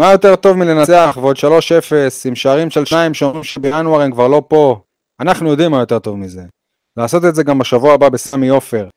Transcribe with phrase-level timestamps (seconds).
[0.00, 1.40] מה יותר טוב מלנצח ועוד 3-0
[2.24, 4.80] עם שערים של שניים שאומרים שבינואר הם כבר לא פה?
[5.20, 6.42] אנחנו יודעים מה יותר טוב מזה.
[6.96, 8.88] לעשות את זה גם בשבוע הבא בסמי עופר.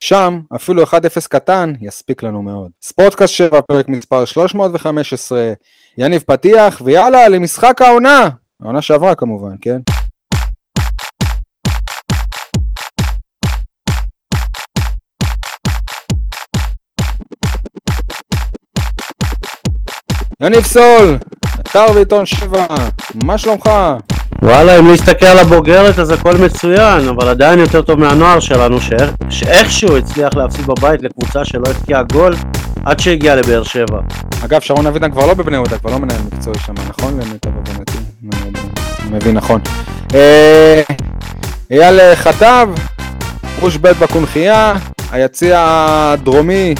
[0.00, 0.86] שם, אפילו 1-0
[1.28, 2.70] קטן, יספיק לנו מאוד.
[2.82, 5.52] ספורטקאסט 7, פרק מספר 315,
[5.98, 8.28] יניב פתיח, ויאללה, למשחק העונה!
[8.62, 9.80] העונה שעברה כמובן, כן?
[20.42, 21.18] יניב סול,
[21.60, 22.66] אתר ועיתון 7,
[23.24, 23.70] מה שלומך?
[24.42, 29.10] וואלה, אם להסתכל על הבוגרת אז הכל מצוין, אבל עדיין יותר טוב מהנוער שלנו, שאיך,
[29.30, 32.34] שאיכשהו הצליח להפסיד בבית לקבוצה שלא הבקיעה גול
[32.84, 34.00] עד שהגיעה לבאר שבע.
[34.44, 37.20] אגב, שרון אבידן כבר לא בבני יהודה, כבר לא מנהל מקצועי שם, נכון?
[37.20, 37.98] למיטב הבנתי,
[39.02, 39.60] אני מבין נכון.
[40.14, 40.82] אה,
[41.70, 42.68] אייל חטב,
[43.62, 44.74] ראש ב' בקונכייה,
[45.12, 46.74] היציע הדרומי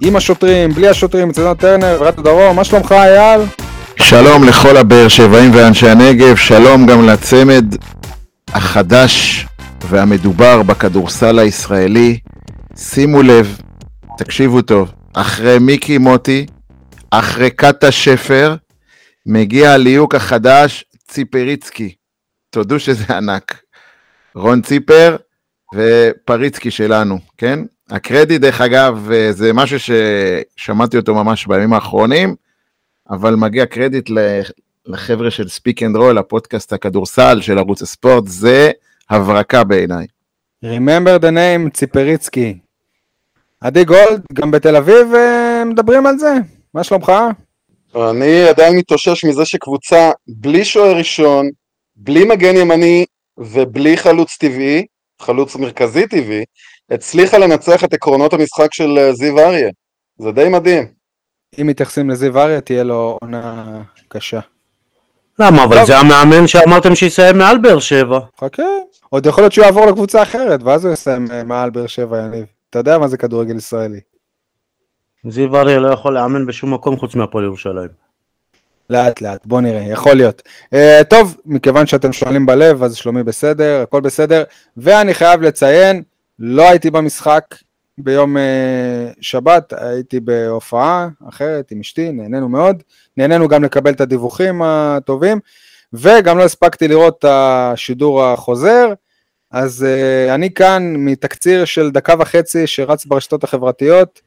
[0.00, 3.40] עם השוטרים, בלי השוטרים, אצלנו טרנר, ורדיו דרום, מה שלומך אייל?
[3.96, 7.64] שלום לכל הבאר שבעים ואנשי הנגב, שלום גם לצמד
[8.48, 9.46] החדש
[9.88, 12.18] והמדובר בכדורסל הישראלי.
[12.76, 13.58] שימו לב,
[14.18, 16.46] תקשיבו טוב, אחרי מיקי מוטי,
[17.10, 18.56] אחרי קאטה שפר,
[19.26, 21.94] מגיע הליהוק החדש, ציפריצקי.
[22.50, 23.60] תודו שזה ענק.
[24.34, 25.16] רון ציפר
[25.74, 27.58] ופריצקי שלנו, כן?
[27.90, 32.34] הקרדיט, דרך אגב, זה משהו ששמעתי אותו ממש בימים האחרונים.
[33.10, 34.10] אבל מגיע קרדיט
[34.86, 38.70] לחבר'ה של speak and roll, הפודקאסט הכדורסל של ערוץ הספורט, זה
[39.10, 40.06] הברקה בעיניי.
[40.64, 42.58] Remember the name ציפריצקי.
[43.60, 46.34] עדי גולד, גם בתל אביב אה, מדברים על זה?
[46.74, 47.12] מה שלומך?
[47.96, 51.50] אני עדיין מתאושש מזה שקבוצה בלי שוער ראשון,
[51.96, 53.04] בלי מגן ימני
[53.38, 54.86] ובלי חלוץ טבעי,
[55.22, 56.44] חלוץ מרכזי טבעי,
[56.90, 59.70] הצליחה לנצח את עקרונות המשחק של אה, זיו אריה.
[60.18, 60.86] זה די מדהים.
[61.60, 64.40] אם מתייחסים לזיו אריה, תהיה לו עונה קשה.
[65.38, 65.64] למה?
[65.64, 68.20] אבל זה המאמן שאמרתם שיסיים מעל באר שבע.
[68.40, 68.62] חכה,
[69.10, 72.44] עוד יכול להיות שהוא יעבור לקבוצה אחרת, ואז הוא יסיים אה, מעל באר שבע, יניב.
[72.70, 74.00] אתה יודע מה זה כדורגל ישראלי.
[75.28, 78.06] זיו אריה לא יכול לאמן בשום מקום חוץ מהפועל ירושלים.
[78.90, 80.42] לאט לאט, בוא נראה, יכול להיות.
[80.74, 84.42] Uh, טוב, מכיוון שאתם שואלים בלב, אז שלומי בסדר, הכל בסדר,
[84.76, 86.02] ואני חייב לציין,
[86.38, 87.44] לא הייתי במשחק,
[87.98, 88.40] ביום uh,
[89.20, 92.82] שבת הייתי בהופעה אחרת עם אשתי, נהנינו מאוד,
[93.16, 95.40] נהנינו גם לקבל את הדיווחים הטובים,
[95.92, 98.92] וגם לא הספקתי לראות את השידור החוזר,
[99.50, 104.20] אז uh, אני כאן מתקציר של דקה וחצי שרץ ברשתות החברתיות,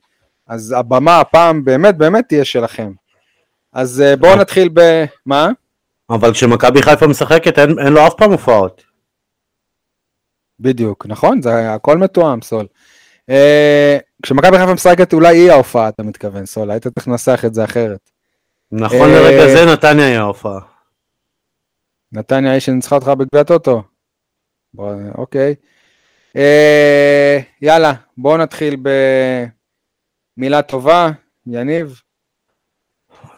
[0.47, 2.91] אז הבמה הפעם באמת באמת תהיה שלכם.
[3.73, 5.05] אז uh, בואו נתחיל ב...
[5.25, 5.49] מה?
[6.09, 8.88] אבל כשמכבי חיפה משחקת אין, אין לו אף פעם הופעות.
[10.59, 12.65] בדיוק, נכון, זה הכל מתואם, סול.
[13.29, 17.63] אה, כשמכבי חיפה משחקת אולי היא ההופעה, אתה מתכוון, סול, היית צריך לנסח את זה
[17.63, 18.09] אחרת.
[18.71, 20.59] נכון לרגע זה נתניה היא ההופעה.
[22.11, 23.83] נתניה היא שניצחה אותך בגביע טוטו.
[25.17, 25.55] אוקיי.
[26.35, 28.75] אה, יאללה, בואו נתחיל
[30.37, 31.09] במילה טובה,
[31.47, 32.01] יניב.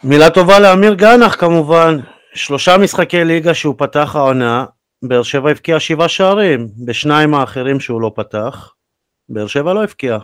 [0.03, 1.97] מילה טובה לאמיר גנח כמובן,
[2.33, 4.65] שלושה משחקי ליגה שהוא פתח העונה,
[5.03, 8.73] באר שבע הבקיע שבעה שערים, בשניים האחרים שהוא לא פתח.
[9.29, 10.17] באר שבע לא הפקיע.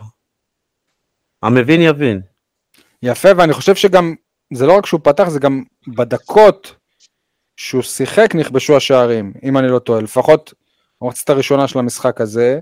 [1.42, 2.20] המבין יבין.
[3.02, 4.14] יפה, ואני חושב שגם,
[4.52, 6.74] זה לא רק שהוא פתח, זה גם בדקות
[7.56, 10.54] שהוא שיחק נכבשו השערים, אם אני לא טועה, לפחות
[11.00, 12.60] במחצית הראשונה של המשחק הזה.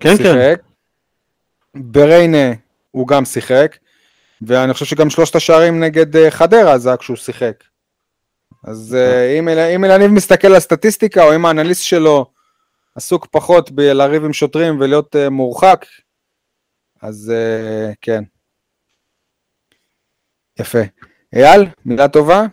[0.00, 0.24] כן, שיחק.
[0.24, 0.54] כן.
[1.74, 2.52] בריינה
[2.90, 3.76] הוא גם שיחק,
[4.42, 7.64] ואני חושב שגם שלושת השערים נגד אה, חדרה זה היה כשהוא שיחק.
[8.64, 9.38] אז אה,
[9.74, 12.26] אם, אלניב מסתכל על הסטטיסטיקה, או אם האנליסט שלו
[12.94, 15.86] עסוק פחות בלריב עם שוטרים ולהיות uh, מורחק,
[17.02, 18.22] אז uh, כן.
[20.60, 20.78] יפה.
[21.34, 22.46] אייל, מילה טובה?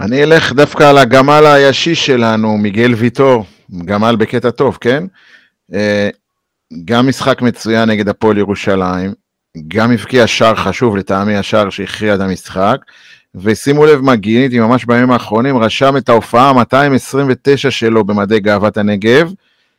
[0.00, 3.44] אני אלך דווקא על הגמל הישיש שלנו, מיגל ויטור,
[3.84, 5.04] גמל בקטע טוב, כן?
[6.84, 9.14] גם משחק מצוין נגד הפועל ירושלים,
[9.68, 12.76] גם הבקיע שער חשוב לטעמי השער שהכריע את המשחק,
[13.36, 19.32] ושימו לב מה גיניתי ממש בימים האחרונים, רשם את ההופעה ה-229 שלו במדי גאוות הנגב,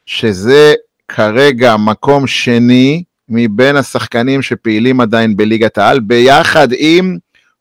[0.06, 0.74] שזה
[1.08, 7.18] כרגע מקום שני מבין השחקנים שפעילים עדיין בליגת העל, ביחד עם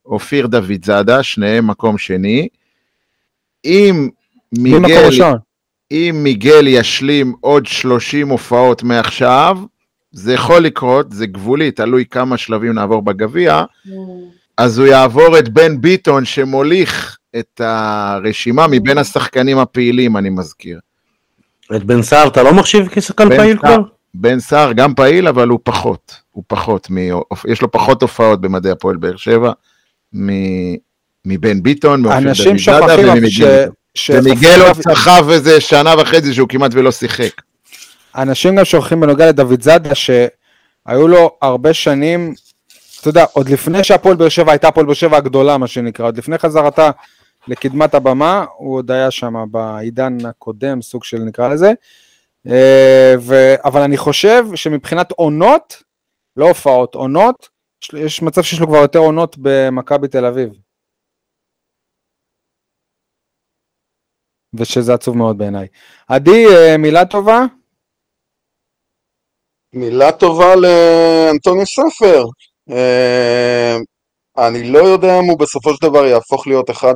[0.06, 2.48] אופיר דוד זאדה, שניהם מקום שני.
[3.64, 4.08] אם
[4.58, 5.08] מיגל,
[5.90, 9.58] אם מיגל ישלים עוד 30 הופעות מעכשיו,
[10.12, 13.64] זה יכול לקרות, זה גבולי, תלוי כמה שלבים נעבור בגביע.
[14.58, 20.79] אז הוא יעבור את בן ביטון שמוליך את הרשימה מבין השחקנים הפעילים, אני מזכיר.
[21.76, 23.76] את בן סער אתה לא מחשיב כשחקן פעיל כבר?
[24.14, 26.97] בן סער גם פעיל, אבל הוא פחות, הוא פחות, מ...
[27.49, 29.53] יש לו פחות הופעות במדעי הפועל באר שבע,
[30.14, 30.31] מ...
[31.25, 33.69] מבן ביטון, מאופיר דוד אנשים זאדה שוכחים וממיגל.
[33.94, 34.11] ש...
[34.11, 37.43] ומיגל עוד סחב איזה שנה וחצי שהוא כמעט ולא שיחק.
[38.17, 42.35] אנשים גם שוכחים בנוגע לדוד זאדה, שהיו לו הרבה שנים,
[43.08, 46.17] אתה יודע, עוד לפני שהפועל באר שבע הייתה הפועל באר שבע הגדולה, מה שנקרא, עוד
[46.19, 46.91] לפני חזרתה
[47.49, 51.73] לקדמת הבמה, הוא עוד היה שם בעידן הקודם, סוג של נקרא לזה.
[52.47, 53.35] אה, ו...
[53.64, 55.82] אבל אני חושב שמבחינת עונות,
[56.37, 57.49] לא הופעות, עונות,
[57.94, 60.50] יש- מצב שיש לו כבר יותר עונות במכבי תל אביב.
[64.55, 65.67] ושזה עצוב מאוד בעיניי.
[66.08, 67.41] עדי, אה, מילה טובה?
[69.73, 72.25] מילה טובה לאנטוני ספר.
[72.70, 73.76] אה,
[74.38, 76.94] אני לא יודע אם הוא בסופו של דבר יהפוך להיות אחד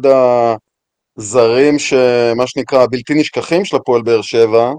[1.19, 4.73] הזרים שמה שנקרא הבלתי נשכחים של הפועל באר שבע,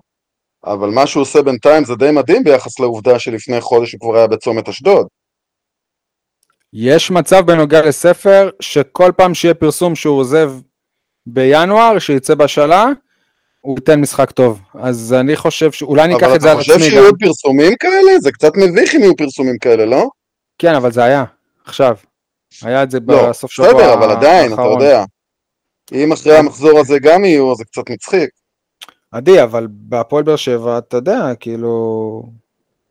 [0.65, 4.27] אבל מה שהוא עושה בינתיים זה די מדהים ביחס לעובדה שלפני חודש הוא כבר היה
[4.27, 5.07] בצומת אשדוד.
[6.73, 10.51] יש מצב בנוגע לספר שכל פעם שיהיה פרסום שהוא עוזב
[11.25, 12.85] בינואר, שיצא בהשאלה,
[13.61, 14.61] הוא ייתן משחק טוב.
[14.73, 16.91] אז אני חושב שאולי אבל את זה אתה על חושב עצמי גם.
[16.91, 18.19] שיהיו פרסומים כאלה?
[18.19, 20.09] זה קצת מביך אם יהיו פרסומים כאלה, לא?
[20.61, 21.23] כן, אבל זה היה,
[21.65, 21.95] עכשיו.
[22.61, 24.81] היה את זה לא, בסוף שבוע בסדר, אבל עדיין, אתה האחרון.
[24.81, 25.03] יודע.
[25.91, 28.29] אם אחרי המחזור הזה גם יהיו, זה קצת מצחיק.
[29.11, 32.23] עדי, אבל בהפועל באר שבע, אתה יודע, כאילו,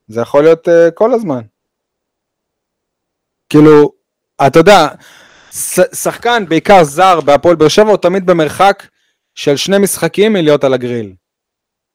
[0.08, 1.40] זה יכול להיות uh, כל הזמן.
[3.49, 3.93] כאילו,
[4.46, 4.88] אתה יודע,
[5.94, 8.87] שחקן, בעיקר זר בהפועל באר שבע, הוא תמיד במרחק
[9.34, 11.14] של שני משחקים מלהיות על הגריל.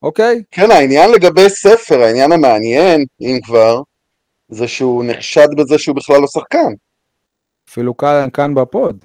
[0.01, 0.44] אוקיי?
[0.51, 3.81] כן, העניין לגבי ספר, העניין המעניין, אם כבר,
[4.50, 6.74] זה שהוא נחשד בזה שהוא בכלל לא שחקן.
[7.70, 8.98] אפילו כאן, כאן בפוד.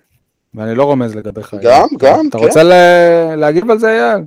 [0.55, 1.55] ואני לא רומז לגביך.
[1.63, 2.45] גם, גם, אתה כן.
[2.45, 4.25] רוצה ל- להגיב על זה, אייל?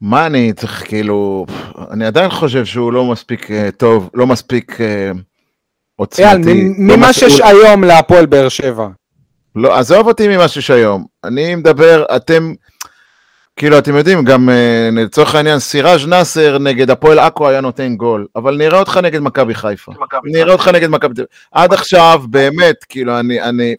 [0.00, 1.46] מה אני צריך, כאילו,
[1.90, 5.10] אני עדיין חושב שהוא לא מספיק אה, טוב, לא מספיק אה,
[5.96, 6.22] עוצמתי.
[6.52, 8.88] אייל, לא ממה שיש היום להפועל באר שבע.
[9.56, 11.04] לא, עזוב אותי ממה שיש היום.
[11.24, 12.54] אני מדבר, אתם,
[13.56, 18.26] כאילו, אתם יודעים, גם אה, לצורך העניין, סיראז' נאסר נגד הפועל עכו היה נותן גול,
[18.36, 19.92] אבל נראה אותך נגד מכבי חיפה.
[20.24, 21.26] נראה אותך נגד מכבי תל אביב.
[21.52, 23.74] עד עכשיו, באמת, כאילו, אני, אני,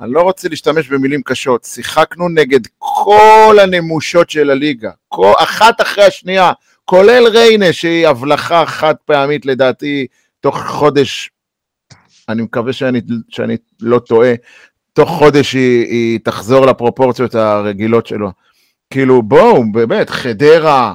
[0.00, 6.04] אני לא רוצה להשתמש במילים קשות, שיחקנו נגד כל הנמושות של הליגה, כל, אחת אחרי
[6.04, 6.52] השנייה,
[6.84, 10.06] כולל ריינה, שהיא הבלחה חד פעמית לדעתי,
[10.40, 11.30] תוך חודש,
[12.28, 14.32] אני מקווה שאני, שאני לא טועה,
[14.92, 18.30] תוך חודש היא, היא תחזור לפרופורציות הרגילות שלו.
[18.90, 20.94] כאילו, בואו, באמת, חדרה,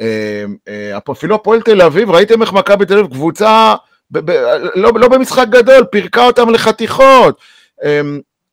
[0.00, 3.74] אה, אה, אפילו הפועל תל אביב, ראיתם איך מכבי תל אביב, קבוצה,
[4.10, 4.30] ב, ב,
[4.74, 7.40] לא, לא במשחק גדול, פירקה אותם לחתיכות.
[7.84, 8.00] אה,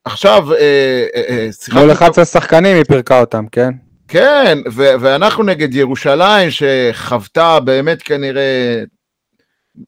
[0.06, 0.48] עכשיו,
[1.52, 3.70] שיחקנו מול 11 שחקנים היא פירקה אותם, כן?
[4.08, 8.84] כן, ו- ואנחנו נגד ירושלים שחוותה באמת כנראה,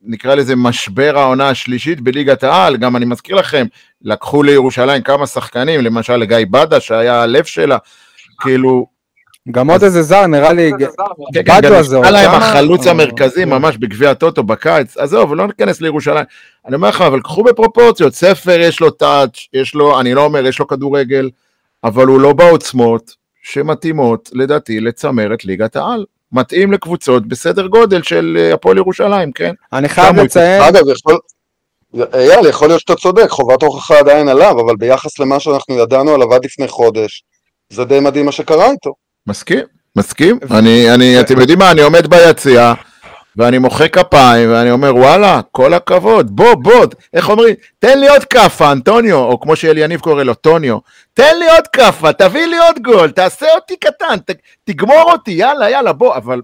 [0.02, 3.66] נקרא לזה משבר העונה השלישית בליגת העל, גם אני מזכיר לכם,
[4.02, 7.78] לקחו לירושלים כמה שחקנים, למשל לגיא בדה שהיה הלב שלה,
[8.40, 8.86] כאילו,
[9.52, 10.72] גם עוד איזה זר, נראה לי,
[11.34, 12.32] בדו גם הזה, עוד להם?
[12.32, 13.50] החלוץ או- המרכזי כן.
[13.50, 16.26] ממש בגביע הטוטו בקיץ, עזוב, לא ניכנס לירושלים.
[16.66, 20.46] אני אומר לך, אבל קחו בפרופורציות, ספר יש לו טאץ', יש לו, אני לא אומר,
[20.46, 21.30] יש לו כדורגל,
[21.84, 23.12] אבל הוא לא בעוצמות
[23.44, 26.06] שמתאימות, לדעתי, לצמרת ליגת העל.
[26.32, 29.54] מתאים לקבוצות בסדר גודל של אה, הפועל ירושלים, כן?
[29.74, 31.18] אני חייב לציין, אגב, יכול...
[32.14, 36.34] אייל, יכול להיות שאתה צודק, חובת ההוכחה עדיין עליו, אבל ביחס למה שאנחנו ידענו עליו
[36.34, 37.24] עד לפני חודש,
[37.70, 38.94] זה די מדהים מה שקרה איתו.
[39.28, 39.60] מסכים,
[39.96, 40.40] מסכים.
[40.52, 42.74] אני, אני, אתם יודעים מה, אני עומד ביציע,
[43.36, 47.56] ואני מוחא כפיים, ואני אומר, וואלה, כל הכבוד, בוא, בוא, איך אומרים?
[47.80, 50.78] תן לי עוד כאפה, אנטוניו, או כמו שאלי יניב קורא לו, טוניו,
[51.14, 54.32] תן לי עוד כאפה, תביא לי עוד גול, תעשה אותי קטן, ת,
[54.64, 56.42] תגמור אותי, יאללה, יאללה, בוא, אבל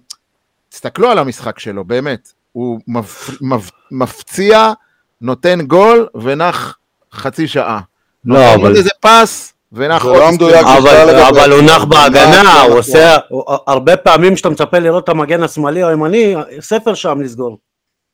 [0.70, 4.74] תסתכלו על המשחק שלו, באמת, הוא מפ, מפ, מפציע,
[5.22, 6.77] נותן גול, ונח
[7.13, 7.80] חצי שעה.
[8.25, 10.32] לא, אבל- איזה פס, ונח עוד לא.
[10.32, 15.44] בכלל אבל, הוא נח בהגנה, הוא עושה, הוא- הרבה פעמים שאתה מצפה לראות את המגן
[15.44, 17.58] השמאלי או הימני, ספר שם לסגור.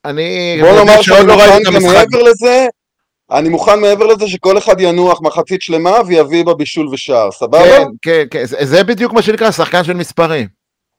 [0.06, 1.94] אני בוא נאמר שעוד שאני לא ראיתי את המשחק.
[2.12, 2.68] מעבר לזה,
[3.32, 7.64] אני מוכן מעבר לזה שכל אחד ינוח מחצית שלמה ויביא בה בישול ושער, סבבה?
[7.64, 10.48] כן, כן, כן, זה, זה בדיוק מה שנקרא שחקן של מספרים.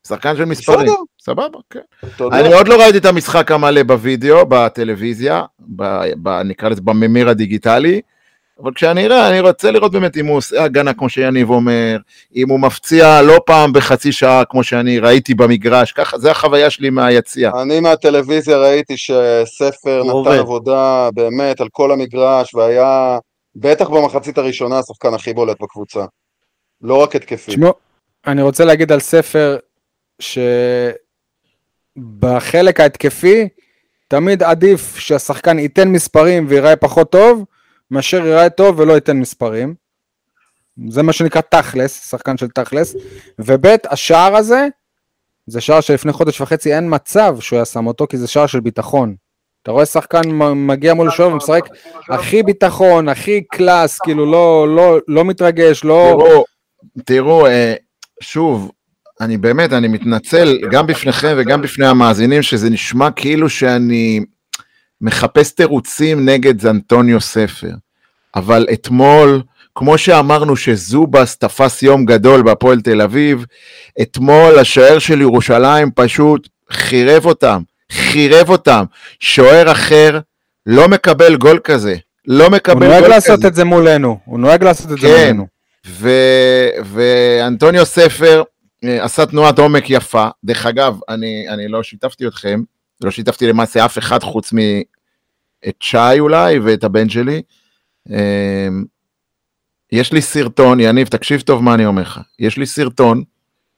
[0.07, 0.79] שחקן של מספרים.
[0.87, 0.95] בסדר.
[1.23, 1.81] סבבה, כן.
[2.17, 2.41] תודה.
[2.41, 5.43] אני עוד לא ראיתי את המשחק המלא בווידאו, בטלוויזיה,
[5.77, 5.85] ב,
[6.23, 8.01] ב, נקרא לזה בממיר הדיגיטלי,
[8.63, 11.97] אבל כשאני אראה, אני רוצה לראות באמת אם הוא עושה הגנה כמו שיניב אומר,
[12.37, 16.91] אם הוא מפציע לא פעם בחצי שעה כמו שאני ראיתי במגרש, ככה, זה החוויה שלי
[16.91, 17.51] מהיציע.
[17.63, 20.39] אני מהטלוויזיה ראיתי שספר נתן עובד.
[20.39, 23.19] עבודה באמת על כל המגרש והיה
[23.57, 26.05] בטח במחצית הראשונה השחקן הכי בולט בקבוצה.
[26.83, 27.51] לא רק התקפי.
[27.51, 27.73] תשמעו,
[28.27, 29.59] אני רוצה להגיד על ספר,
[32.19, 33.49] בחלק ההתקפי,
[34.09, 37.45] תמיד עדיף שהשחקן ייתן מספרים ויראה פחות טוב,
[37.91, 39.75] מאשר יראה טוב ולא ייתן מספרים.
[40.89, 42.97] זה מה שנקרא תכלס, שחקן של תכלס.
[43.39, 44.69] וב' השער הזה,
[45.47, 48.61] זה שער שלפני חודש וחצי אין מצב שהוא היה שם אותו, כי זה שער של
[48.61, 49.15] ביטחון.
[49.63, 50.21] אתה רואה שחקן
[50.55, 51.69] מגיע מול שוער ומשחק
[52.09, 56.19] הכי ביטחון, הכי קלאס, כאילו לא, לא, לא מתרגש, לא...
[56.19, 56.45] תראו,
[57.05, 57.75] תראו, אה,
[58.23, 58.71] שוב,
[59.21, 64.21] אני באמת, אני מתנצל גם בפניכם וגם בפני המאזינים, שזה נשמע כאילו שאני
[65.01, 67.71] מחפש תירוצים נגד אנטוניו ספר.
[68.37, 69.43] אבל אתמול,
[69.75, 73.45] כמו שאמרנו שזובס תפס יום גדול בהפועל תל אביב,
[74.03, 78.85] אתמול השוער של ירושלים פשוט חירב אותם, חירב אותם.
[79.21, 80.21] שוער אחר
[80.67, 81.97] לא מקבל גול כזה.
[82.27, 83.49] לא הוא מקבל נוהג גול לעשות כזה.
[83.49, 85.23] את זה מולנו, הוא נוהג לעשות את זה כן.
[85.27, 85.47] מולנו.
[85.87, 88.43] ו- ואנטוניו ספר
[88.85, 90.29] אה, עשה תנועת עומק יפה.
[90.45, 92.61] דרך אגב, אני, אני לא שיתפתי אתכם,
[93.01, 97.43] לא שיתפתי למעשה אף אחד חוץ מאת שי אולי ואת הבן שלי.
[98.13, 98.69] אה,
[99.93, 102.21] יש לי סרטון, יניב, תקשיב טוב מה אני אומר לך.
[102.39, 103.23] יש לי סרטון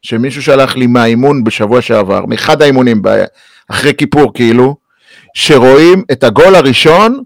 [0.01, 3.23] שמישהו שלח לי מהאימון בשבוע שעבר, מאחד האימונים ב-
[3.67, 4.75] אחרי כיפור כאילו,
[5.33, 7.23] שרואים את הגול הראשון,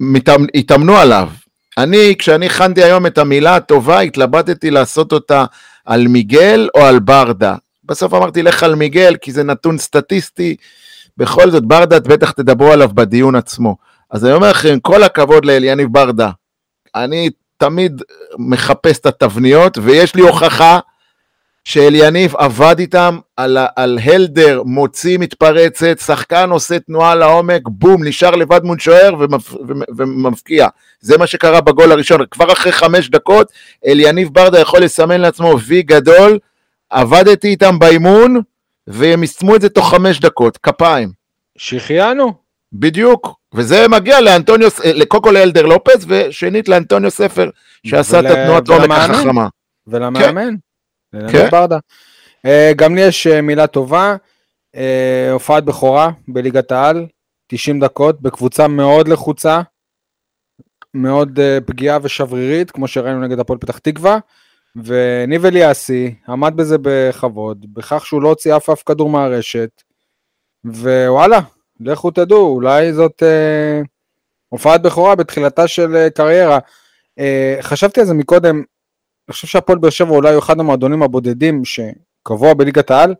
[0.00, 1.30] מתאמ- התאמנו עליו.
[1.78, 5.44] אני, כשאני הכנתי היום את המילה הטובה, התלבטתי לעשות אותה
[5.84, 7.54] על מיגל או על ברדה.
[7.84, 10.56] בסוף אמרתי, לך על מיגל, כי זה נתון סטטיסטי.
[11.18, 13.76] בכל זאת, ברדה, את בטח תדברו עליו בדיון עצמו.
[14.10, 16.30] אז אני אומר לכם, כל הכבוד לאליניב ברדה.
[16.94, 18.02] אני תמיד
[18.38, 20.78] מחפש את התבניות, ויש לי הוכחה
[21.64, 28.64] שאליניב עבד איתם על, על הלדר, מוציא מתפרצת, שחקן עושה תנועה לעומק, בום, נשאר לבד
[28.64, 29.54] מול שוער ומפ,
[29.96, 30.68] ומבקיע.
[31.00, 32.20] זה מה שקרה בגול הראשון.
[32.30, 33.52] כבר אחרי חמש דקות,
[33.86, 36.38] אליניב ברדה יכול לסמן לעצמו וי גדול,
[36.90, 38.40] עבדתי איתם באימון,
[38.90, 41.12] והם יישמו את זה תוך חמש דקות, כפיים.
[41.58, 42.32] שהחיינו.
[42.72, 44.68] בדיוק, וזה מגיע לאנטוניו,
[45.08, 47.50] קודם כל לאלדר לופס, ושנית לאנטוניו ספר,
[47.86, 48.90] שעשה את ול- התנועת עומק.
[48.90, 49.48] החכמה.
[49.86, 50.54] ולמאמן.
[51.12, 51.18] כן.
[51.18, 51.78] לנמק ברדה.
[52.46, 54.16] אה, גם לי יש אה, מילה טובה,
[54.76, 57.06] אה, הופעת בכורה בליגת העל,
[57.46, 59.60] 90 דקות, בקבוצה מאוד לחוצה,
[60.94, 64.18] מאוד אה, פגיעה ושברירית, כמו שראינו נגד הפועל פתח תקווה,
[64.84, 69.82] וניב אליאסי עמד בזה בכבוד, בכך שהוא לא הוציא אף אף כדור מהרשת,
[70.64, 71.40] ווואלה,
[71.80, 73.80] לכו תדעו, אולי זאת אה,
[74.48, 76.58] הופעת בכורה בתחילתה של אה, קריירה.
[77.18, 81.62] אה, חשבתי על זה מקודם, אני חושב שהפועל באר שבע אולי הוא אחד המועדונים הבודדים
[81.64, 83.14] שקבוע בליגת העל,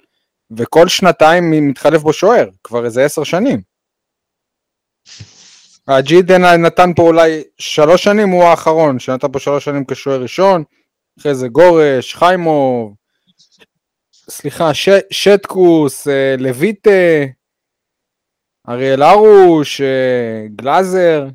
[0.57, 3.61] וכל שנתיים מתחלף בו שוער, כבר איזה עשר שנים.
[5.89, 10.65] הג'ידן נתן פה אולי שלוש שנים, הוא האחרון, שנתן פה שלוש שנים כשוער ראשון,
[11.19, 12.95] אחרי זה גורש, חיימוב,
[14.31, 16.91] סליחה, ש, שטקוס, אה, לויטה,
[18.69, 21.27] אריאל הרוש, אה, גלאזר,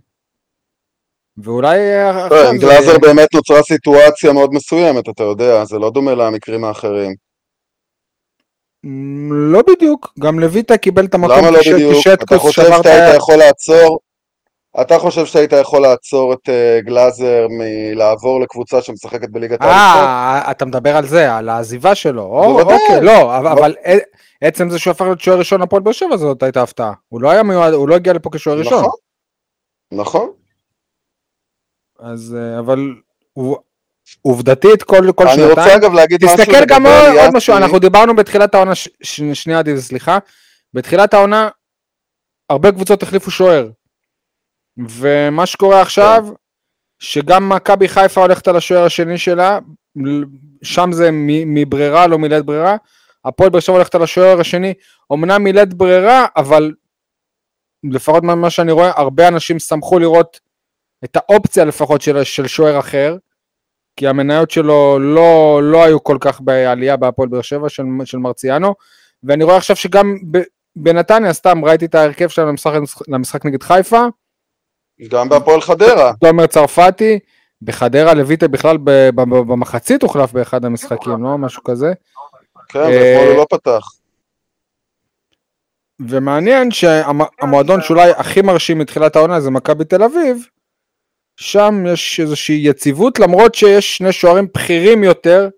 [1.38, 6.16] ואולי אה, לא, עכשיו גלאזר באמת נוצרה סיטואציה מאוד מסוימת, אתה יודע, זה לא דומה
[6.16, 7.16] למקרים האחרים.
[8.84, 11.92] מ, לא בדיוק, גם לויטה קיבל את המקום למה לא בדיוק?
[11.92, 13.16] אתה כשטקוס חושב שבר את שאתה היית היד.
[13.16, 14.00] יכול לעצור,
[14.82, 20.08] אתה חושב שהיית יכול לעצור את אה, גלאזר מלעבור לקבוצה שמשחקת בליגת האליפות?
[20.08, 22.30] אה, אתה מדבר על זה, על העזיבה שלו.
[22.48, 22.74] בוודאי.
[22.76, 23.76] אוקיי, לא, אבל-
[24.42, 26.94] עצם זה שהוא הפך להיות שוער ראשון הפועל באר שבע זאת הייתה הפתעה.
[27.10, 28.80] הוא לא היה מיועד, הוא לא הגיע לפה כשוער ראשון.
[28.80, 28.92] נכון,
[29.92, 30.32] נכון.
[32.00, 32.80] אז, אה, אבל
[34.22, 35.78] עובדתית כל כל אני רוצה שנתיים.
[35.80, 37.30] אגב להגיד משהו תסתכל גם עוד.
[37.34, 40.18] משהו, אנחנו דיברנו בתחילת העונה, ש- ש- שנייה סליחה,
[40.74, 41.50] בתחילת העונה
[42.50, 43.68] הרבה קבוצות החליפו שוער.
[44.78, 46.26] ומה שקורה עכשיו,
[47.00, 49.60] שגם מכבי חיפה הולכת על השוער השני שלה,
[50.64, 51.10] שם זה
[51.46, 52.76] מברירה, לא מלית ברירה,
[53.26, 54.74] הפועל באר שבע הולכת על השוער השני,
[55.14, 56.74] אמנם מלית ברירה, אבל
[57.84, 60.40] לפחות ממה שאני רואה, הרבה אנשים שמחו לראות
[61.04, 63.18] את האופציה לפחות של, של שוער אחר,
[63.96, 68.76] כי המניות שלו לא, לא היו כל כך בעלייה בהפועל באר שבע של, של מרציאנו,
[69.24, 70.42] ואני רואה עכשיו שגם ב,
[70.76, 72.74] בנתניה, סתם ראיתי את ההרכב שלהם למשחק,
[73.08, 74.06] למשחק נגד חיפה,
[75.08, 76.14] גם בהפועל חדרה.
[76.20, 77.20] תומר צרפתי,
[77.62, 78.78] בחדרה לויטה בכלל
[79.16, 81.38] במחצית הוחלף באחד המשחקים, לא?
[81.38, 81.94] משהו כזה.
[82.70, 83.88] כן, אה, ואתמול הוא לא פתח.
[86.00, 90.48] ומעניין שהמועדון שאולי הכי מרשים מתחילת העונה זה מכבי תל אביב,
[91.38, 95.50] שם יש איזושהי יציבות למרות שיש שני שוערים בכירים יותר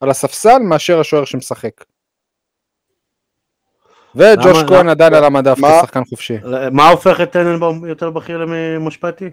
[0.00, 1.84] על הספסל מאשר השוער שמשחק.
[4.16, 5.58] וג'וש כהן עדיין על המדף?
[5.80, 6.36] כשחקן חופשי.
[6.72, 9.30] מה הופך את טננבאום יותר בכיר ממושפטי?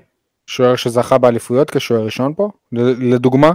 [0.48, 3.52] שוער שזכה באליפויות כשוער ראשון פה, לדוגמה,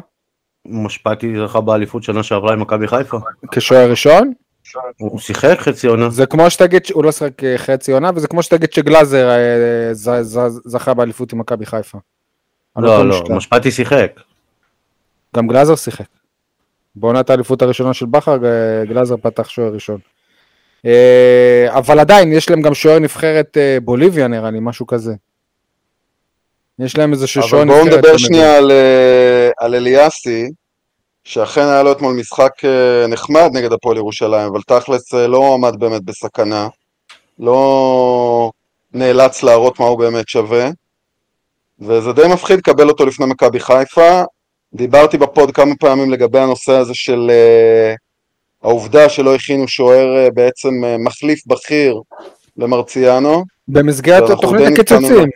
[0.64, 3.18] מושפטי זכה באליפות שנה שעברה עם מכבי חיפה.
[3.52, 4.32] כשוער ראשון,
[4.96, 6.10] הוא שיחק חצי עונה.
[6.10, 10.22] זה כמו שתגיד, שהוא לא שיחק אה, חצי עונה, וזה כמו שתגיד שגלאזר אה,
[10.64, 11.98] זכה באליפות עם מכבי חיפה.
[12.76, 13.22] לא, לא.
[13.30, 14.20] משפטי שיחק.
[15.36, 16.06] גם גלאזר שיחק.
[16.96, 19.98] בעונת האליפות הראשונה של בכר, אה, גלאזר פתח שוער ראשון.
[20.86, 25.14] אה, אבל עדיין, יש להם גם שוער נבחרת אה, בוליביה נראה לי, משהו כזה.
[26.78, 27.84] יש להם איזה שוער אבל נבחרת.
[27.84, 28.16] בואו נדבר.
[28.16, 30.50] שנייה על, אה, על אליאסי,
[31.24, 32.52] שאכן היה לו אתמול משחק
[33.08, 36.68] נחמד נגד הפועל ירושלים, אבל תכלס לא עמד באמת בסכנה,
[37.38, 38.50] לא
[38.92, 40.68] נאלץ להראות מה הוא באמת שווה,
[41.80, 44.22] וזה די מפחיד לקבל אותו לפני מכבי חיפה.
[44.74, 47.94] דיברתי בפוד כמה פעמים לגבי הנושא הזה של אה,
[48.66, 52.00] העובדה שלא הכינו שוער אה, בעצם אה, מחליף בכיר
[52.56, 53.44] למרציאנו.
[53.68, 55.28] במסגרת ואנחנו תוכנית די נתקענו הקיצוצים.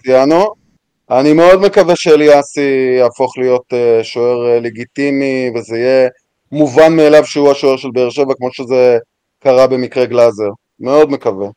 [1.11, 6.09] אני מאוד מקווה שאליאסי יהפוך להיות אה, שוער לגיטימי, וזה יהיה
[6.53, 8.99] מובן מאליו שהוא השוער של באר שבע, כמו שזה
[9.41, 10.51] קרה במקרה גלאזר.
[10.81, 11.49] מאוד מקווה.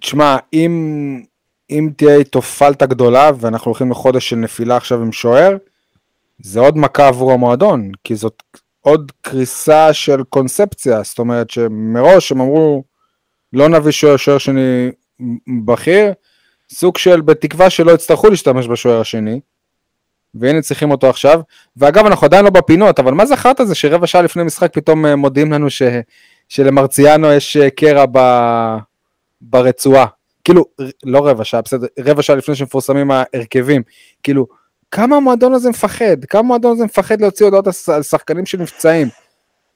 [0.00, 1.22] תשמע, אם,
[1.70, 5.56] אם תהיה איתו פלטה גדולה, ואנחנו הולכים לחודש של נפילה עכשיו עם שוער,
[6.42, 8.42] זה עוד מכה עבור המועדון, כי זאת
[8.84, 12.84] עוד קריסה של קונספציה, זאת אומרת שמראש הם אמרו,
[13.52, 14.90] לא נביא שוער, שוער שני
[15.64, 16.12] בכיר,
[16.70, 19.40] סוג של בתקווה שלא יצטרכו להשתמש בשוער השני,
[20.34, 21.40] והנה צריכים אותו עכשיו,
[21.76, 25.06] ואגב אנחנו עדיין לא בפינות, אבל מה זה החרטא הזה שרבע שעה לפני משחק פתאום
[25.06, 25.82] אה, מודיעים לנו ש,
[26.48, 28.18] שלמרציאנו יש אה, קרע ב...
[29.40, 30.06] ברצועה.
[30.44, 30.64] כאילו,
[31.04, 33.82] לא רבע שעה, בסדר, רבע שעה לפני שמפורסמים ההרכבים.
[34.22, 34.46] כאילו,
[34.94, 36.24] כמה המועדון הזה מפחד?
[36.28, 39.08] כמה המועדון הזה מפחד להוציא הודעות על שחקנים שנפצעים?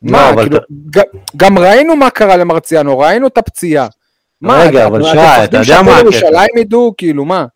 [0.03, 0.59] לא, מה, אבל כאילו,
[0.91, 3.87] ג- גם ראינו מה קרה למרציאנו, ראינו את הפציעה.
[4.41, 6.01] מה, רגע, אבל שי, אתה יודע מה?
[6.01, 7.47] ירושלים ידעו, כאילו, מה?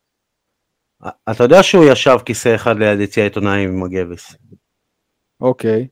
[1.31, 4.35] אתה יודע שהוא ישב כיסא אחד ליד יציע עיתונאים עם הגבס.
[5.41, 5.87] אוקיי.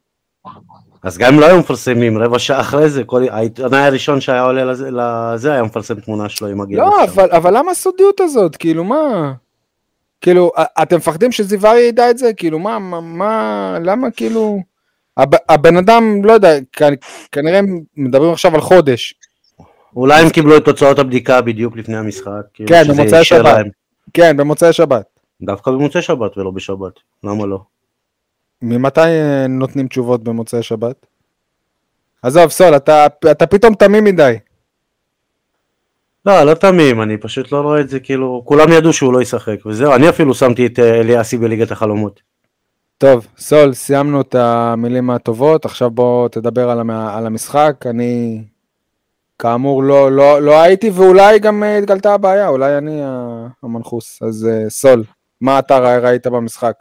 [1.02, 4.64] אז גם אם לא היו מפרסמים רבע שעה אחרי זה, כל העיתונאי הראשון שהיה עולה
[4.64, 6.76] לזה, לזה היה מפרסם תמונה שלו עם הגבס.
[6.78, 7.04] לא.
[7.04, 8.56] אבל, אבל למה הסודיות הזאת?
[8.56, 9.32] כאילו, מה?
[10.20, 12.32] כאילו, אתם מפחדים שזיו אריה ידע את זה?
[12.32, 14.60] כאילו, מה, מה, מה למה כאילו...
[15.16, 16.54] הב, הבן אדם, לא יודע,
[17.32, 17.60] כנראה
[17.96, 19.14] מדברים עכשיו על חודש.
[19.96, 22.42] אולי הם קיבלו את תוצאות הבדיקה בדיוק לפני המשחק.
[22.54, 23.44] כאילו כן, במוצאי שבת.
[23.44, 23.68] להם.
[24.14, 25.04] כן, במוצאי שבת.
[25.42, 26.92] דווקא במוצאי שבת ולא בשבת,
[27.24, 27.58] למה לא?
[28.62, 31.06] ממתי אה, נותנים תשובות במוצאי שבת?
[32.22, 34.36] עזוב, סול, אתה, אתה פתאום תמים מדי.
[36.26, 39.66] לא, לא תמים, אני פשוט לא רואה את זה כאילו, כולם ידעו שהוא לא ישחק,
[39.66, 42.20] וזהו, אני אפילו שמתי את אה, אליאסי בליגת החלומות.
[42.98, 46.90] טוב, סול, סיימנו את המילים הטובות, עכשיו בוא תדבר על, המ...
[46.90, 47.74] על המשחק.
[47.86, 48.42] אני,
[49.38, 53.00] כאמור, לא, לא, לא הייתי, ואולי גם אה, התגלתה הבעיה, אולי אני
[53.62, 54.22] המנחוס.
[54.22, 55.04] אז אה, סול,
[55.40, 56.74] מה אתה ראית במשחק?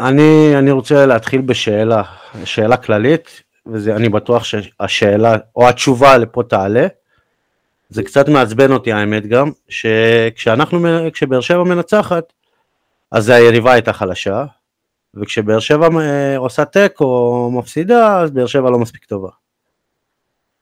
[0.00, 2.02] אני, אני רוצה להתחיל בשאלה,
[2.44, 6.86] שאלה כללית, ואני בטוח שהשאלה, או התשובה לפה תעלה.
[7.92, 12.32] זה קצת מעצבן אותי האמת גם, שכשאנחנו, כשבאר שבע מנצחת,
[13.10, 14.44] אז היריבה הייתה חלשה,
[15.14, 15.88] וכשבאר שבע
[16.36, 19.28] עושה תיקו או מפסידה, אז באר שבע לא מספיק טובה.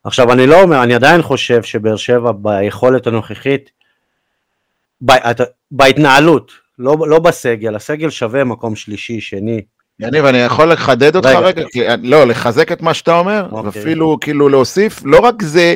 [0.05, 3.71] עכשיו אני לא אומר, אני עדיין חושב שבאר שבע ביכולת הנוכחית,
[5.03, 9.63] ב, אתה- בהתנהלות, לא, לא בסגל, הסגל שווה מקום שלישי, שני,
[10.01, 11.39] יניב, אני יכול לחדד אותך רגע.
[11.39, 11.63] רגע?
[11.73, 13.63] כי, לא, לחזק את מה שאתה אומר, אוקיי.
[13.65, 15.75] ואפילו כאילו להוסיף, לא רק זה,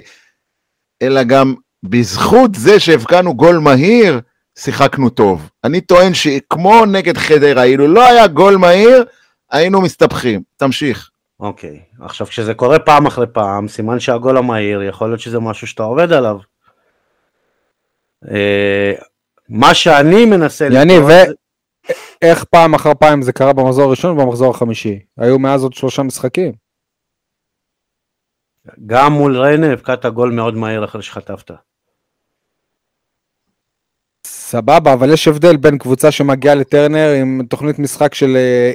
[1.07, 4.21] אלא גם בזכות זה שהבקענו גול מהיר,
[4.59, 5.51] שיחקנו טוב.
[5.64, 9.05] אני טוען שכמו נגד חדרה, אילו לא היה גול מהיר,
[9.51, 10.43] היינו מסתבכים.
[10.57, 11.11] תמשיך.
[11.40, 15.83] אוקיי, עכשיו כשזה קורה פעם אחרי פעם, סימן שהגול המהיר, יכול להיות שזה משהו שאתה
[15.83, 16.38] עובד עליו.
[18.31, 18.93] אה,
[19.49, 20.69] מה שאני מנסה...
[20.73, 21.05] יניב,
[22.23, 24.99] איך פעם אחר פעם זה קרה במחזור הראשון ובמחזור החמישי?
[25.19, 26.63] היו מאז עוד שלושה משחקים.
[28.87, 31.50] גם מול ריינה הבקעת גול מאוד מהיר אחרי שחטפת.
[34.27, 38.72] סבבה, אבל יש הבדל בין קבוצה שמגיעה לטרנר עם תוכנית משחק של אה,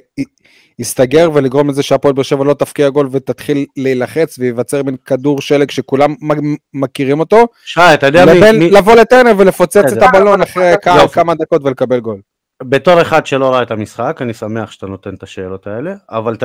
[0.80, 5.72] הסתגר ולגרום לזה שהפועל באר שבע לא תפקיע גול ותתחיל להילחץ וייווצר מין כדור שלג
[5.72, 6.16] שכולם
[6.74, 8.38] מכירים אותו, שי, אתה יודע מי...
[8.38, 8.72] לבין מי...
[8.72, 10.06] לבוא לטרנר ולפוצץ את בסדר.
[10.06, 11.14] הבלון אחרי כמה- יופי.
[11.16, 12.22] כמה דקות ולקבל גול.
[12.64, 16.44] בתור אחד שלא ראה את המשחק, אני שמח שאתה נותן את השאלות האלה, אבל ת...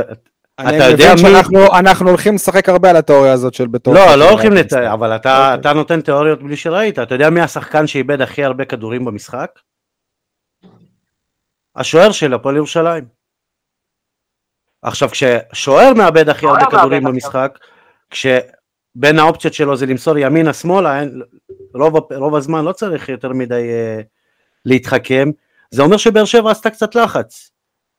[0.61, 3.95] אתה יודע מי- שאנחנו אנחנו הולכים לשחק הרבה על התיאוריה הזאת של בתור...
[3.95, 4.53] לא, לא הולכים.
[4.53, 5.61] לתאר, אבל אתה, אוקיי.
[5.61, 6.99] אתה נותן תיאוריות בלי שראית.
[6.99, 9.51] אתה יודע מי השחקן שאיבד הכי הרבה כדורים במשחק?
[11.77, 13.05] השוער של הפועל ירושלים.
[14.83, 17.59] עכשיו, כששוער מאבד הכי הרבה כדורים במשחק,
[18.11, 21.23] כשבין האופציות שלו זה למסור ימינה שמאלה, אין-
[21.75, 24.01] רוב, רוב הזמן לא צריך יותר מדי אה,
[24.65, 25.29] להתחכם,
[25.71, 27.51] זה אומר שבאר שבע עשתה קצת לחץ.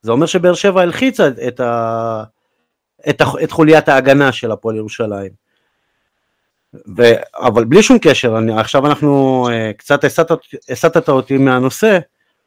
[0.01, 2.23] זה אומר שבאר שבע הלחיצה את, ה,
[3.09, 5.31] את, את חוליית ההגנה של הפועל ירושלים.
[6.97, 7.03] ו...
[7.35, 10.03] אבל בלי שום קשר, אני, עכשיו אנחנו, אה, קצת
[10.69, 11.99] הסטת אותי מהנושא,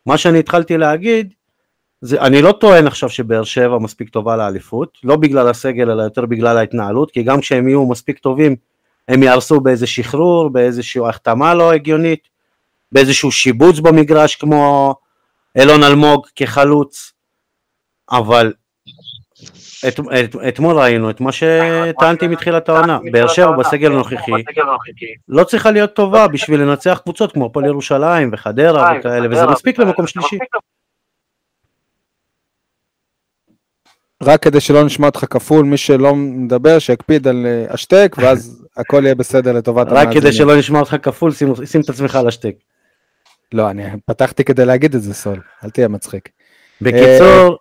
[0.07, 1.35] מה שאני התחלתי להגיד,
[2.01, 6.27] זה, אני לא טוען עכשיו שבאר שבע מספיק טובה לאליפות, לא בגלל הסגל אלא יותר
[6.27, 8.57] בגלל ההתנהלות, כי גם כשהם יהיו מספיק טובים
[9.09, 12.29] הם יהרסו באיזה שחרור, באיזושהי החתמה לא הגיונית,
[12.93, 14.95] באיזשהו שיבוץ במגרש כמו
[15.57, 17.13] אילון אלמוג כחלוץ,
[18.11, 18.53] אבל
[19.89, 24.33] את, את, אתמול ראינו את מה שטענתי מתחילת העונה, באר שבע בסגל הנוכחי
[25.29, 30.07] לא צריכה להיות טובה בשביל לנצח קבוצות כמו הפועל ירושלים וחדרה וכאלה, וזה מספיק למקום
[30.07, 30.39] שלישי.
[34.23, 39.03] רק כדי שלא נשמע אותך כפול, מי שלא מדבר, שיקפיד על אה, השטק, ואז הכל
[39.05, 40.09] יהיה בסדר לטובת המאזינים.
[40.09, 42.55] רק כדי שלא נשמע אותך כפול, שים, שים את עצמך על השטק.
[43.53, 46.29] לא, אני פתחתי כדי להגיד את זה, סול, אל תהיה מצחיק.
[46.81, 47.59] בקיצור,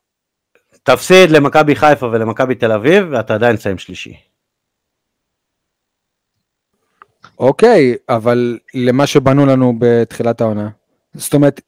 [0.87, 4.17] תפסיד למכבי חיפה ולמכבי תל אביב, ואתה עדיין תסיים שלישי.
[7.39, 10.69] אוקיי, אבל למה שבנו לנו בתחילת העונה.
[11.13, 11.61] זאת אומרת,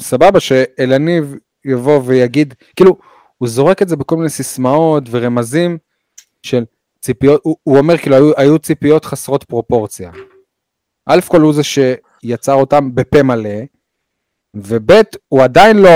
[0.00, 2.96] סבבה שאלניב יבוא ויגיד, כאילו,
[3.38, 5.78] הוא זורק את זה בכל מיני סיסמאות ורמזים
[6.42, 6.64] של
[7.00, 10.10] ציפיות, הוא, הוא אומר כאילו היו, היו ציפיות חסרות פרופורציה.
[11.06, 13.60] א' כל הוא זה שיצר אותם בפה מלא,
[14.54, 14.92] וב'
[15.28, 15.90] הוא עדיין לא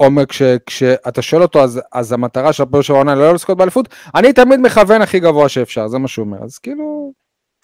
[0.00, 3.88] אומר, כש, כשאתה שואל אותו אז, אז המטרה של הפועל של העונה לא לזכות באליפות,
[4.14, 7.12] אני תמיד מכוון הכי גבוה שאפשר, זה מה שהוא אומר, אז כאילו...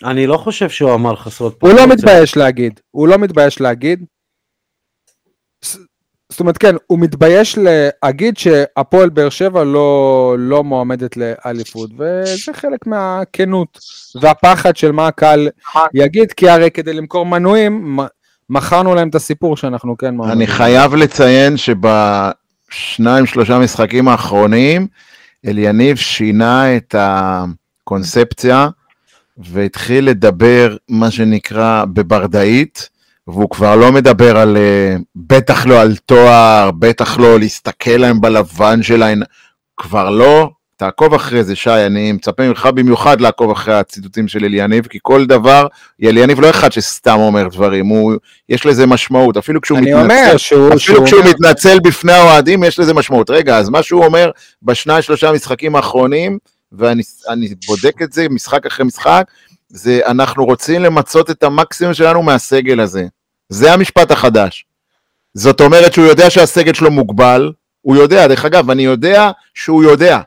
[0.05, 1.85] אני לא חושב שהוא אמר חסרות פרופורציה.
[1.85, 4.05] הוא לא מתבייש להגיד, הוא לא מתבייש להגיד.
[6.31, 12.87] זאת אומרת, כן, הוא מתבייש להגיד שהפועל באר שבע לא, לא מועמדת לאליפות, וזה חלק
[12.87, 13.79] מהכנות
[14.21, 15.49] והפחד של מה הקהל
[15.95, 17.99] יגיד, כי הרי כדי למכור מנויים,
[18.51, 20.39] מכרנו להם את הסיפור שאנחנו כן מועמדים.
[20.39, 24.87] אני חייב לציין שבשניים, שלושה משחקים האחרונים,
[25.47, 28.69] אליניב שינה את הקונספציה
[29.39, 32.89] והתחיל לדבר, מה שנקרא, בברדאית.
[33.27, 38.83] והוא כבר לא מדבר על, uh, בטח לא על תואר, בטח לא להסתכל להם בלבן
[38.83, 39.21] שלהם,
[39.77, 40.51] כבר לא.
[40.81, 45.27] תעקוב אחרי זה, שי, אני מצפה ממך במיוחד לעקוב אחרי הציטוטים של אליניב, כי כל
[45.27, 45.67] דבר,
[46.05, 48.13] אליניב לא אחד שסתם אומר דברים, הוא,
[48.49, 51.31] יש לזה משמעות, אפילו כשהוא מתנצל, שהוא, אפילו שהוא כשהוא אומר...
[51.31, 53.31] מתנצל בפני האוהדים, יש לזה משמעות.
[53.31, 54.31] רגע, אז מה שהוא אומר
[54.63, 56.39] בשניים, שלושה משחקים האחרונים,
[56.73, 57.03] ואני
[57.67, 59.25] בודק את זה משחק אחרי משחק,
[59.69, 63.07] זה אנחנו רוצים למצות את המקסימום שלנו מהסגל הזה.
[63.49, 64.65] זה המשפט החדש.
[65.35, 70.21] זאת אומרת שהוא יודע שהסגל שלו מוגבל, הוא יודע, דרך אגב, אני יודע שהוא יודע.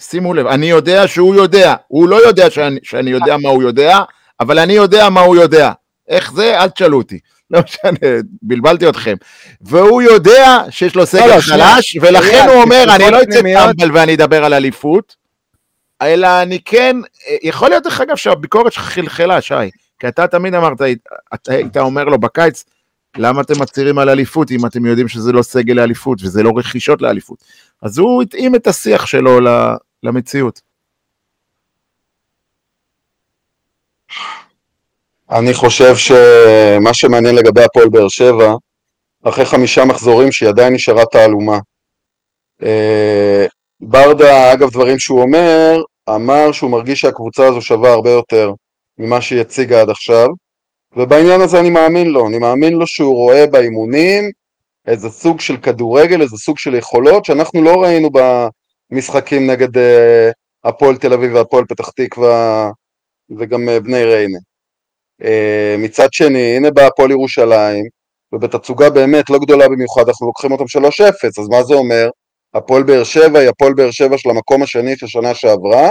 [0.00, 3.98] שימו לב, אני יודע שהוא יודע, הוא לא יודע שאני, שאני יודע מה הוא יודע,
[4.40, 5.72] אבל אני יודע מה הוא יודע.
[6.08, 6.60] איך זה?
[6.60, 7.18] אל תשאלו אותי.
[7.50, 8.10] לא משנה,
[8.42, 9.14] בלבלתי אתכם.
[9.60, 13.96] והוא יודע שיש לו סגל לא, לא, חלש, ולכן הוא אומר, אני לא אצא טמבל
[13.96, 15.16] ואני אדבר על אליפות,
[16.02, 16.96] אלא אני כן,
[17.42, 19.54] יכול להיות דרך אגב שהביקורת שלך חלחלה, שי,
[19.98, 20.78] כי אתה תמיד אמרת,
[21.34, 22.64] אתה היית אומר לו בקיץ,
[23.16, 27.02] למה אתם מצהירים על אליפות אם אתם יודעים שזה לא סגל לאליפות וזה לא רכישות
[27.02, 27.38] לאליפות?
[27.82, 29.40] אז הוא התאים את השיח שלו
[30.02, 30.60] למציאות.
[35.30, 38.54] אני חושב שמה שמעניין לגבי הפועל באר שבע,
[39.24, 41.58] אחרי חמישה מחזורים שהיא עדיין נשארה תעלומה.
[42.62, 43.46] אה,
[43.80, 48.52] ברדה, אגב דברים שהוא אומר, אמר שהוא מרגיש שהקבוצה הזו שווה הרבה יותר
[48.98, 50.26] ממה שהיא הציגה עד עכשיו,
[50.96, 54.30] ובעניין הזה אני מאמין לו, אני מאמין לו שהוא רואה באימונים
[54.86, 58.10] איזה סוג של כדורגל, איזה סוג של יכולות שאנחנו לא ראינו
[58.90, 60.32] במשחקים נגד uh,
[60.64, 62.70] הפועל תל אביב והפועל פתח תקווה
[63.38, 64.38] וגם uh, בני ריינה.
[65.22, 67.84] Uh, מצד שני, הנה בא הפועל ירושלים,
[68.32, 71.06] ובתצוגה באמת לא גדולה במיוחד, אנחנו לוקחים אותם 3-0,
[71.38, 72.08] אז מה זה אומר?
[72.54, 75.90] הפועל באר שבע היא הפועל באר שבע של המקום השני של שנה שעברה,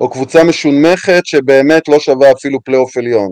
[0.00, 3.28] או קבוצה משונמכת שבאמת לא שווה אפילו פלייאוף עליון.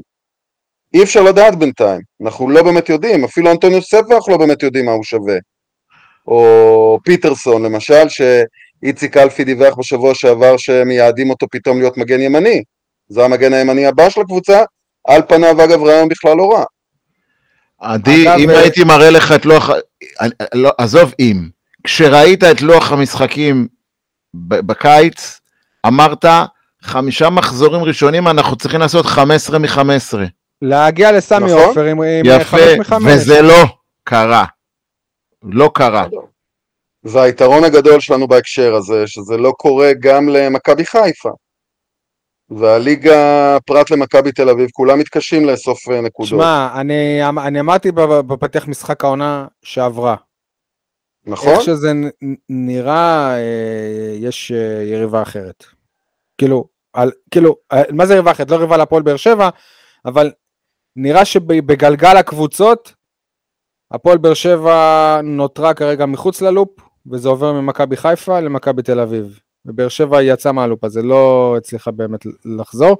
[0.94, 4.92] אי אפשר לדעת בינתיים, אנחנו לא באמת יודעים, אפילו אנטוניוס ספח לא באמת יודעים מה
[4.92, 5.36] הוא שווה.
[6.26, 8.08] או פיטרסון למשל,
[8.80, 12.62] שאיציק אלפי דיווח בשבוע שעבר שמייעדים אותו פתאום להיות מגן ימני.
[13.08, 14.62] זה המגן הימני הבא של הקבוצה,
[15.08, 16.64] על פניו אגב רעיון בכלל לא רע.
[17.80, 18.58] עדי, אם ו...
[18.58, 19.70] הייתי מראה לך את לוח,
[20.54, 21.48] לא, עזוב אם,
[21.84, 23.68] כשראית את לוח המשחקים
[24.34, 25.40] בקיץ,
[25.86, 26.24] אמרת,
[26.82, 30.18] חמישה מחזורים ראשונים אנחנו צריכים לעשות 15 מ-15.
[30.62, 31.68] להגיע לסמי נכון?
[31.68, 32.94] עופר עם, עם 5 מ-5.
[33.06, 33.64] וזה לא
[34.04, 34.44] קרה.
[35.42, 36.06] לא קרה.
[37.12, 41.30] והיתרון הגדול שלנו בהקשר הזה, שזה לא קורה גם למכבי חיפה.
[42.50, 46.28] והליגה, פרט למכבי תל אביב, כולם מתקשים לאסוף אה, נקודות.
[46.28, 47.92] שמע, אני, אני אמרתי
[48.26, 50.16] בפתח משחק העונה שעברה.
[51.26, 51.52] נכון?
[51.52, 51.92] איך שזה
[52.48, 55.64] נראה, אה, יש אה, יריבה אחרת.
[56.38, 57.56] כאילו, על, כאילו,
[57.90, 58.50] מה זה ריבה אחרת?
[58.50, 59.48] לא ריבה להפועל באר שבע,
[60.04, 60.32] אבל
[60.96, 62.94] נראה שבגלגל הקבוצות,
[63.90, 69.40] הפועל באר שבע נותרה כרגע מחוץ ללופ, וזה עובר ממכבי חיפה למכבי תל אביב.
[69.66, 72.96] ובאר שבע יצאה מהלופ הזה, לא הצליחה באמת לחזור,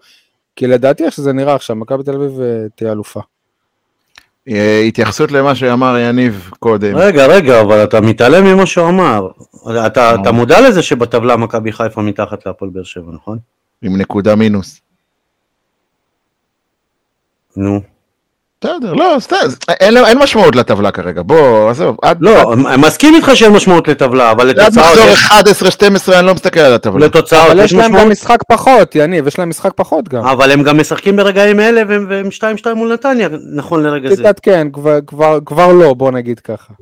[0.57, 3.21] כי לדעתי איך שזה נראה עכשיו, מכבי תל אביב אה, תהיה אלופה.
[4.49, 6.97] אה, התייחסות למה שאמר יניב קודם.
[6.97, 9.29] רגע, רגע, אבל אתה מתעלם ממה שהוא אמר.
[9.87, 13.39] אתה, אתה מודע לזה שבטבלה מכבי חיפה מתחת להפועל באר שבע, נכון?
[13.83, 14.81] עם נקודה מינוס.
[17.57, 17.96] נו.
[18.67, 19.37] בסדר, לא, סתם,
[19.69, 22.19] אין, אין משמעות לטבלה כרגע, בוא, עזוב, עד...
[22.21, 26.61] לא, אני מסכים איתך שאין משמעות לטבלה, אבל עד לתוצאות מחזור 11-12 אני לא מסתכל
[26.61, 27.07] על הטבלה.
[27.07, 30.25] לתוצאות אבל יש להם גם משמעות, משחק פחות, יניב, יש להם משחק פחות גם.
[30.27, 32.29] אבל הם גם משחקים ברגעים אלה והם והם
[32.65, 34.17] 2-2 מול נתניה, נכון לרגע זה.
[34.17, 36.73] תתעדכן, כבר- כבר- כבר לא, בוא נגיד ככה.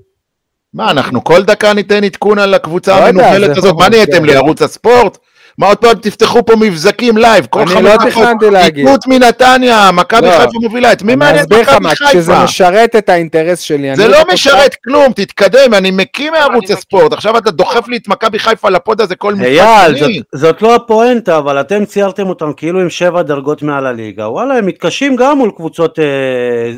[0.74, 4.24] מה, אנחנו כל דקה ניתן עדכון על הקבוצה לא המנוהלת זה הזאת, מה נהייתם כן.
[4.24, 5.18] לי, ערוץ הספורט?
[5.58, 8.86] מה עוד פעם תפתחו פה מבזקים לייב, כל אני חמש לא תכננתי להגיד.
[8.86, 10.30] עימות מנתניה, מכבי לא.
[10.38, 12.44] חיפה מובילה, את מי אני מעניין אסביר לך מכבי מה, כשזה חיפה?
[12.44, 13.96] משרת את האינטרס שלי.
[13.96, 17.96] זה אני לא בתוצאה- משרת כלום, תתקדם, אני מקים מערוץ הספורט, עכשיו אתה דוחף לי
[17.96, 22.52] את מכבי חיפה לפוד הזה כל משחק אייל, זאת לא הפואנטה, אבל אתם ציירתם אותם
[22.56, 26.04] כאילו עם שבע דרגות מעל הליגה, וואלה, הם מתקשים גם מול קבוצות אה,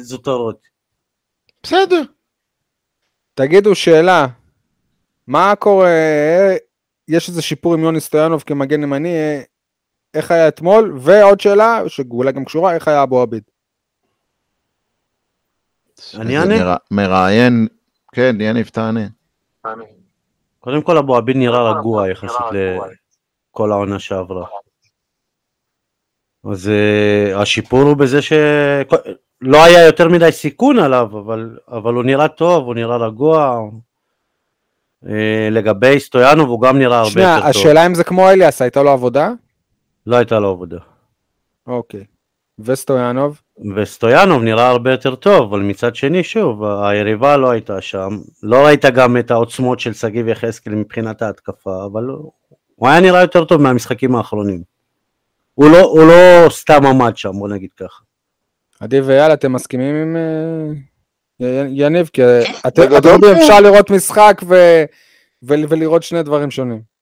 [0.00, 0.56] זוטרות.
[1.62, 2.02] בסדר.
[3.34, 4.26] תגידו שאלה,
[5.28, 5.88] מה קורה,
[7.08, 9.16] יש איזה שיפור עם יוני סטויאנוב כמגן ימני,
[10.14, 13.42] איך היה אתמול, ועוד שאלה, שאולי גם קשורה, איך היה אבו עביד.
[16.14, 16.54] אני אענה?
[16.64, 17.66] מרא- מראיין,
[18.12, 19.06] כן, יניב תענה.
[20.60, 24.46] קודם כל אבו עביד נראה רגוע יחסית לכל העונה שעברה.
[26.52, 32.28] אז אה, השיפור הוא בזה שלא היה יותר מדי סיכון עליו, אבל, אבל הוא נראה
[32.28, 33.60] טוב, הוא נראה רגוע.
[35.08, 37.50] אה, לגבי סטויאנוב הוא גם נראה הרבה שנייה, יותר טוב.
[37.50, 39.30] השאלה אם זה כמו אליאס, הייתה לו עבודה?
[40.06, 40.78] לא הייתה לו עבודה.
[41.66, 42.04] אוקיי.
[42.58, 43.40] וסטויאנוב?
[43.76, 48.18] וסטויאנוב נראה הרבה יותר טוב, אבל מצד שני, שוב, היריבה לא הייתה שם.
[48.42, 52.32] לא ראית גם את העוצמות של שגיב יחזקאל מבחינת ההתקפה, אבל הוא-
[52.82, 54.62] היה נראה יותר טוב מהמשחקים האחרונים.
[55.54, 58.02] הוא לא, הוא לא סתם עמד שם, בוא נגיד ככה.
[58.80, 60.72] עדי ואייל, אתם מסכימים עם אה,
[61.40, 62.10] יניב?
[62.12, 62.22] כי
[62.66, 63.40] אתם בגדול אתם יודעים, כן.
[63.40, 64.84] אפשר לראות משחק ו-
[65.42, 66.96] ולראות שני דברים שונים.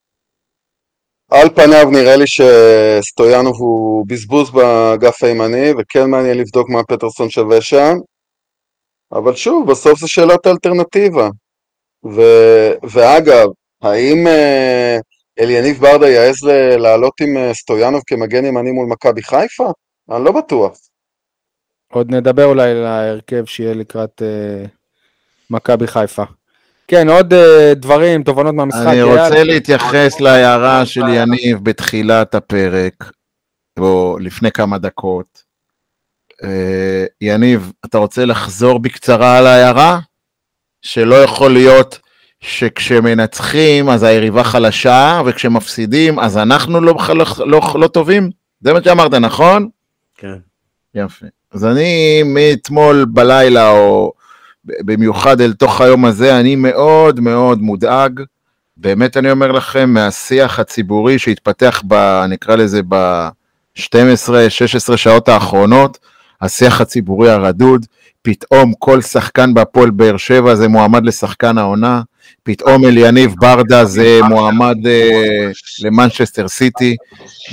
[1.31, 7.61] על פניו נראה לי שסטויאנוב הוא בזבוז באגף הימני, וכן מעניין לבדוק מה פטרסון שווה
[7.61, 7.95] שם.
[9.13, 11.29] אבל שוב, בסוף זו שאלת האלטרנטיבה.
[12.15, 12.21] ו...
[12.91, 13.49] ואגב,
[13.83, 14.97] האם אה,
[15.41, 19.71] אליניב ברדה יעז ל- לעלות עם אה, סטויאנוב כמגן ימני מול מכבי חיפה?
[20.11, 20.79] אני לא בטוח.
[21.95, 24.65] עוד נדבר אולי על ההרכב שיהיה לקראת אה,
[25.51, 26.23] מכבי חיפה.
[26.89, 28.87] כן, עוד אה, דברים, תובנות מהמשחק.
[28.87, 29.03] אני?
[29.03, 33.13] רוצה להתייחס להערה של יניב בתחילת הפרק,
[33.79, 35.43] או לפני כמה דקות.
[36.45, 39.99] אה, יניב, אתה רוצה לחזור בקצרה על ההערה?
[40.83, 42.01] שלא יכול להיות
[42.41, 48.31] שכשמנצחים אז היריבה חלשה, וכשמפסידים אז אנחנו לא, לא, לא, לא טובים?
[48.61, 49.69] זה מה שאמרת, נכון?
[50.17, 50.39] כן.
[50.95, 51.27] יפה.
[51.55, 54.13] אז אני מאתמול בלילה, או
[54.65, 58.21] במיוחד אל תוך היום הזה, אני מאוד מאוד מודאג,
[58.77, 62.25] באמת אני אומר לכם, מהשיח הציבורי שהתפתח ב...
[62.29, 65.99] נקרא לזה ב-12-16 שעות האחרונות,
[66.41, 67.87] השיח הציבורי הרדוד,
[68.23, 72.03] פתאום כל שחקן בהפועל באר שבע זה מועמד לשחקן העונה,
[72.43, 75.51] פתאום אליניב ברדה זה מועמד אה,
[75.83, 76.97] למנצ'סטר סיטי,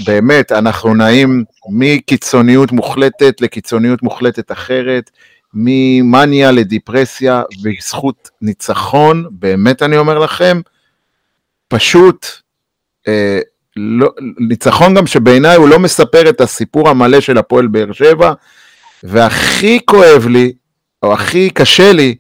[0.06, 5.12] באמת, אנחנו נעים מקיצוניות מוחלטת לקיצוניות מוחלטת אחרת,
[5.54, 10.62] ממאניה לדיפרסיה, בזכות ניצחון, באמת אני אומר לכם,
[11.68, 12.26] פשוט,
[13.08, 13.40] אה,
[13.76, 18.34] לא, ניצחון גם שבעיניי הוא לא מספר את הסיפור המלא של הפועל באר שבע,
[19.04, 20.54] והכי כואב לי,
[21.04, 22.16] או הכי קשה לי,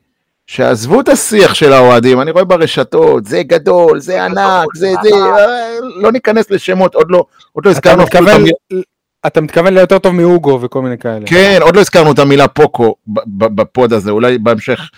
[0.47, 5.79] שעזבו את השיח של האוהדים, אני רואה ברשתות, זה גדול, זה ענק, זה זה, אה,
[5.95, 8.53] לא ניכנס לשמות, עוד לא, עוד לא הזכרנו אפילו את המילה,
[9.27, 11.25] אתה מתכוון ליותר טוב מהוגו וכל מיני כאלה.
[11.27, 14.89] כן, עוד לא הזכרנו את המילה פוקו ב- ב- בפוד הזה, אולי בהמשך,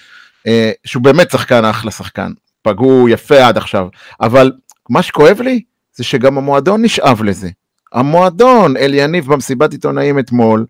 [0.48, 3.88] אה, שהוא באמת שחקן, אחלה שחקן, פגעו יפה עד עכשיו,
[4.22, 4.52] אבל
[4.90, 5.62] מה שכואב לי,
[5.96, 7.50] זה שגם המועדון נשאב לזה.
[7.94, 10.66] המועדון, אליניב במסיבת עיתונאים אתמול,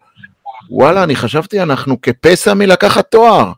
[0.69, 3.51] וואלה, אני חשבתי, אנחנו כפסע מלקחת תואר.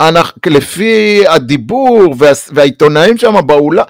[0.00, 3.84] אנחנו, לפי הדיבור וה, והעיתונאים שם באולם,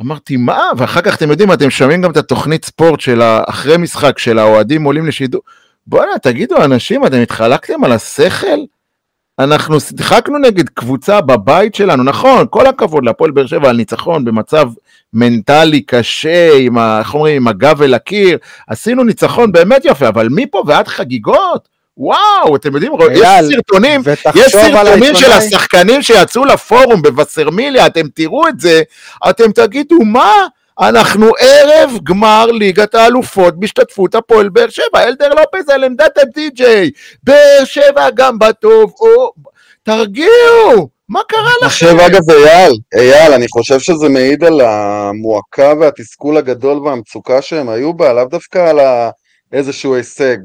[0.00, 0.62] אמרתי, מה?
[0.76, 4.84] ואחר כך אתם יודעים, אתם שומעים גם את התוכנית ספורט של אחרי משחק, של האוהדים
[4.84, 5.40] עולים לשידור.
[5.86, 8.58] בואנה, תגידו, אנשים, אתם התחלקתם על השכל?
[9.38, 14.70] אנחנו שיחקנו נגד קבוצה בבית שלנו, נכון, כל הכבוד להפועל באר שבע על ניצחון במצב
[15.12, 20.28] מנטלי קשה, עם, ה, איך אומרים, עם הגב אל הקיר, עשינו ניצחון באמת יפה, אבל
[20.30, 21.75] מפה ועד חגיגות?
[21.98, 28.08] וואו, אתם יודעים, יש אייל, סרטונים, ותחשוב יש סרטונים של השחקנים שיצאו לפורום בווסרמיליה, אתם
[28.14, 28.82] תראו את זה,
[29.30, 30.32] אתם תגידו, מה?
[30.80, 36.90] אנחנו ערב גמר ליגת האלופות בהשתתפות הפועל באר שבע, אלדר לופז על עמדת הדי-ג'יי,
[37.22, 39.32] באר שבע גם בטוב, או...
[39.82, 42.00] תרגיעו, מה קרה אני חושב, לכם?
[42.00, 48.12] אגב, אייל, אייל, אני חושב שזה מעיד על המועקה והתסכול הגדול והמצוקה שהם היו בה,
[48.12, 48.78] לאו דווקא על
[49.52, 50.36] איזשהו הישג.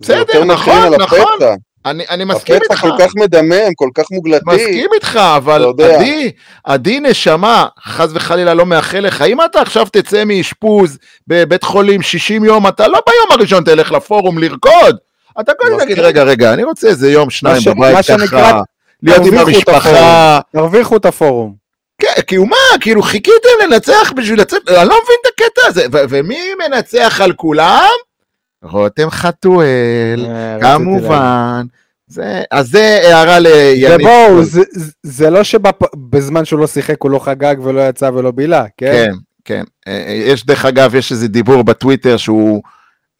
[0.00, 1.18] בסדר, נכון, נכון.
[1.34, 1.54] הפצע.
[1.86, 2.80] אני, אני מסכים הפצע איתך.
[2.80, 4.44] כל כך מדמם, כל כך מוגלתי.
[4.46, 5.64] מסכים איתך, אבל.
[5.64, 6.30] עדי,
[6.64, 12.44] עדי נשמה, חס וחלילה לא מאחל לך, אם אתה עכשיו תצא מאשפוז בבית חולים 60
[12.44, 14.96] יום, אתה לא ביום הראשון תלך לפורום לרקוד.
[15.40, 15.90] אתה קודם מסכים.
[15.92, 18.60] תגיד, רגע, רגע, אני רוצה איזה יום, שניים ש- בבית ככה,
[19.02, 20.38] להיות עם המשפחה.
[20.52, 21.54] תרוויחו את הפורום.
[21.98, 26.38] כן, כאילו מה, כאילו חיכיתם לנצח בשביל לצאת, אני לא מבין את הקטע הזה, ומי
[26.58, 27.88] מנצח על כולם?
[28.64, 30.58] רותם חתואל, אה.
[30.60, 31.66] כמובן.
[32.06, 33.90] זה, אז זה הערה ליניב.
[34.00, 34.60] ובואו, זה-
[35.02, 38.92] זה- לא שבזמן שהוא לא שיחק הוא לא חגג ולא יצא ולא בילה, כן?
[38.92, 39.12] כן,
[39.44, 39.64] כן.
[39.88, 42.62] אה, אה, יש דרך אגב, יש איזה דיבור בטוויטר שהוא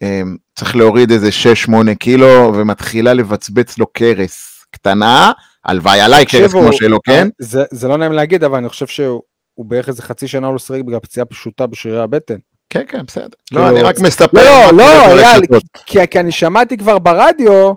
[0.03, 0.23] אה,
[0.59, 1.29] צריך להוריד איזה
[1.69, 5.33] 6-8 קילו ומתחילה לבצבץ לו קרס קטנה,
[5.65, 7.29] הלוואי עליי קרס כמו שלו, כן?
[7.39, 9.23] זה זה לא נעים להגיד, אבל אני חושב שהוא
[9.55, 12.37] הוא בערך איזה חצי שנה לא שיחק בגלל פציעה פשוטה בשרירי הבטן.
[12.71, 13.29] כן, כן, בסדר.
[13.47, 14.27] כאילו- לא, אני רק מספר.
[14.33, 15.43] לא, לא, אייל.
[15.87, 17.75] כי אני שמעתי כבר ברדיו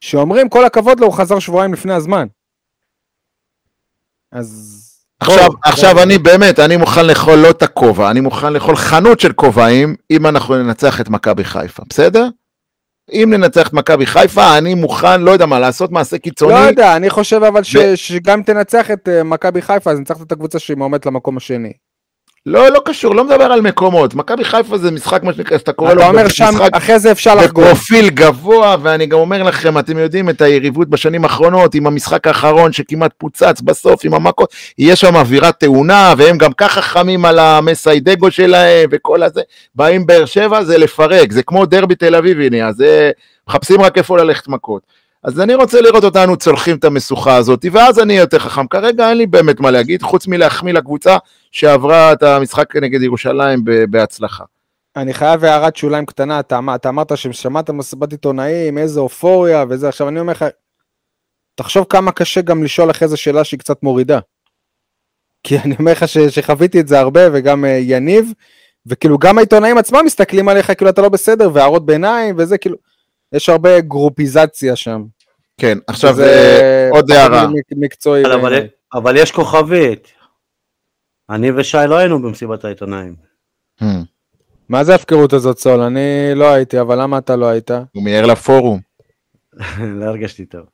[0.00, 2.26] שאומרים כל הכבוד לו, הוא חזר שבועיים לפני הזמן.
[4.32, 4.76] אז...
[5.20, 6.02] עכשיו, עכשיו.
[6.02, 10.26] אני באמת, אני מוכן לאכול לא את הכובע, אני מוכן לאכול חנות של כובעים, אם
[10.26, 12.28] אנחנו ננצח את מכבי חיפה, בסדר?
[13.12, 16.52] אם ננצח את מכבי חיפה, אני מוכן, לא יודע מה, לעשות מעשה קיצוני.
[16.52, 19.98] לא יודע, אני חושב אבל ש- ו- שגם אם תנצח את אה, מכבי חיפה, אז
[19.98, 21.72] ניצחת את הקבוצה שהיא עומדת למקום השני.
[22.46, 24.14] לא, לא קשור, לא מדבר על מקומות.
[24.14, 27.34] מכבי חיפה זה משחק, מה שנקרא, שאתה קורא לו אתה אומר שם, אחרי זה אפשר
[27.34, 27.64] לחגוג.
[27.64, 32.72] בפרופיל גבוה, ואני גם אומר לכם, אתם יודעים את היריבות בשנים האחרונות, עם המשחק האחרון
[32.72, 38.30] שכמעט פוצץ בסוף, עם המכות, יש שם אווירת תאונה, והם גם ככה חמים על המסיידגו
[38.30, 39.42] שלהם, וכל הזה.
[39.74, 43.10] באים באר שבע, זה לפרק, זה כמו דרבי תל אביבי נהיה, זה...
[43.48, 44.82] מחפשים רק איפה ללכת מכות.
[45.22, 48.66] אז אני רוצה לראות אותנו צולחים את המשוכה הזאת, ואז אני אהיה יותר חכם.
[48.66, 51.16] כרגע אין לי באמת מה להגיד, חוץ מלהחמיא לקבוצה
[51.52, 54.44] שעברה את המשחק נגד ירושלים בהצלחה.
[54.96, 60.08] אני חייב הערת שוליים קטנה, אתה, אתה אמרת ששמעת מסיבת עיתונאים, איזה אופוריה וזה, עכשיו
[60.08, 60.44] אני אומר לך,
[61.54, 64.18] תחשוב כמה קשה גם לשאול אחרי זה שאלה שהיא קצת מורידה.
[65.42, 68.32] כי אני אומר לך שחוויתי את זה הרבה, וגם uh, יניב,
[68.86, 72.76] וכאילו גם העיתונאים עצמם מסתכלים עליך כאילו אתה לא בסדר, והערות ביניים וזה, כאילו,
[73.32, 75.04] יש הרבה גרופיזציה שם.
[75.60, 77.48] כן, עכשיו זה אה, עוד הערה.
[77.48, 78.24] מק- מקצועי.
[78.34, 78.66] אבל.
[78.94, 80.08] אבל יש כוכבית.
[81.30, 83.14] אני ושי לא היינו במסיבת העיתונאים.
[83.80, 83.84] Hmm.
[84.68, 85.80] מה זה ההפקרות הזאת, סול?
[85.80, 86.00] אני
[86.34, 87.70] לא הייתי, אבל למה אתה לא היית?
[87.70, 88.80] הוא מיהר לפורום.
[90.00, 90.66] לא הרגשתי טוב.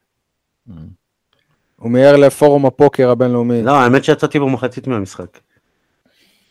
[1.76, 3.62] הוא מיהר לפורום הפוקר הבינלאומי.
[3.62, 5.38] לא, האמת שיצאתי במחצית מהמשחק.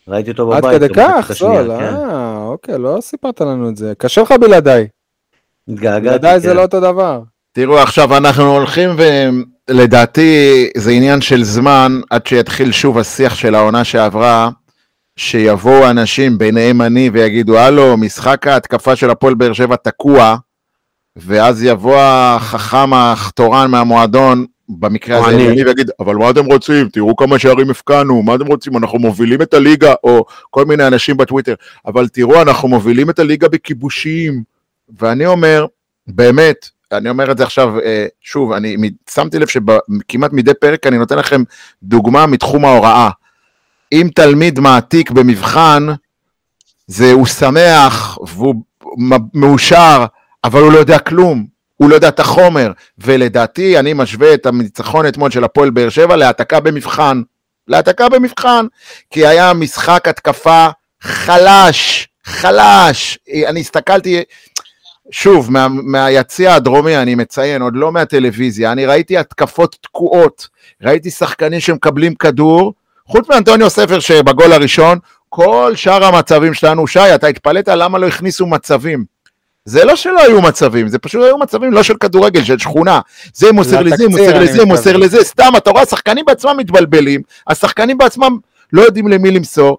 [0.08, 0.76] ראיתי אותו עד בבית.
[0.78, 1.84] כדי במחצית כך, סול, כן.
[1.84, 3.94] אה, אוקיי, לא סיפרת לנו את זה.
[3.98, 4.88] קשה לך בלעדיי.
[5.68, 6.20] התגעגעתי.
[6.20, 6.56] בלעדיי זה כן.
[6.56, 7.22] לא אותו דבר.
[7.54, 8.90] תראו, עכשיו אנחנו הולכים
[9.70, 14.50] ולדעתי זה עניין של זמן עד שיתחיל שוב השיח של העונה שעברה,
[15.18, 20.36] שיבואו אנשים, ביניהם אני, ויגידו, הלו, משחק ההתקפה של הפועל באר שבע תקוע,
[21.16, 25.48] ואז יבוא החכם התורן מהמועדון, במקרה הזה, אני.
[25.48, 26.90] אני, ויגיד, אבל מה אתם רוצים?
[26.90, 28.78] תראו כמה שערים הפקענו, מה אתם רוצים?
[28.78, 31.54] אנחנו מובילים את הליגה, או כל מיני אנשים בטוויטר,
[31.86, 34.55] אבל תראו, אנחנו מובילים את הליגה בכיבושים.
[35.00, 35.66] ואני אומר,
[36.08, 40.98] באמת, אני אומר את זה עכשיו, אה, שוב, אני שמתי לב שכמעט מדי פרק אני
[40.98, 41.44] נותן לכם
[41.84, 43.10] דוגמה מתחום ההוראה.
[43.92, 45.88] אם תלמיד מעתיק במבחן,
[46.88, 48.56] זה הוא שמח והוא
[49.34, 50.06] מאושר,
[50.44, 51.46] אבל הוא לא יודע כלום,
[51.78, 56.16] הוא לא יודע את החומר, ולדעתי אני משווה את הניצחון אתמול של הפועל באר שבע
[56.16, 57.22] להעתקה במבחן.
[57.68, 58.66] להעתקה במבחן,
[59.10, 60.68] כי היה משחק התקפה
[61.02, 63.20] חלש, חלש.
[63.48, 64.24] אני הסתכלתי,
[65.12, 70.48] שוב, מה, מהיציע הדרומי, אני מציין, עוד לא מהטלוויזיה, אני ראיתי התקפות תקועות,
[70.82, 72.74] ראיתי שחקנים שמקבלים כדור,
[73.08, 78.46] חוץ מאנטוניו ספר שבגול הראשון, כל שאר המצבים שלנו, שי, אתה התפלאת למה לא הכניסו
[78.46, 79.06] מצבים.
[79.66, 83.00] זה לא שלא היו מצבים, זה פשוט היו מצבים לא של כדורגל, של שכונה.
[83.34, 84.98] זה מוסר לזה, לתקציר, מוסר לזה, מוסר.
[84.98, 88.38] לזה, סתם, אתה רואה, השחקנים בעצמם מתבלבלים, השחקנים בעצמם
[88.74, 89.78] לא יודעים למי למסור.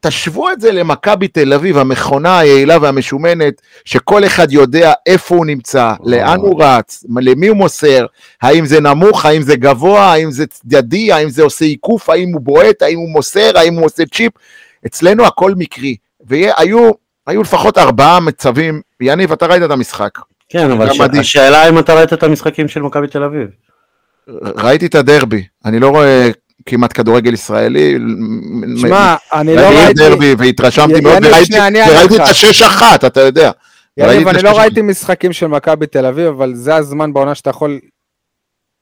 [0.00, 5.92] תשוו את זה למכבי תל אביב, המכונה היעילה והמשומנת, שכל אחד יודע איפה הוא נמצא,
[6.04, 8.06] לאן הוא רץ, למי הוא מוסר,
[8.42, 12.40] האם זה נמוך, האם זה גבוה, האם זה צדדי, האם זה עושה עיקוף, האם הוא
[12.40, 14.32] בועט, האם הוא מוסר, האם הוא עושה צ'יפ.
[14.86, 15.96] אצלנו הכל מקרי.
[16.26, 16.90] והיו
[17.26, 20.18] היו לפחות ארבעה מצבים, יניב, אתה ראית את המשחק.
[20.48, 21.00] כן, אבל ש...
[21.00, 23.48] השאלה אם אתה ראית את המשחקים של מכבי תל אביב.
[24.42, 26.30] ראיתי את הדרבי, אני לא רואה
[26.66, 27.98] כמעט כדורגל ישראלי.
[28.76, 29.92] שמע, אני לא ראיתי.
[29.92, 32.16] דרבי והתרשמתי מאוד, וראיתי.
[32.16, 33.50] את השש אחת, אתה יודע.
[33.96, 37.80] יניב, אני לא ראיתי משחקים של מכבי תל אביב, אבל זה הזמן בעונה שאתה יכול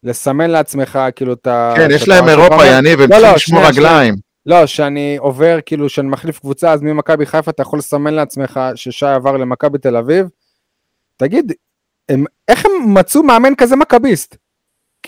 [0.02, 1.74] לסמן לעצמך, כאילו, את ה...
[1.76, 3.66] כן, יש להם אירופה, יניב, הם לא, צריכים לא, לשמור.
[3.66, 4.14] רגליים.
[4.46, 9.06] לא, שאני עובר, כאילו, שאני מחליף קבוצה, אז ממכבי חיפה אתה יכול לסמן לעצמך ששי
[9.06, 10.26] עבר למכבי תל אביב.
[11.16, 11.52] תגיד,
[12.48, 14.36] איך הם מצאו מאמן כזה מכביסט?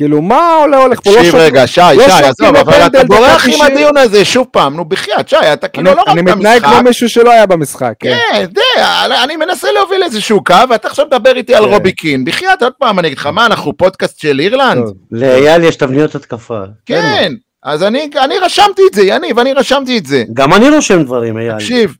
[0.01, 1.11] כאילו, מה עולה הולך פה?
[1.11, 3.64] לא תקשיב רגע, שי, לא שי, עזוב, אבל אתה בורח עם 90.
[3.64, 6.82] הדיון הזה, שוב פעם, נו בחייאת, שי, אתה כאילו אני, לא אני ראית מתנהג כמו.
[6.82, 7.92] מישהו שלא היה במשחק.
[8.01, 8.16] כן.
[8.55, 8.82] כן,
[9.24, 11.70] אני מנסה להוביל איזשהו קו, ואתה עכשיו מדבר איתי על כן.
[11.70, 12.24] רובי קין.
[12.24, 14.84] בחייאת, עוד פעם, אני אגיד לך, מה, אנחנו פודקאסט של אירלנד?
[15.11, 16.61] לאייל יש תבניות התקפה.
[16.86, 17.32] כן,
[17.62, 20.24] אז אני, אני רשמתי את זה, יניב, אני רשמתי את זה.
[20.32, 21.55] גם אני רושם דברים, אייל.
[21.59, 21.94] תקשיב,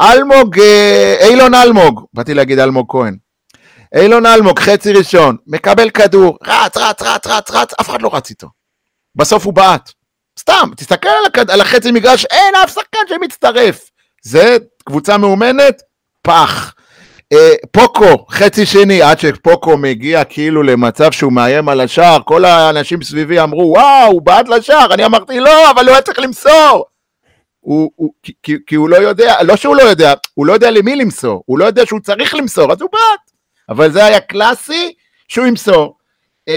[0.00, 3.16] אלמוג, אה, אילון אלמוג, באתי להגיד אלמוג כהן.
[3.94, 8.30] אילון אלמוג, חצי ראשון, מקבל כדור, רץ, רץ, רץ, רץ, רץ, אף אחד לא רץ
[8.30, 8.48] איתו.
[9.14, 9.90] בסוף הוא בעט.
[10.38, 13.90] סתם, תסתכל על, הכד, על החצי מגרש, אין אף שחקן שמצטרף.
[14.22, 15.82] זה קבוצה מאומנת,
[16.22, 16.74] פח.
[17.32, 23.02] אה, פוקו, חצי שני, עד שפוקו מגיע כאילו למצב שהוא מאיים על השער, כל האנשים
[23.02, 26.84] סביבי אמרו, וואו, הוא בעט לשער, אני אמרתי, לא, אבל הוא היה צריך למסור.
[27.60, 28.12] הוא, הוא,
[28.42, 31.58] כי, כי הוא לא יודע, לא שהוא לא יודע, הוא לא יודע למי למסור, הוא
[31.58, 33.29] לא יודע שהוא צריך למסור, אז הוא בעט.
[33.70, 34.92] אבל זה היה קלאסי
[35.28, 35.96] שהוא ימסור.
[36.48, 36.54] אה,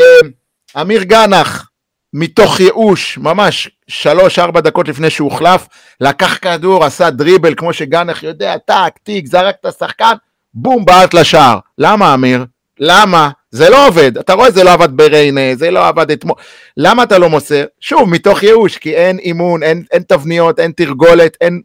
[0.82, 1.70] אמיר גנח,
[2.14, 5.68] מתוך ייאוש, ממש שלוש-ארבע דקות לפני שהוא הוחלף,
[6.01, 10.14] לקח כדור, עשה דריבל, כמו שגנח יודע, טק, טיק, זרק את השחקן,
[10.53, 11.59] בום, בעט לשער.
[11.78, 12.45] למה, אמיר?
[12.80, 13.30] למה?
[13.51, 14.18] זה לא עובד.
[14.18, 16.36] אתה רואה, זה לא עבד בריינה, זה לא עבד אתמול.
[16.78, 17.66] למה אתה לא מוסר?
[17.80, 21.61] שוב, מתוך ייאוש, כי אין אימון, אין, אין תבניות, אין תרגולת, אין,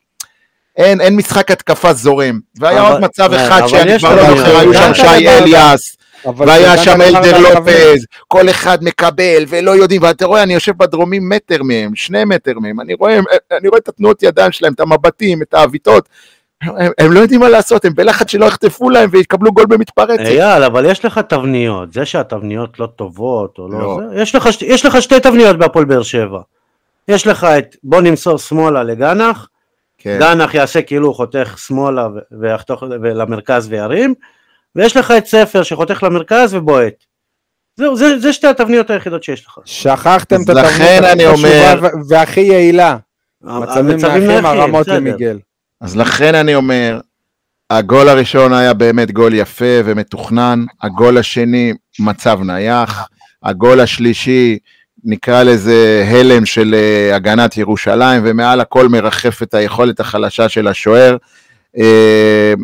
[0.79, 2.39] אין, אין משחק התקפה זורם.
[2.59, 4.37] והיה אבל- עוד מצב אבל אחד שאני כבר לא.
[4.37, 5.29] זוכר, היו שם שי.
[5.29, 5.97] אליאס,
[6.37, 7.39] והיה שם אלדר.
[7.39, 12.53] לופז, כל אחד מקבל ולא יודעים, ואתה רואה, אני יושב בדרומים מטר מהם, שני מטר
[12.59, 13.19] מהם, אני רואה,
[13.59, 16.09] אני רואה את התנועות ידיים שלהם, את המבטים, את העוויתות,
[16.63, 20.21] הם, הם לא יודעים מה לעשות, הם בלחץ שלא יחטפו להם ויקבלו גול במתפרצת.
[20.21, 24.01] אייל, אבל יש לך תבניות, זה שהתבניות לא טובות או לא, לא.
[24.15, 26.41] זה, יש, לך, יש לך שתי תבניות בהפועל באר שבע.
[27.09, 29.49] יש לך את בוא נמסור שמאלה לגנח,
[30.09, 30.19] כן.
[30.21, 32.83] גנח יעשה כאילו הוא חותך שמאלה ו- ויחתוך
[33.15, 34.15] למרכז וירים,
[34.77, 36.95] ויש לך את ספר שחותך למרכז ובועט.
[37.77, 39.59] זהו, זה, זה שתי התבניות היחידות שיש לך.
[39.65, 42.97] שכחתם את התבנית לכן הכי אני חשובה אומר- והכי יעילה.
[43.43, 44.97] מצבים נייחים, נייחים, הרמות בסדר.
[44.97, 45.39] למיגל.
[45.81, 47.01] אז לכן אני אומר,
[47.71, 53.09] הגול הראשון היה באמת גול יפה ומתוכנן, הגול השני מצב נייח,
[53.43, 54.59] הגול השלישי
[55.05, 61.17] נקרא לזה הלם של אה, הגנת ירושלים, ומעל הכל מרחף את היכולת החלשה של השוער.
[61.79, 62.55] אה,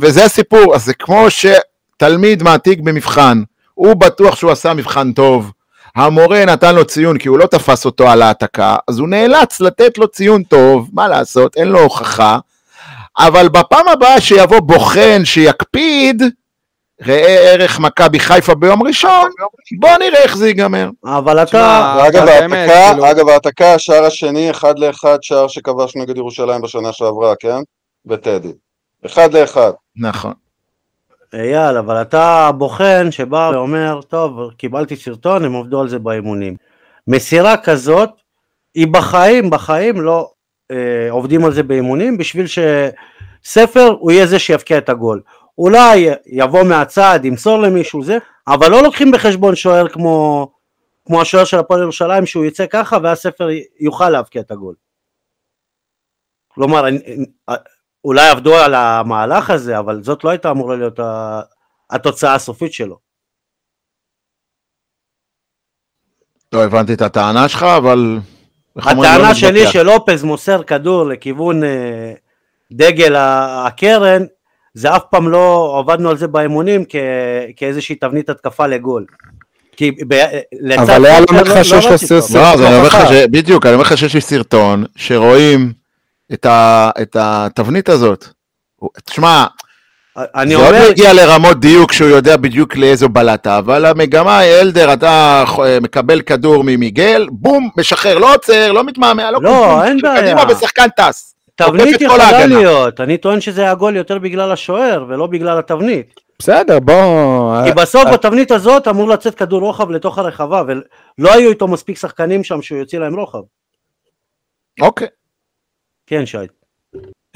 [0.00, 3.42] וזה הסיפור, אז זה כמו שתלמיד מעתיק במבחן,
[3.74, 5.52] הוא בטוח שהוא עשה מבחן טוב,
[5.96, 9.98] המורה נתן לו ציון כי הוא לא תפס אותו על העתקה, אז הוא נאלץ לתת
[9.98, 12.38] לו ציון טוב, מה לעשות, אין לו הוכחה,
[13.18, 16.22] אבל בפעם הבאה שיבוא בוחן שיקפיד,
[17.02, 19.30] ראה ערך מכבי חיפה ביום ראשון,
[19.78, 20.90] בוא נראה איך זה ייגמר.
[21.04, 26.92] אבל אתה, העתקה, כאילו- אגב, העתקה, השער השני, אחד לאחד, שער שכבש נגד ירושלים בשנה
[26.92, 27.58] שעברה, כן?
[28.04, 28.52] בטדי.
[29.06, 29.72] אחד לאחד.
[29.96, 30.32] נכון.
[31.34, 36.56] אייל, אבל אתה בוחן שבא ואומר, טוב, קיבלתי סרטון, הם עובדו על זה באימונים.
[37.08, 38.10] מסירה כזאת,
[38.74, 40.30] היא בחיים, בחיים לא
[40.70, 45.20] אה, עובדים על זה באימונים, בשביל שספר הוא יהיה זה שיבקיע את הגול.
[45.58, 50.48] אולי יבוא מהצד, ימסור למישהו זה, אבל לא לוקחים בחשבון שוער כמו,
[51.06, 53.48] כמו השוער של הפועל ירושלים, שהוא יצא ככה ואז ספר
[53.80, 54.74] יוכל להבקיע את הגול.
[56.48, 57.26] כלומר, אני-
[58.04, 61.00] אולי עבדו על המהלך הזה, אבל זאת לא הייתה אמורה להיות
[61.90, 62.98] התוצאה הסופית שלו.
[66.52, 68.18] לא הבנתי את הטענה שלך, אבל...
[68.76, 69.66] לא הטענה שלי.
[69.72, 72.12] שלופז מוסר כדור לכיוון אה,
[72.72, 74.22] דגל הקרן,
[74.76, 76.96] זה אף פעם לא עבדנו על זה באימונים כ-
[77.56, 79.04] כאיזושהי תבנית התקפה לגול.
[79.76, 80.14] כי ב-
[80.60, 82.20] לצד אבל היה אומר לך שיש לך ראיתי טוב.
[82.20, 82.62] סרטון.
[82.62, 83.26] לא.
[83.30, 85.72] בדיוק, אני אומר לך שיש לי סרטון שרואים
[86.32, 86.90] את, ה...
[87.02, 88.26] את התבנית הזאת.
[89.04, 89.44] תשמע,
[90.16, 94.38] אני זה עוד אומר, לא הגיע לרמות דיוק שהוא יודע בדיוק לאיזו בלטה, אבל המגמה
[94.38, 95.44] היא, אלדר, אתה
[95.80, 100.22] מקבל כדור ממיגל, בום, משחרר, לא עוצר, לא מתמהמה, לא לא, אין בעיה.
[100.22, 101.35] קדימה ושחקן טס.
[101.56, 102.46] תבנית יכולה.
[102.46, 106.20] להיות, אני טוען שזה היה גול יותר בגלל השוער ולא בגלל התבנית.
[106.38, 107.64] בסדר, בוא...
[107.64, 111.98] כי בסוף אה, בתבנית הזאת אמור לצאת כדור רוחב לתוך הרחבה ולא היו איתו מספיק
[111.98, 113.42] שחקנים שם שהוא יוציא להם רוחב.
[114.80, 115.08] אוקיי.
[116.06, 116.38] כן שי.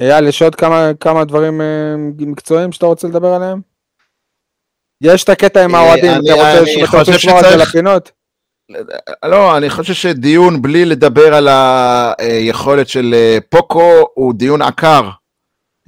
[0.01, 3.61] אייל, יש עוד כמה, כמה דברים אה, מקצועיים שאתה רוצה לדבר עליהם?
[5.01, 6.13] יש את הקטע עם אה, האוהדים,
[6.85, 8.20] אתה רוצה לשמור את זה לפינות?
[9.25, 11.49] לא, אני חושב שדיון בלי לדבר על
[12.19, 15.11] היכולת של אה, פוקו הוא דיון עקר.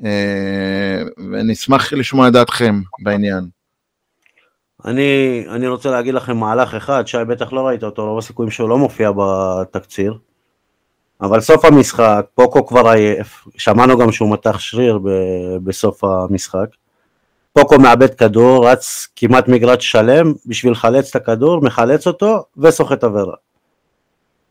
[0.04, 1.02] אה,
[1.32, 3.44] ואני אשמח לשמוע את דעתכם בעניין.
[4.84, 8.68] אני, אני רוצה להגיד לכם מהלך אחד, שי בטח לא ראית אותו, רוב הסיכויים שהוא
[8.68, 10.18] לא מופיע בתקציר.
[11.20, 16.66] אבל סוף המשחק, פוקו כבר עייף, שמענו גם שהוא מתח שריר ב- בסוף המשחק.
[17.52, 23.34] פוקו מאבד כדור, רץ כמעט מגרש שלם בשביל לחלץ את הכדור, מחלץ אותו וסוחט עבירה.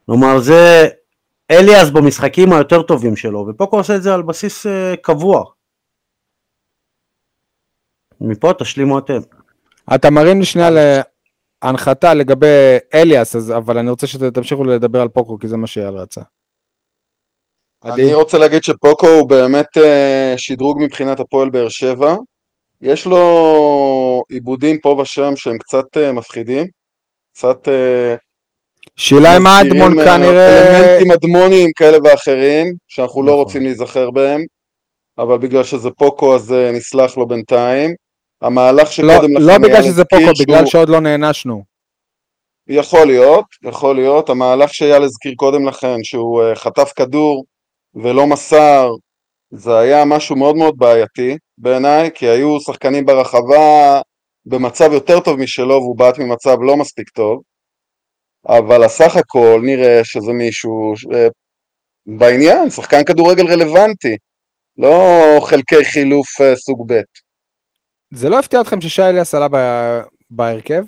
[0.05, 0.87] כלומר זה
[1.51, 5.43] אליאס במשחקים היותר טובים שלו, ופוקו עושה את זה על בסיס אה, קבוע.
[8.21, 9.19] מפה תשלימו אתם.
[9.95, 10.69] אתה מרים לי שנייה
[11.63, 15.93] להנחתה לגבי אליאס, אז- אבל אני רוצה שתמשיכו לדבר על פוקו, כי זה מה שאייל
[15.93, 16.21] רצה.
[17.85, 22.15] אני רוצה להגיד שפוקו הוא באמת אה, שדרוג מבחינת הפועל באר שבע.
[22.81, 26.67] יש לו עיבודים פה ושם שהם קצת אה, מפחידים.
[27.33, 28.15] קצת אה,
[28.95, 30.77] שאלה אם האדמון אה, כנראה...
[30.77, 33.43] אלמנטים אדמוניים כאלה ואחרים, שאנחנו לא נכון.
[33.43, 34.41] רוצים להיזכר בהם,
[35.17, 37.95] אבל בגלל שזה פוקו אז נסלח לו בינתיים.
[38.41, 41.63] המהלך לא, שקודם לכן לא בגלל שזה פוקו, בגלל שהוא- שעוד לא נענשנו.
[42.67, 44.29] יכול להיות, יכול להיות.
[44.29, 47.45] המהלך שאייל הזכיר קודם לכן, שהוא חטף כדור
[47.95, 48.89] ולא מסר,
[49.51, 54.01] זה היה משהו מאוד מאוד בעייתי בעיניי, כי היו שחקנים ברחבה
[54.45, 57.41] במצב יותר טוב משלו והוא בעט ממצב לא מספיק טוב,
[58.47, 61.27] אבל הסך הכל נראה שזה מישהו אה,
[62.05, 64.17] בעניין, שחקן כדורגל רלוונטי,
[64.77, 67.01] לא חלקי חילוף אה, סוג ב'.
[68.11, 69.47] זה לא הפתיע אתכם ששי אליאס עלה
[70.29, 70.83] בהרכב?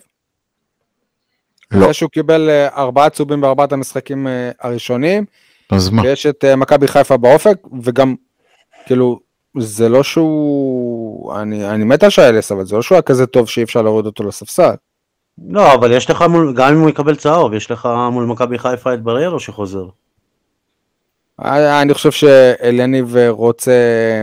[1.71, 1.81] לא.
[1.81, 4.27] אחרי שהוא קיבל אה, ארבעה צהובים בארבעת המשחקים
[4.59, 5.25] הראשונים,
[5.71, 6.01] אז מה?
[6.01, 8.15] ויש את מכבי חיפה באופק, וגם,
[8.85, 9.19] כאילו,
[9.57, 11.35] זה לא שהוא...
[11.35, 13.81] אני, אני מת על שי אליאס, אבל זה לא שהוא היה כזה טוב שאי אפשר
[13.81, 14.73] להוריד אותו לספסל.
[15.49, 18.93] לא, אבל יש לך מול, גם אם הוא יקבל צהוב, יש לך מול מכבי חיפה
[18.93, 19.85] את בריירו שחוזר.
[21.39, 23.71] אני חושב שאליניב רוצה,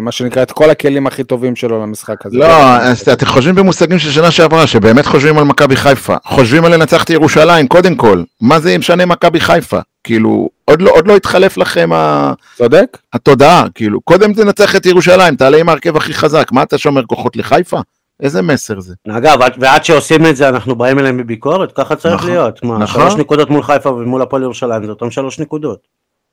[0.02, 2.36] מה שנקרא, את כל הכלים הכי טובים שלו למשחק הזה.
[2.38, 6.16] לא, אז אתם חושבים במושגים של שנה שעברה, שבאמת חושבים על מכבי חיפה.
[6.24, 8.22] חושבים על לנצח את ירושלים, קודם כל.
[8.40, 9.78] מה זה משנה מכבי חיפה?
[10.04, 12.32] כאילו, עוד לא, עוד לא התחלף לכם ה...
[12.56, 12.98] צודק?
[13.12, 17.36] התודעה, כאילו, קודם תנצח את ירושלים, תעלה עם ההרכב הכי חזק, מה אתה שומר כוחות
[17.36, 17.78] לחיפה?
[18.20, 18.94] איזה מסר זה?
[19.08, 22.64] אגב, עד- ועד שעושים את זה אנחנו באים אליהם בביקורת, ככה צריך נכון, להיות.
[22.64, 23.00] מה, נכון.
[23.02, 25.86] שלוש נקודות מול חיפה ומול הפועל ירושלים, זה אותם שלוש נקודות.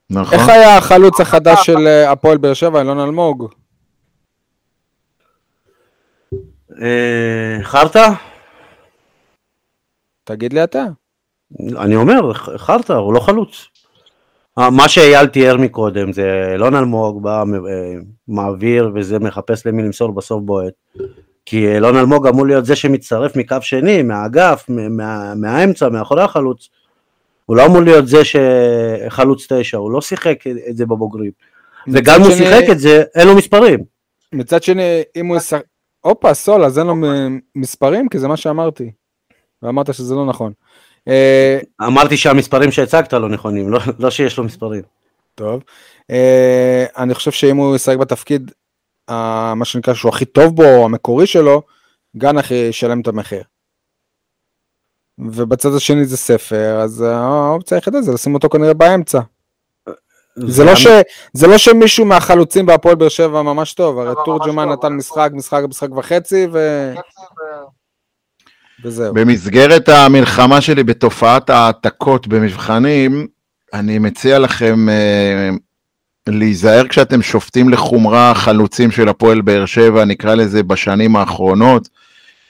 [0.10, 0.40] נכון?
[0.40, 3.48] איך היה החלוץ החדש של אה, הפועל באר שבע, אלון אלמוג?
[6.82, 8.10] אה, חרטא?
[10.24, 10.84] תגיד לי אתה.
[11.78, 13.66] אני אומר, חרטא, הוא לא חלוץ.
[14.58, 17.44] מה שאייל תיאר מקודם זה אלון אלמוג בא, אה,
[18.28, 20.74] מעביר וזה מחפש למי למסור בסוף בועט.
[21.46, 26.70] כי אלון אלמוג אמור להיות זה שמצטרף מקו שני, מהאגף, מה, מהאמצע, מאחורי החלוץ.
[27.46, 30.40] הוא לא אמור להיות זה שחלוץ תשע, הוא לא שיחק
[30.70, 31.32] את זה בבוגרים.
[31.88, 33.80] וגם אם הוא שני- שיחק את זה, אין לו מספרים.
[34.34, 35.62] מצד שני, אם הוא ישחק...
[36.02, 36.96] הופה, סול, אז אין לו
[37.56, 38.10] מספרים?
[38.10, 38.92] כי זה מה שאמרתי.
[39.64, 40.54] ואמרת שזה לא נכון.
[41.08, 44.82] אה, אמרתי שהמספרים שהצגת לא נכונים, לא, לא שיש לו מספרים.
[45.36, 45.64] טוב.
[46.12, 48.52] אה, אני חושב שאם הוא ישחק בתפקיד,
[49.10, 51.62] אה, מה שנקרא, שהוא הכי טוב בו, המקורי שלו,
[52.18, 53.44] גנח ישלם את המחיר.
[55.20, 59.20] ובצד השני זה ספר, אז האופציה היחידה זה לשים אותו כנראה באמצע.
[60.36, 60.88] זה לא, ש,
[61.34, 65.90] זה לא שמישהו מהחלוצים בהפועל באר שבע ממש טוב, הרי תורג'מן נתן משחק, משחק, משחק
[65.92, 66.94] וחצי, ו...
[68.84, 69.14] וזהו.
[69.14, 73.28] במסגרת המלחמה שלי בתופעת העתקות במבחנים,
[73.74, 75.50] אני מציע לכם אה,
[76.28, 81.90] להיזהר כשאתם שופטים לחומרה חלוצים של הפועל באר שבע, נקרא לזה בשנים האחרונות,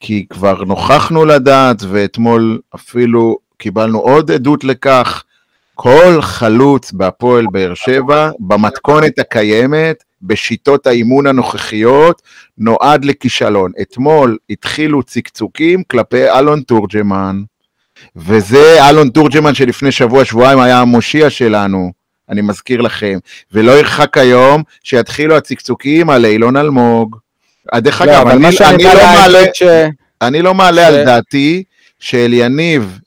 [0.00, 5.24] כי כבר נוכחנו לדעת, ואתמול אפילו קיבלנו עוד עדות לכך,
[5.74, 12.22] כל חלוץ בהפועל באר שבע, במתכונת הקיימת, בשיטות האימון הנוכחיות,
[12.58, 13.72] נועד לכישלון.
[13.82, 17.42] אתמול התחילו צקצוקים כלפי אלון תורג'מן,
[18.16, 21.92] וזה אלון תורג'מן שלפני שבוע-שבועיים היה המושיע שלנו,
[22.30, 23.18] אני מזכיר לכם,
[23.52, 27.16] ולא ירחק היום שיתחילו הצקצוקים על אילון אלמוג,
[27.74, 29.62] אה, דרך לא, אגב, אני אני לא מעלה- ש...
[30.22, 31.62] אני לא מעלה ש- על דעתי
[31.98, 32.98] שאליניב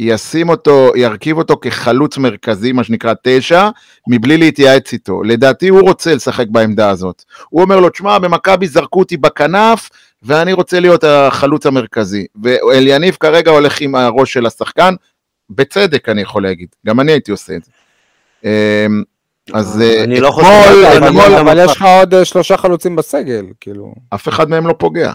[0.00, 3.68] ישים אותו, ירכיב אותו כחלוץ מרכזי, מה שנקרא תשע,
[4.08, 5.22] מבלי להתייעץ איתו.
[5.22, 7.24] לדעתי הוא רוצה לשחק בעמדה הזאת.
[7.48, 9.90] הוא אומר לו, תשמע, במכבי זרקו אותי בכנף,
[10.22, 12.26] ואני רוצה להיות החלוץ המרכזי.
[12.42, 14.94] ואליניב כרגע הולך עם הראש של השחקן,
[15.50, 17.70] בצדק אני יכול להגיד, גם אני הייתי עושה את זה.
[18.44, 19.02] אמ,
[19.54, 22.96] אז אה, אני לא חושב- אתמול, אבל אתמול, אבל יש לך עוד אה, שלושה חלוצים
[22.96, 23.94] בסגל, כאילו.
[24.14, 25.12] אף אחד מהם לא פוגע.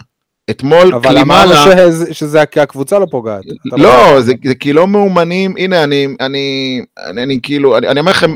[0.50, 1.52] אתמול אבל אמרנו.
[1.54, 3.42] שזה- שזה כי הקבוצה לא פוגעת.
[3.64, 8.10] לא, זה, זה כי לא מאומנים, הנה אני, אני, אני, אני כאילו, אני, אני אומר
[8.12, 8.34] לכם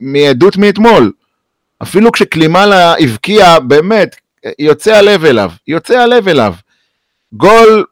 [0.00, 1.12] מעדות מאתמול,
[1.82, 4.16] אפילו כשקלימאלה הבקיע, באמת,
[4.58, 6.54] יוצא הלב אליו, יוצא הלב אליו.
[7.32, 7.84] גול,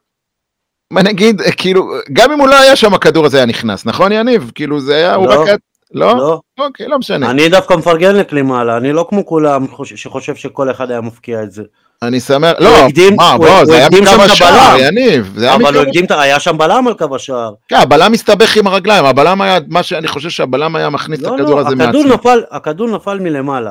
[0.90, 4.50] מה נגיד, כאילו, גם אם הוא לא היה שם הכדור הזה היה נכנס, נכון יניב?
[4.54, 5.40] כאילו זה היה, הוא לא.
[5.40, 5.46] רק...
[5.48, 5.56] היה-
[5.94, 6.16] לא?
[6.16, 6.40] לא.
[6.60, 7.30] אוקיי, לא משנה.
[7.30, 11.52] אני דווקא מפרגן לקלימאלה, אני לא כמו כולם חוש- שחושב שכל אחד היה מפקיע את
[11.52, 11.62] זה.
[12.02, 14.76] אני שמח, לא, הקדים- מה, הוא- בוא, הוא זה היה מקו את השער.
[14.80, 17.52] יניב, זה היה אבל מקו הוא הקדים, את היה שם בלם על קו השער.
[17.68, 21.34] כן, הבלם מסתבך עם הרגליים, הבלם היה, מה שאני חושב שהבלם היה מכניס את לא,
[21.34, 22.04] הכדור לא, הזה מעצמו.
[22.04, 23.70] נפל, הכדור נפל מלמעלה.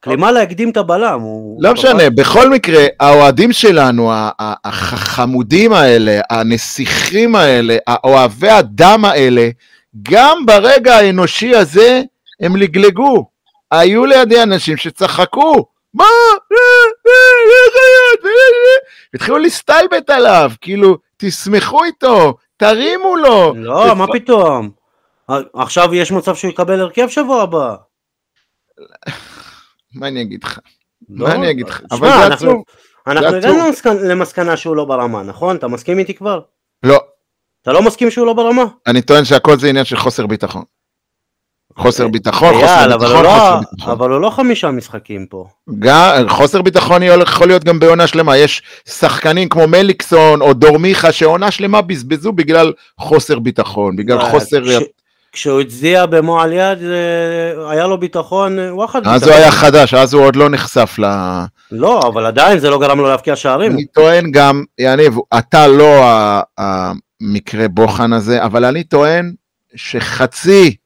[0.00, 1.20] קלימאלה הקדים את הבלם.
[1.60, 4.12] לא משנה, בכל מקרה, האוהדים שלנו,
[4.64, 9.48] החמודים האלה, הנסיכים האלה, האוהבי הדם האלה,
[10.02, 12.02] גם ברגע האנושי הזה,
[12.40, 13.26] הם לגלגו.
[13.70, 15.64] היו לידי אנשים שצחקו.
[15.94, 16.04] מה?
[19.14, 23.54] התחילו להסתלבט עליו, כאילו, תשמחו איתו, תרימו לו.
[23.56, 24.70] לא, מה פתאום?
[25.54, 27.74] עכשיו יש מצב שהוא יקבל הרכב שבוע הבא.
[29.94, 30.58] מה אני אגיד לך?
[31.08, 31.28] לא?
[31.28, 31.80] מה אני אגיד לך?
[31.90, 32.62] אבל זה עצוב.
[33.06, 33.64] אנחנו הגענו
[34.08, 35.56] למסקנה שהוא לא ברמה, נכון?
[35.56, 36.40] אתה מסכים איתי כבר?
[36.82, 37.00] לא,
[37.62, 38.64] אתה לא מסכים שהוא לא ברמה?
[38.86, 40.62] אני טוען שהכל זה עניין של חוסר ביטחון.
[41.78, 43.92] חוסר ביטחון, חוסר אבל לא- חוסר ביטחון.
[43.92, 45.46] אבל הוא לא חמישה משחקים פה.
[45.78, 51.12] גם, חוסר ביטחון יכול להיות גם בעונה שלמה, יש שחקנים כמו מליקסון או דור מיכה
[51.12, 54.64] שעונה שלמה בזבזו בגלל חוסר ביטחון, בגלל חוסר...
[54.64, 54.84] כש-
[55.32, 59.32] כשהוא הצדיע במו על יד, אה, היה לו ביטחון, אה, וואחד אז ביטחון.
[59.32, 61.04] הוא היה חדש, אז הוא עוד לא נחשף ל...
[61.72, 63.72] לא, אבל עדיין זה לא גרם לו להבקיע שערים.
[63.72, 66.00] אני טוען גם, יניב, אתה לא
[66.58, 69.32] המקרה בוחן הזה, אבל אני טוען
[69.76, 70.76] שחצי,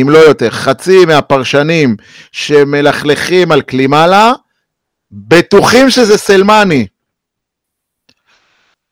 [0.00, 1.96] אם לא יותר, חצי מהפרשנים
[2.32, 4.32] שמלכלכים על קלימאלה,
[5.12, 6.86] בטוחים שזה סלמני.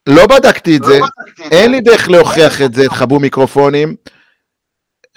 [0.06, 1.00] לא בדקתי את זה,
[1.50, 3.94] אין לי דרך להוכיח את זה, תכבו מיקרופונים.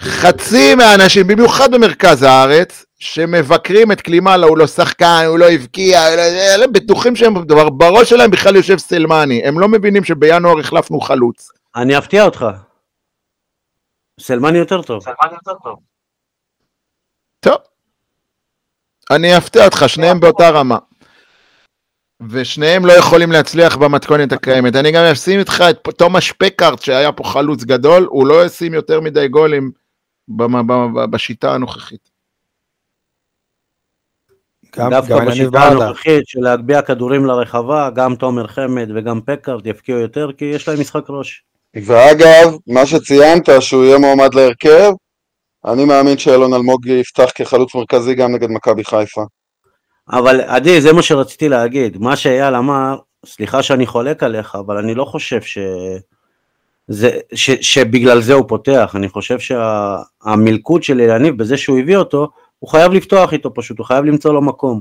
[0.02, 6.22] חצי מהאנשים, במיוחד במרכז הארץ, שמבקרים את קלימאלה, הוא לא שחקן, הוא לא הבקיע, לא-
[6.54, 11.48] אלה בטוחים שהם, דבר- בראש שלהם בכלל יושב סלמני, הם לא מבינים שבינואר החלפנו חלוץ.
[11.76, 12.46] אני אפתיע אותך.
[14.20, 15.02] סלמני יותר טוב.
[17.40, 17.56] טוב,
[19.10, 20.78] אני אפתיע אותך, שניהם באותה רמה.
[22.30, 24.76] ושניהם לא יכולים להצליח במתכונת הקיימת.
[24.76, 29.00] אני גם אשים איתך את תומש פקארט, שהיה פה חלוץ גדול, הוא לא ישים יותר
[29.00, 29.70] מדי גולים
[31.10, 32.10] בשיטה הנוכחית.
[34.76, 35.62] גם דווקא גם בשיטה.
[35.62, 40.80] הנוכחית של להגביה כדורים לרחבה, גם תומר חמד וגם פקארט יפקיעו יותר, כי יש להם
[40.80, 41.44] משחק ראש.
[41.82, 44.92] ואגב, מה שציינת, שהוא יהיה מועמד להרכב,
[45.64, 49.22] אני מאמין שאלון אלמוג יפתח כחלוץ מרכזי גם נגד מכבי חיפה.
[50.12, 51.98] אבל עדי, זה מה שרציתי להגיד.
[51.98, 52.96] מה שאייל אמר,
[53.26, 55.58] סליחה שאני חולק עליך, אבל אני לא חושב ש...
[56.88, 62.28] זה, ש, שבגלל זה הוא פותח, אני חושב שהמלכוד של יניב בזה שהוא הביא אותו,
[62.58, 64.80] הוא חייב לפתוח איתו פשוט, הוא חייב למצוא לו מקום.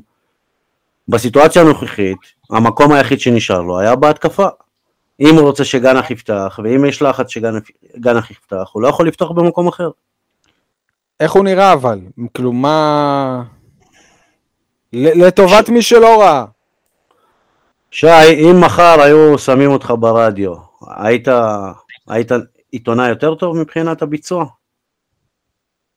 [1.08, 2.18] בסיטואציה הנוכחית,
[2.50, 4.48] המקום היחיד שנשאר לו היה בהתקפה.
[5.20, 9.68] אם הוא רוצה שגנח יפתח, ואם יש לחץ שגנח יפתח, הוא לא יכול לפתוח במקום
[9.68, 9.90] אחר.
[11.20, 12.00] איך הוא נראה אבל?
[12.34, 13.44] כאילו מה...
[14.94, 16.46] ל- לטובת מי שלא ראה.
[17.92, 20.54] שי, אם מחר היו שמים אותך ברדיו,
[20.98, 21.28] היית,
[22.08, 22.32] היית
[22.72, 24.46] עיתונאי יותר טוב מבחינת הביצוע?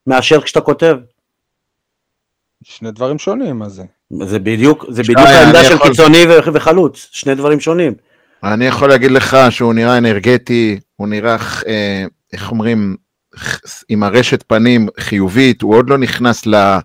[0.07, 0.97] מאשר כשאתה כותב?
[2.63, 3.85] שני דברים שונים, מה זה?
[4.23, 7.95] זה בדיוק, זה שי, בדיוק העמדה של יכול- קיצוני וחלוץ, שני דברים שונים.
[8.45, 12.97] אני יכול להגיד לך שהוא נראה אנרגטי, הוא נראה, אה, איך אומרים,
[13.89, 16.79] עם הרשת פנים חיובית, הוא עוד לא נכנס ל,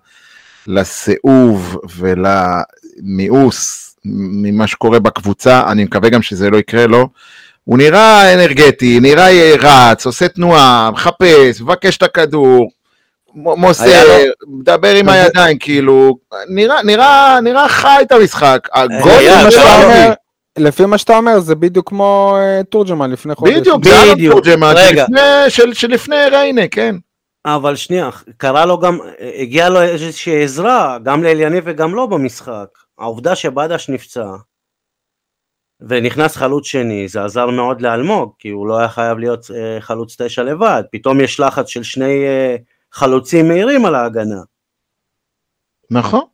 [0.66, 7.08] לסיאוב ולמיאוס ממה שקורה בקבוצה, אני מקווה גם שזה לא יקרה לו.
[7.64, 12.70] הוא נראה אנרגטי, נראה רץ, עושה תנועה, מחפש, מבקש את הכדור,
[13.34, 13.84] מוסר,
[14.46, 16.16] מדבר עם הידיים, כאילו,
[16.48, 18.68] נראה, נראה, נראה חי את המשחק.
[18.74, 19.12] הגול
[19.50, 20.12] של אומר-
[20.58, 23.54] לפי מה שאתה אומר, זה בדיוק כמו אה, תורג'מן לפני חודש.
[23.54, 24.32] בדיוק, זה אלון בדיוק.
[24.34, 24.74] תורג'מן
[25.72, 26.96] שלפני ריינה, כן.
[27.44, 28.98] אבל שנייה, קרה לו גם,
[29.38, 32.68] הגיעה לו איזושהי עזרה, גם לאליניב וגם לו במשחק.
[32.98, 34.26] העובדה שבדש נפצע,
[35.80, 40.20] ונכנס חלוץ שני, זה עזר מאוד לאלמוג, כי הוא לא היה חייב להיות אה, חלוץ
[40.20, 42.56] תשע לבד, פתאום יש לחץ של שני אה,
[42.92, 44.40] חלוצים מהירים על ההגנה.
[45.90, 46.24] נכון,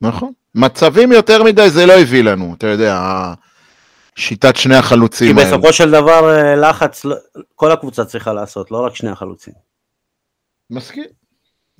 [0.00, 0.32] נכון.
[0.54, 2.98] מצבים יותר מדי זה לא הביא לנו, אתה יודע,
[4.16, 5.50] שיטת שני כי החלוצים האלה.
[5.50, 7.16] בסופו של דבר אה, לחץ, לא-
[7.54, 9.54] כל הקבוצה צריכה לעשות, לא רק שני החלוצים.
[10.70, 11.04] מסכים.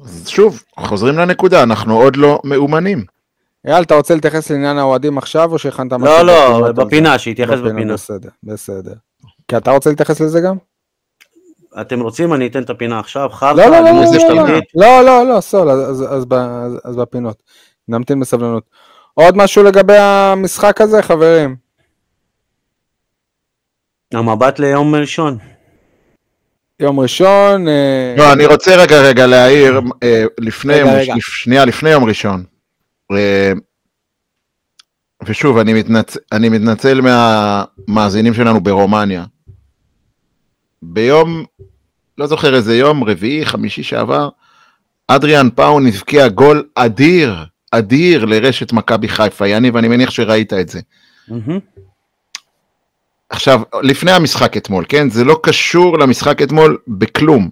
[0.05, 3.05] אז שוב, חוזרים לנקודה, אנחנו עוד לא מאומנים.
[3.67, 6.25] אייל, אתה רוצה להתייחס לעניין האוהדים עכשיו, או שהכנת משהו?
[6.25, 6.73] לא, לא?
[6.73, 7.93] בפינה, שיתייחס בפינה.
[7.93, 8.95] בסדר, בסדר.
[9.49, 10.57] כי אתה רוצה להתייחס לזה גם?
[11.81, 13.91] אתם רוצים, אני אתן את הפינה עכשיו, חרטא, לא, לא, לא,
[14.29, 14.59] לא, לא.
[14.75, 15.71] לא, לא, לא, סול,
[16.85, 17.43] אז בפינות.
[17.89, 18.65] נמתין בסבלנות.
[19.15, 21.57] עוד משהו לגבי המשחק הזה, חברים?
[24.15, 25.39] המבט ליום ראשון.
[26.81, 31.15] יום ראשון, אה, לא, אני רוצה רגע רגע להעיר, אה, לפני, רגע.
[31.15, 32.45] לפ- שנייה לפני יום ראשון.
[33.13, 33.53] אה,
[35.27, 36.17] ושוב, אני מתנצ...
[36.33, 39.25] אני מתנצל מהמאזינים שלנו ברומניה.
[40.83, 41.45] ביום,
[42.19, 44.29] לא זוכר איזה יום, רביעי, חמישי שעבר,
[45.09, 47.45] אדריאן פאון הבקיע גול אדיר,
[47.79, 49.49] אדיר לרשת מכבי חיפה.
[49.49, 50.81] יניב, אני מניח שראית את זה.
[51.29, 51.59] מהמם.
[53.29, 55.11] עכשיו, לפני המשחק אתמול, כן?
[55.11, 57.51] זה לא קשור למשחק אתמול בכלום.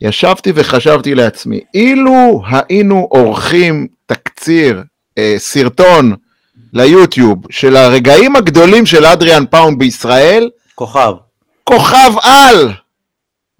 [0.00, 4.82] ישבתי וחשבתי לעצמי, אילו היינו עורכים תקציר,
[5.18, 6.14] אה, סרטון
[6.72, 11.12] ליוטיוב של הרגעים הגדולים של אדריאן פאון בישראל, כוכב.
[11.64, 12.72] כוכב על!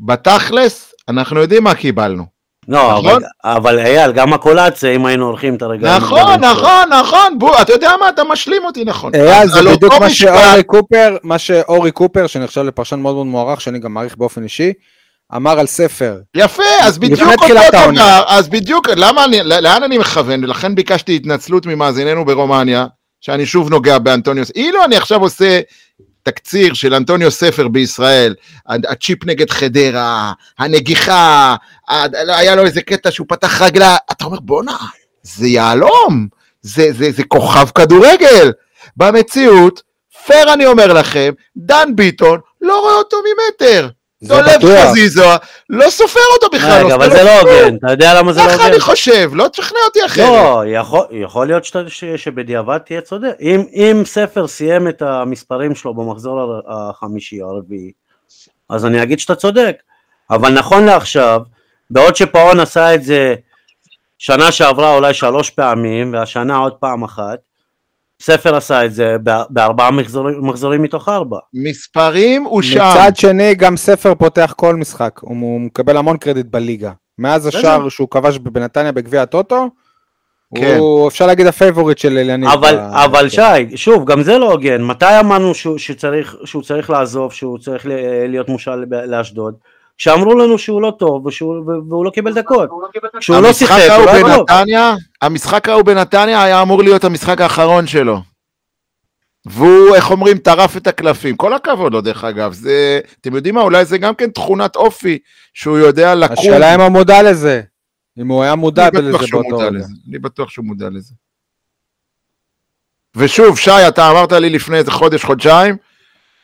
[0.01, 2.36] בתכלס, אנחנו יודעים מה קיבלנו.
[2.69, 3.07] לא, נכון?
[3.07, 5.95] אבל, אבל אייל, גם הקולציה, אם היינו עורכים את הרגעים.
[5.97, 6.45] נכון.
[6.45, 9.15] נכון, נכון, בוא, אתה יודע מה, אתה משלים אותי נכון.
[9.15, 13.61] אייל, זה בדיוק מה משפט- שאורי קופר, מה שאורי קופר, שנחשב לפרשן מאוד מאוד מוערך,
[13.61, 14.73] שאני גם מעריך באופן אישי,
[15.37, 16.17] אמר על ספר.
[16.37, 17.47] יפה, אז בדיוק אותו.
[17.93, 22.87] דבר, אז בדיוק, למה אני, לאן אני מכוון, ולכן ביקשתי התנצלות ממאזיננו ברומניה,
[23.21, 25.61] שאני שוב נוגע באנטוניוס, אילו אני עכשיו עושה
[26.27, 28.35] תקציר של אנטוניו ספר בישראל,
[28.67, 31.57] הצ'יפ נגד חדרה, הנגיחה,
[32.13, 34.77] היה לו איזה קטע שהוא פתח רגלה, אתה אומר בואנה,
[35.23, 36.29] זה יהלום,
[36.63, 38.53] זה, זה, זה כוכב כדורגל.
[38.97, 39.83] במציאות,
[40.27, 43.89] פייר אני אומר לכם, דן ביטון לא רואה אותו ממטר.
[44.21, 44.91] זה דולב בטוח.
[44.91, 45.25] חזיזה,
[45.71, 46.71] לא סופר אותו בכלל.
[46.71, 47.41] רגע, לא אבל זה לא.
[47.41, 48.67] הוגן, אתה יודע למה זה לא ככה הוגן?
[48.67, 50.29] אני חושב, לא תשכנע אותי אחרת.
[50.29, 50.63] לא,
[51.11, 51.65] יכול, להיות
[52.17, 53.37] שבדיעבד תהיה צודק.
[53.41, 57.93] אם, אם ספר סיים את המספרים שלו במחזור החמישי או הרביעי,
[58.69, 59.77] אז אני אגיד שאתה צודק.
[60.31, 61.41] אבל נכון לעכשיו,
[61.91, 63.35] בעוד שפאון עשה את זה
[64.19, 67.39] שנה שעברה אולי שלוש פעמים, והשנה עוד פעם אחת,
[68.23, 71.39] ספר עשה את זה בא- בארבעה מחזורים, מחזורים מתוך ארבע.
[71.55, 72.79] מספרים הוא שם.
[72.91, 76.93] מצד שני, גם ספר פותח כל משחק, הוא מקבל המון קרדיט בליגה.
[77.19, 77.47] מאז.
[77.47, 79.69] השער שהוא כבש בנתניה בגביע הטוטו,
[80.55, 80.77] כן.
[80.79, 82.49] הוא אפשר להגיד הפייבוריט של אליניב.
[82.51, 84.83] אבל, ב- אבל שי, שוב, גם זה לא הוגן.
[84.83, 87.87] מתי אמרנו שהוא, שצריך, שהוא צריך לעזוב, שהוא צריך
[88.29, 89.55] להיות מושל ב- לאשדוד?
[89.99, 92.71] כשאמרו לנו שהוא לא טוב ושהוא, והוא לא קיבל דקות.
[93.29, 94.47] לא המשחק שיחק, ההוא הוא לא היה טוב.
[94.49, 98.21] בנתניה, המשחק ההוא בנתניה היה אמור להיות המשחק האחרון שלו.
[99.47, 101.37] והוא, איך אומרים, טרף את הקלפים.
[101.37, 102.53] כל הכבוד לו, דרך אגב.
[102.53, 105.19] זה, אתם יודעים מה, אולי זה גם כן תכונת אופי,
[105.55, 106.37] שהוא יודע לקום.
[106.39, 107.63] השאלה אם הוא מודע לזה.
[108.19, 109.85] אם הוא היה מודע לזה שהוא באותו רגע.
[110.09, 111.15] אני בטוח שהוא מודע לזה.
[113.17, 115.77] ושוב, שי, אתה אמרת לי לפני איזה חודש, חודשיים,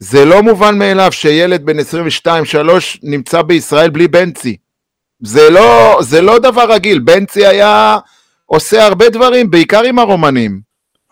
[0.03, 1.83] זה לא מובן מאליו שילד בן 22-3
[3.03, 4.57] נמצא בישראל בלי בנצי.
[5.21, 7.99] זה לא, זה לא דבר רגיל, בנצי היה
[8.47, 10.61] עושה הרבה דברים, בעיקר עם הרומנים.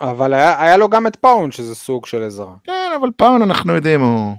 [0.00, 2.54] אבל היה היה לו גם את פאון, שזה סוג של עזרה.
[2.64, 4.36] כן, אבל פאון אנחנו יודעים, הוא...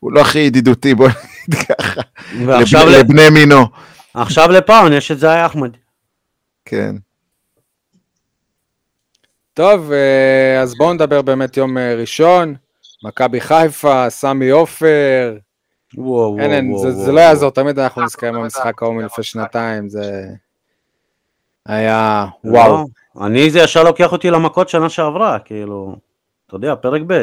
[0.00, 1.08] הוא לא הכי ידידותי, בוא
[1.48, 2.00] נגיד ככה,
[2.34, 3.66] לבני, לבני מינו.
[4.14, 5.70] עכשיו לפאון יש את זי אחמד.
[6.64, 6.96] כן.
[9.54, 12.54] טוב, אה, אז בואו נדבר באמת יום אה, ראשון.
[13.04, 15.36] מכבי חיפה, סמי עופר.
[15.96, 17.28] וואו, אין, אין, וואו, זה- וואו, זה לא וואו.
[17.28, 20.22] יעזור, תמיד אנחנו נזכרים במשחק ההוא מלפני שנתיים, זה
[21.66, 22.84] היה וואו.
[23.16, 25.96] לא, אני זה ישר לוקח אותי למכות שנה שעברה, כאילו,
[26.46, 27.22] אתה יודע, פרק ב'.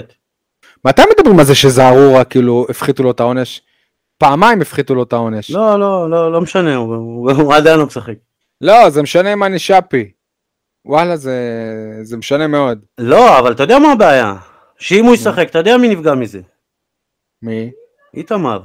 [0.85, 3.61] מתי מדברים על זה שזערורה, כאילו, הפחיתו לו את העונש?
[4.17, 5.51] פעמיים הפחיתו לו את העונש.
[5.51, 8.13] לא, לא, לא, לא משנה, הוא עדיין לא משחק.
[8.61, 10.11] לא, זה משנה אם אני שפי.
[10.85, 11.35] וואלה, זה,
[12.03, 12.79] זה משנה מאוד.
[12.97, 14.35] לא, אבל אתה יודע מה הבעיה?
[14.79, 16.39] שאם הוא ישחק, אתה יודע מי נפגע מזה?
[17.41, 17.71] מי?
[18.13, 18.61] איתמר.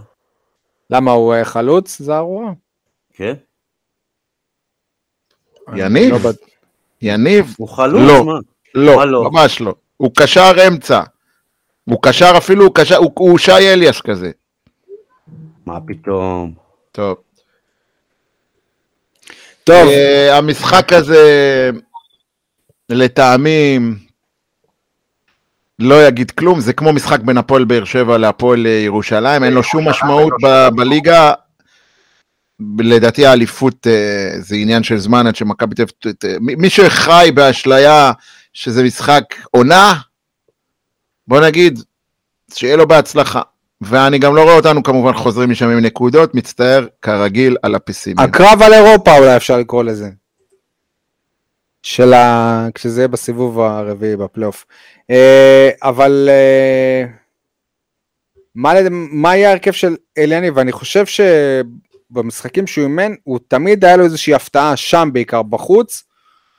[0.91, 2.53] למה הוא אה, חלוץ, זערורה?
[3.12, 3.35] כן?
[5.77, 6.27] יניב?
[6.27, 6.31] לא
[7.03, 7.55] יניב?
[7.59, 8.25] הוא חלוץ, לא.
[8.25, 8.39] מה?
[8.75, 9.31] לא, לא?
[9.31, 9.75] ממש לא.
[9.97, 11.01] הוא קשר אמצע.
[11.85, 14.31] הוא קשר אפילו, הוא קשר, הוא, הוא שי אליאס כזה.
[15.67, 16.55] מה פתאום?
[16.93, 17.17] טוב.
[19.64, 21.71] טוב, Uh, המשחק הזה,
[22.91, 23.78] לטעמי,
[25.78, 29.89] לא יגיד כלום, זה כמו משחק בין הפועל באר שבע להפועל ירושלים, אין לו שום
[29.89, 30.32] משמעות
[30.76, 31.32] בליגה.
[32.78, 38.12] לדעתי האליפות אה, זה עניין של זמן עד שמכבי תל אביב, מי שחי באשליה
[38.53, 39.95] שזה משחק עונה,
[41.28, 41.80] בוא נגיד,
[42.55, 43.41] שיהיה לו בהצלחה.
[43.80, 48.28] ואני גם לא רואה אותנו כמובן חוזרים משם עם נקודות, מצטער כרגיל על הפסימיות.
[48.28, 50.11] הקרב על אירופה אולי אפשר לקרוא לזה.
[51.87, 52.68] של ה...
[52.74, 54.66] כשזה יהיה בסיבוב הרביעי בפלייאוף.
[55.11, 57.05] אה, אבל אה,
[58.55, 60.51] מה, מה יהיה ההרכב של אליאני?
[60.51, 66.05] ואני חושב שבמשחקים שהוא אימן, הוא תמיד היה לו איזושהי הפתעה שם בעיקר בחוץ.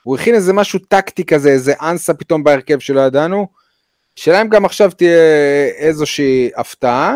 [0.04, 3.48] הוא הכין איזה משהו טקטי כזה, איזה אנסה פתאום בהרכב שלא ידענו.
[4.16, 5.18] שאלה אם גם עכשיו תהיה
[5.78, 7.16] איזושהי הפתעה.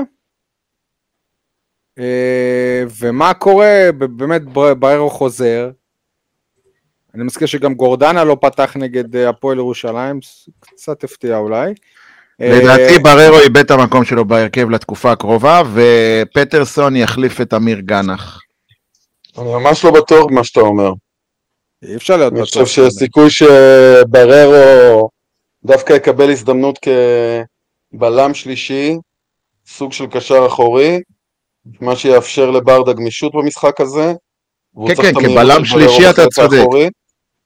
[2.00, 5.72] אה, ומה קורה, באמת בר- בררו חוזר.
[7.16, 10.20] אני מזכיר שגם גורדנה לא פתח נגד אה, הפועל ירושלים,
[10.60, 11.74] קצת הפתיע אולי.
[12.40, 18.40] לדעתי אה, בררו איבד את המקום שלו בהרכב לתקופה הקרובה, ופטרסון יחליף את אמיר גנח.
[19.38, 20.92] אני ממש לא בטוח במה שאתה אומר.
[21.84, 22.64] אי אפשר להיות אני בטוח.
[22.64, 25.10] חושב שיש סיכוי שבררו
[25.64, 26.80] דווקא יקבל הזדמנות
[27.94, 28.98] כבלם שלישי,
[29.68, 31.00] סוג של קשר אחורי,
[31.82, 34.14] מה שיאפשר לברדה גמישות במשחק הזה.
[34.88, 36.66] כן, כן, כבלם שלישי אתה צודק.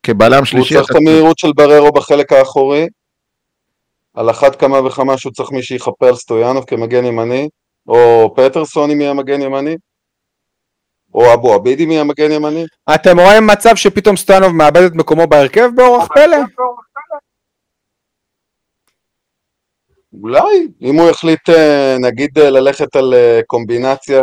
[0.06, 2.88] כבלם הוא שלישי צריך אתה את המהירות של בררו בחלק האחורי.
[4.14, 7.50] על אחת כמה וכמה שהוא צריך מי שיכפה על סטויאנוב כמגן ימני,
[7.88, 9.76] או פטרסון אם יהיה מגן ימני,
[11.14, 12.66] או אבו עביד אם יהיה מגן ימני.
[12.96, 16.38] אתם רואים מצב שפתאום סטויאנוב מאבד את מקומו בהרכב באורח פלא?
[20.22, 24.22] אולי, אם הוא יחליט אה, נגיד אה, ללכת על אה, קומבינציה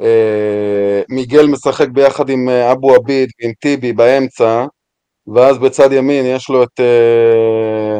[0.00, 4.64] שמיגל משחק ביחד עם אה, אבו עביד ועם טיבי באמצע,
[5.34, 6.80] ואז בצד ימין יש לו את...
[6.80, 7.98] אה,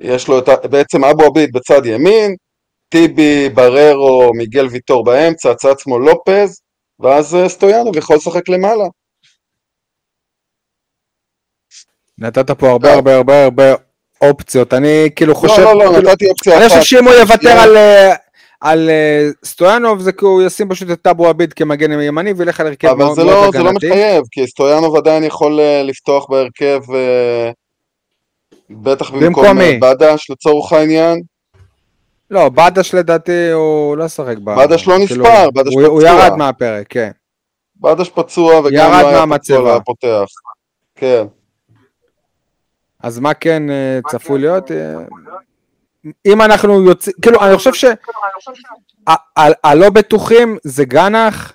[0.00, 0.48] יש לו את...
[0.70, 2.36] בעצם אבו עביד בצד ימין,
[2.88, 6.60] טיבי, בררו, מיגל ויטור באמצע, צד שמאל לופז,
[7.00, 8.84] ואז אה, סטויאנוב יכול לשחק למעלה.
[12.18, 12.94] נתת פה הרבה לא.
[12.94, 13.74] הרבה הרבה הרבה
[14.20, 15.62] אופציות, אני כאילו חושב...
[15.62, 16.78] לא, לא, לא, נתתי אופציה אני אחת.
[16.78, 17.50] חושב שאם הוא יוותר.
[17.50, 18.14] על, אה,
[18.60, 22.66] על אה, סטויאנוב זה כי הוא ישים פשוט את טאבו עביד כמגן ימני וילך על
[22.66, 23.88] הרכב אבל מאוד זה מאוד לא, זה לא הגנתי.
[23.88, 27.50] מחייב, כי סטויאנוב עדיין יכול אה, לפתוח בהרכב, אה,
[28.70, 29.58] בטח במקום?
[29.80, 31.22] בדש לצורך העניין.
[32.30, 34.50] לא, בדש לדעתי הוא לא שחק ב...
[34.58, 36.10] בדש לא כאילו, נספר, בדש הוא, הוא פצוע.
[36.10, 37.10] ירד מהפרק, כן.
[37.80, 39.24] בדש פצוע וגם לא היה.
[39.38, 40.26] פצוע, היה פותח.
[40.94, 41.24] כן.
[43.02, 43.62] אז מה כן
[44.10, 44.70] צפוי להיות?
[46.26, 47.84] אם אנחנו יוצאים, כאילו, אני חושב ש...
[49.08, 51.52] ה- ה- הלא בטוחים זה גנח,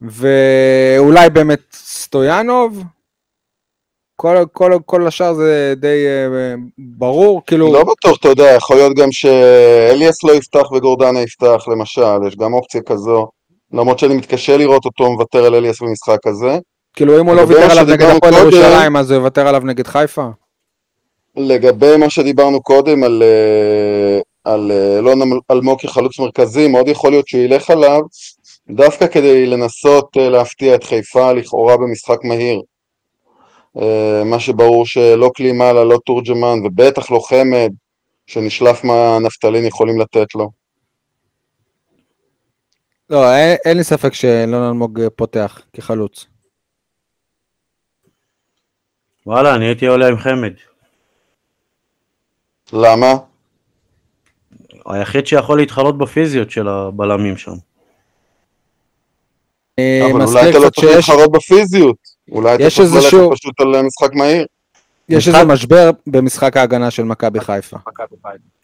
[0.00, 2.82] ואולי באמת סטויאנוב.
[4.16, 8.96] כל, כל, כל השאר זה די אה, ברור, כאילו, לא בטוח, אתה יודע, יכול להיות
[8.96, 13.28] גם שאליאס לא יפתח וגורדנה יפתח, למשל, יש גם אופציה כזו.
[13.72, 16.58] למרות שאני מתקשה לראות אותו מוותר על אליאס במשחק הזה.
[16.96, 20.28] כאילו אם הוא לא ויתר עליו נגד הפועל ירושלים, אז הוא יוותר עליו נגד חיפה?
[21.36, 27.28] לגבי מה שדיברנו קודם על, אה, על אה, אלון אלמוג כחלוץ מרכזי, מאוד יכול להיות
[27.28, 28.00] שהוא ילך עליו
[28.70, 32.62] דווקא כדי לנסות אה, להפתיע את חיפה לכאורה במשחק מהיר.
[34.24, 37.70] מה שברור שלא קלימאלה, לא תורג'מן ובטח לא חמד
[38.26, 40.50] שנשלף מהנפתלין יכולים לתת לו.
[43.10, 46.26] לא, אין, אין לי ספק שאלון אלמוג פותח כחלוץ.
[49.26, 50.52] וואלה, אני הייתי עולה עם חמד.
[52.74, 53.14] למה?
[54.86, 57.52] היחיד שיכול להתחרות בפיזיות של הבלמים שם.
[59.78, 61.96] אני אבל אולי אתה לא צריך להתחרות בפיזיות.
[62.32, 64.46] אולי אתה יש צריך ללכת פשוט על אה, משחק מהיר.
[65.08, 67.76] יש איזה משבר במשחק ההגנה של מכבי חיפה.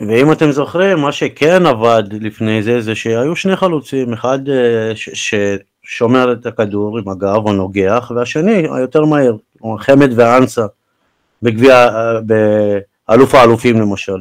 [0.00, 5.32] ואם אתם זוכרים, מה שכן עבד לפני זה, זה שהיו שני חלוצים, אחד אה, ש-
[5.84, 10.66] ששומר את הכדור עם הגב או נוגח, והשני היותר מהיר, או חמד ואנסה,
[11.42, 11.88] בגביע,
[13.10, 14.18] באלוף האלופים למשל.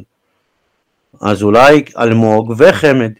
[1.20, 3.12] אז אולי אלמוג וחמד,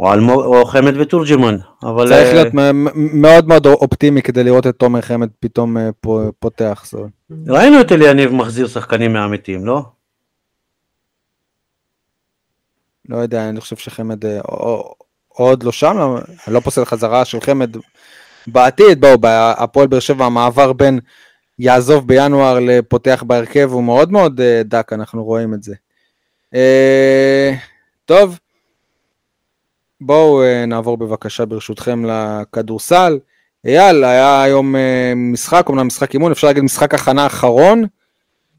[0.00, 2.08] או, אלמוג, או חמד ותורג'מן, אבל...
[2.08, 2.54] צריך אה, להיות
[2.94, 5.90] מאוד מאוד אופטימי כדי לראות את תומר חמד פתאום אה,
[6.38, 6.84] פותח.
[7.46, 9.82] ראינו את אליניב מחזיר שחקנים מהמתים, לא?
[13.08, 14.40] לא יודע, אני חושב שחמד אה,
[15.28, 17.76] עוד לא שם, לא- אני לא פוסל חזרה של חמד
[18.46, 19.18] בעתיד, בואו,
[19.56, 21.00] הפועל באר שבע, המעבר בין
[21.62, 25.74] יעזוב בינואר לפותח בהרכב הוא מאוד מאוד אה, דק, אנחנו רואים את זה.
[26.54, 27.54] אה,
[28.04, 28.38] טוב,
[30.00, 33.18] בואו אה, נעבור בבקשה ברשותכם לכדורסל.
[33.64, 34.74] אייל, היה היום
[35.16, 37.84] משחק, אומנם משחק אימון, אפשר להגיד משחק הכנה אחרון,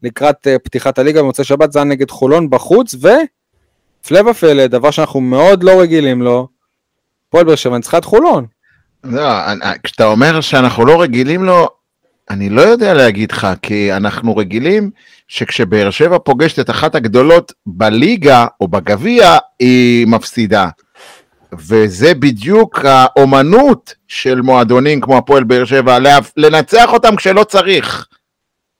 [0.02, 5.62] לקראת פתיחת הליגה במוצאי שבת, זה היה נגד חולון בחוץ, והפלא ופלא, דבר שאנחנו מאוד
[5.62, 6.48] לא רגילים לו,
[7.28, 8.46] הפועל באר שבע ניצחה את חולון.
[9.04, 9.28] לא,
[9.82, 11.68] כשאתה אומר שאנחנו לא רגילים לו,
[12.32, 14.90] אני לא יודע להגיד לך, כי אנחנו רגילים
[15.28, 20.68] שכשבאר שבע פוגשת את אחת הגדולות בליגה או בגביע, היא מפסידה.
[21.58, 25.98] וזה בדיוק האומנות של מועדונים כמו הפועל באר שבע,
[26.36, 28.06] לנצח אותם כשלא צריך.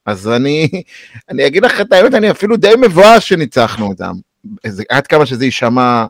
[0.07, 0.69] אז אני,
[1.31, 4.13] אני אגיד לך את האמת, אני אפילו די מבואס שניצחנו אותם.
[4.65, 6.05] איזה- עד כמה שזה יישמע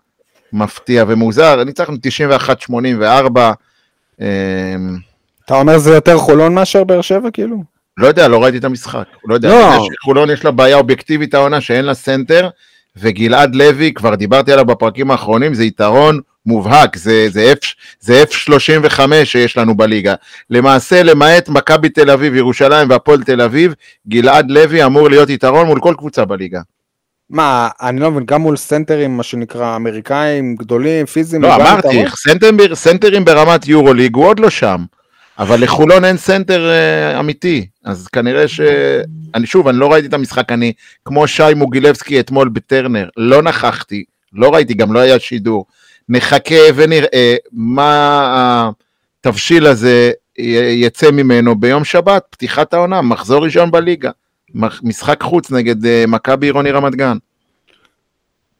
[0.52, 3.52] מפתיע ומוזר, ניצחנו 91-84.
[5.52, 7.62] אתה אומר זה יותר חולון מאשר באר שבע, כאילו?
[7.96, 9.04] לא יודע, לא ראיתי את המשחק.
[9.24, 9.86] לא יודע, לא.
[9.92, 12.48] שחולון יש לה בעיה אובייקטיבית העונה שאין לה סנטר,
[12.96, 17.66] וגלעד לוי, כבר דיברתי עליו בפרקים האחרונים, זה יתרון מובהק, זה, זה, F,
[18.00, 20.14] זה F35 שיש לנו בליגה.
[20.50, 23.74] למעשה, למעט מכבי תל אביב, ירושלים והפועל תל אביב,
[24.08, 26.60] גלעד לוי אמור להיות יתרון מול כל קבוצה בליגה.
[27.30, 32.04] מה, אני לא מבין, גם מול סנטרים, מה שנקרא, אמריקאים, גדולים, פיזיים, לא, אמרתי?
[32.16, 34.84] סנטרים, סנטרים ברמת יורוליג הוא עוד לא שם,
[35.38, 38.60] אבל לחולון אין סנטר אה, אמיתי, אז כנראה ש...
[39.34, 40.72] אני שוב, אני לא ראיתי את המשחק, אני
[41.04, 45.66] כמו שי מוגילבסקי אתמול בטרנר, לא נכחתי, לא ראיתי, גם לא היה שידור.
[46.08, 48.70] נחכה ונראה מה
[49.20, 50.12] התבשיל הזה
[50.72, 54.10] יצא ממנו ביום שבת, פתיחת העונה, מחזור ראשון בליגה.
[54.82, 57.16] משחק חוץ נגד אה, מכבי עירוני רמת גן.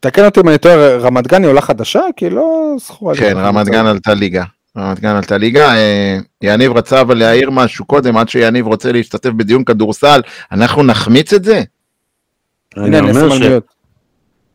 [0.00, 2.00] תקן אותי אם אני טועה, רמת גן היא עולה חדשה?
[2.16, 3.14] כי לא זכורה.
[3.16, 4.44] כן, רמת גן עלתה ליגה.
[4.78, 5.74] רמת גן עלתה ליגה.
[5.74, 10.20] אה, יניב רצה אבל להעיר משהו קודם, עד שיניב רוצה להשתתף בדיון כדורסל,
[10.52, 11.62] אנחנו נחמיץ את זה?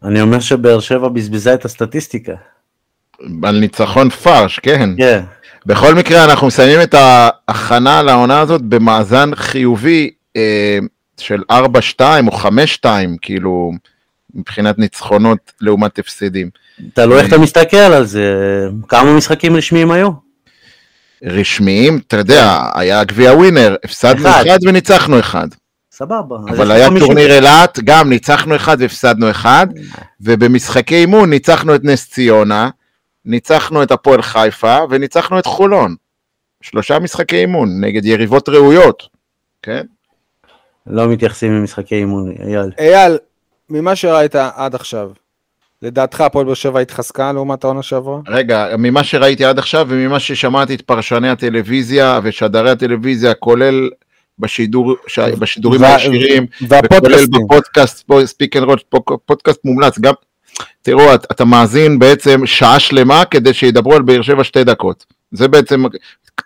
[0.03, 2.33] אני ש- אומר שבאר שבע בזבזה את הסטטיסטיקה.
[3.43, 4.89] על ניצחון פרש, כן.
[4.97, 5.23] כן.
[5.65, 10.79] בכל מקרה, אנחנו מסיימים את ההכנה לעונה הזאת במאזן חיובי אה,
[11.17, 11.55] של 4-2
[12.27, 12.85] או 5-2,
[13.21, 13.71] כאילו,
[14.35, 16.49] מבחינת ניצחונות לעומת הפסדים.
[16.93, 18.23] תלוי איך אתה מסתכל על זה.
[18.87, 20.11] כמה משחקים רשמיים היו?
[21.23, 24.43] רשמיים, אתה יודע, היה גביע ווינר, הפסדנו אחד.
[24.47, 25.47] אחד וניצחנו אחד.
[25.91, 26.37] סבבה.
[26.49, 27.05] אבל היה 50.
[27.05, 29.67] טורניר אילת, גם ניצחנו אחד והפסדנו אחד,
[30.21, 32.69] ובמשחקי אימון ניצחנו את נס ציונה,
[33.25, 35.95] ניצחנו את הפועל חיפה, וניצחנו את חולון.
[36.61, 39.03] שלושה משחקי אימון נגד יריבות ראויות,
[39.61, 39.81] כן?
[40.87, 42.71] לא מתייחסים למשחקי אימון, אייל.
[42.79, 43.17] אייל,
[43.69, 45.09] ממה שראית עד עכשיו,
[45.81, 48.19] לדעתך הפועל באר שבע התחזקה לעומת העונה שעברה?
[48.27, 53.89] רגע, ממה שראיתי עד עכשיו וממה ששמעתי את פרשני הטלוויזיה ושדרי הטלוויזיה, כולל
[54.39, 55.19] בשידור, ש...
[55.19, 57.25] בשידורים הישירים, וכולל.
[57.45, 58.81] בפודקאסט, speak and roll,
[59.25, 60.13] פודקאסט מומלץ, גם,
[60.81, 65.05] תראו, את- אתה מאזין בעצם שעה שלמה כדי שידברו על באר שבע שתי דקות.
[65.31, 65.83] זה בעצם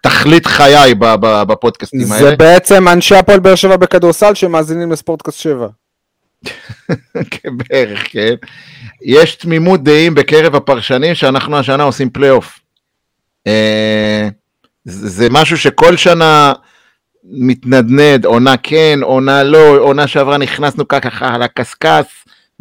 [0.02, 2.36] תכלית חיי בפודקאסטים זה האלה.
[2.36, 5.68] בעצם אנשי הפועל באר שבע בכדורסל שמאזינים לספורטקאסט 7.
[7.58, 8.36] בערך, כן.
[9.02, 12.60] יש תמימות דעים בקרב הפרשנים שאנחנו השנה עושים פלייאוף.
[13.48, 14.28] אה,
[14.86, 16.54] זה משהו שכל שנה
[17.24, 22.06] מתנדנד, עונה כן, עונה לא, עונה שעברה נכנסנו ככה על הקשקש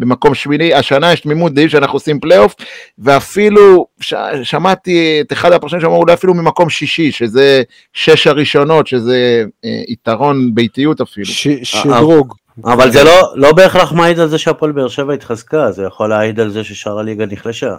[0.01, 2.55] במקום שמיני, השנה יש תמימות דעים שאנחנו עושים פלייאוף,
[2.99, 4.15] ואפילו ש...
[4.43, 7.63] שמעתי את אחד הפרשנים שאמרו אולי אפילו ממקום שישי, שזה
[7.93, 11.27] שש הראשונות, שזה אה, יתרון ביתיות אפילו.
[11.27, 12.35] ש- שדרוג.
[12.65, 16.41] אבל זה לא, לא בהכרח מעיד על זה שהפועל באר שבע התחזקה, זה יכול להעיד
[16.41, 17.77] על זה ששאר הליגה נחלשה.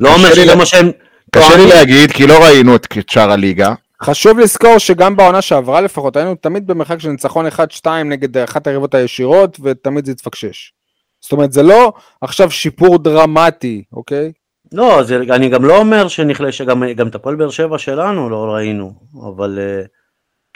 [0.00, 0.90] לא אומר שזה לה- מה שהם...
[1.30, 1.66] קשה לי.
[1.68, 3.74] להגיד, כי לא ראינו את שאר הליגה.
[4.02, 8.94] חשוב לזכור שגם בעונה שעברה לפחות היינו תמיד במרחק של ניצחון 1-2 נגד אחת היריבות
[8.94, 10.72] הישירות ותמיד זה התפקשש.
[11.20, 14.32] זאת אומרת זה לא עכשיו שיפור דרמטי, אוקיי?
[14.72, 18.36] לא, זה, אני גם לא אומר שנחלשה, גם, גם את הפועל באר שבע שלנו לא
[18.54, 18.92] ראינו,
[19.26, 19.86] אבל uh,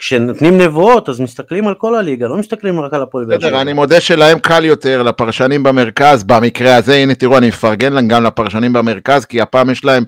[0.03, 3.61] כשנותנים נבואות אז מסתכלים על כל הליגה, לא מסתכלים רק על הפועל באר בסדר, שבע.
[3.61, 8.23] אני מודה שלהם קל יותר, לפרשנים במרכז, במקרה הזה, הנה תראו, אני מפרגן להם גם
[8.23, 10.03] לפרשנים במרכז, כי הפעם יש להם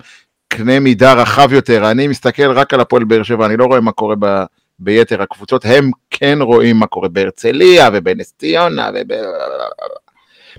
[0.48, 1.90] קנה מידה רחב יותר.
[1.90, 4.44] אני מסתכל רק על הפועל באר שבע, אני לא רואה מה קורה ב...
[4.78, 9.12] ביתר הקבוצות, הם כן רואים מה קורה בהרצליה ובנס ציונה וב...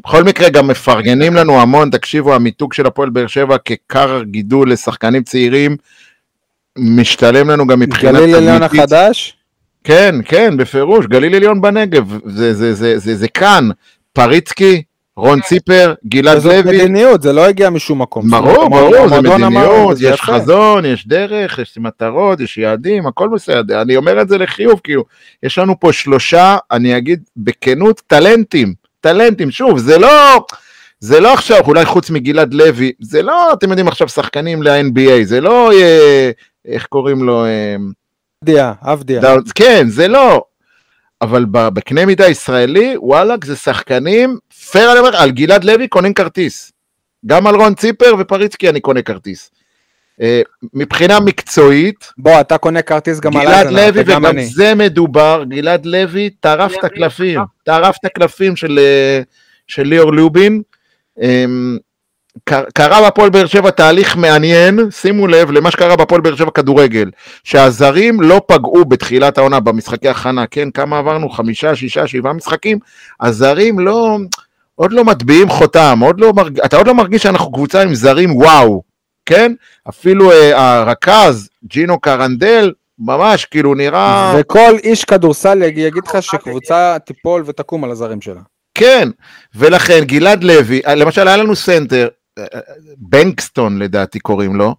[0.04, 5.24] בכל מקרה גם מפרגנים לנו המון, תקשיבו, המיתוג של הפועל באר שבע ככר גידול לשחקנים
[5.24, 5.78] צעירים,
[6.78, 8.64] משתלם לנו גם מבחינת גליל עליון.
[8.64, 9.38] החדש,
[9.84, 13.70] כן, כן, בפירוש, גליל עליון בנגב, זה, זה, זה, זה, זה כאן,
[14.14, 14.84] פריצקי,
[15.18, 18.30] רון ציפר, גלעד לוי, מדיניות, זה לא הגיע משום מקום.
[18.30, 20.24] זאת ברור, ברור, זה מדיניות, יש יפה.
[20.24, 25.04] חזון, יש דרך, יש מטרות, יש יעדים, הכל בסדר, אני אומר את זה לחיוב, כאילו,
[25.44, 30.46] יש לנו פה שלושה, אני אגיד בכנות, טלנטים, טלנטים, שוב, זה לא,
[31.00, 35.42] זה לא עכשיו, אולי חוץ מגלעד לוי, זה לא, אתם יודעים עכשיו, שחקנים ל-NBA, זה
[35.42, 36.32] לא, אה,
[36.68, 37.76] איך קוראים לו, אה,
[38.46, 38.74] אבדיה.
[39.22, 40.44] דאוד- כן, זה לא.
[41.22, 44.38] אבל בקנה מידה ישראלי, וואלאק, זה שחקנים,
[44.72, 46.72] פייר אני אומר, על גלעד לוי קונים כרטיס.
[47.26, 49.52] גם על רון ציפר ופריצקי אני קונה כרטיס.
[50.22, 50.42] אה,
[50.74, 54.22] מבחינה מקצועית, בוא, אתה קונה כרטיס גם על גלעד לוי, וגם.
[54.50, 59.22] זה מדובר, גלעד לוי טרף את הקלפים, טרף את הקלפים של, אה,
[59.68, 60.62] של ליאור לובין.
[62.44, 67.10] קר- קרה בהפועל באר שבע תהליך מעניין, שימו לב למה שקרה בהפועל באר שבע כדורגל,
[67.44, 71.30] שהזרים לא פגעו בתחילת העונה במשחקי הכנה, כן, כמה עברנו?
[71.30, 72.80] חמישה, שישה, שבעה משחקים,
[73.22, 74.18] הזרים לא,
[74.76, 76.60] עוד לא מטביעים חותם, עוד לא מרג...
[76.60, 78.82] אתה עוד לא מרגיש שאנחנו קבוצה עם זרים וואו,
[79.26, 79.54] כן?
[79.90, 84.34] אפילו אה, הרכז, ג'ינו קרנדל, ממש כאילו נראה...
[84.40, 88.42] וכל איש כדורסל יג- יגיד לך שקבוצה תיפול ותקום על הזרים שלה.
[88.76, 89.10] כן,
[89.56, 92.10] ולכן גלעד לוי, למשל היה לנו סנטר, אה, אה,
[92.98, 94.76] בנקסטון לדעתי קוראים לו,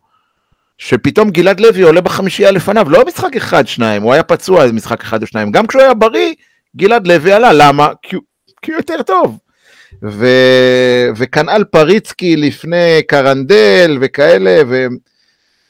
[0.78, 5.00] שפתאום גלעד לוי עולה בחמישייה לפניו, לא משחק אחד שניים, הוא היה פצוע איזה משחק
[5.02, 6.34] אחד או שניים, גם כשהוא היה בריא,
[6.76, 7.88] גלעד לוי עלה, למה?
[8.02, 8.24] כי, הוא-
[8.76, 9.38] יותר טוב.
[10.04, 10.26] ו...
[11.16, 14.62] וכנ"ל פריצקי לפני קרנדל וכאלה,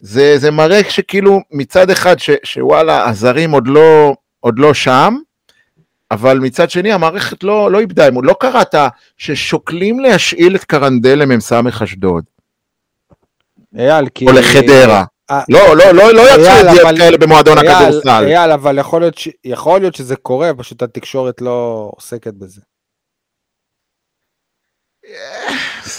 [0.03, 5.17] וזה זה מראה שכאילו מצד אחד ש, שוואלה הזרים עוד לא, עוד לא שם,
[6.11, 8.75] אבל מצד שני המערכת לא, לא איבדה אמון, לא קראת
[9.17, 11.53] ששוקלים להשאיל את קרנדל למ"ס
[11.83, 12.25] אשדוד,
[13.79, 14.27] אייל, כי...
[14.27, 15.05] או לחדרה.
[15.31, 18.09] אה, לא, לא, לא, לא יצאו ידיעות אבל- כאלה במועדון הכדורסל.
[18.25, 19.29] אייל, אבל יכול להיות, ש...
[19.45, 22.61] יכול להיות שזה קורה, פשוט התקשורת לא עוסקת בזה.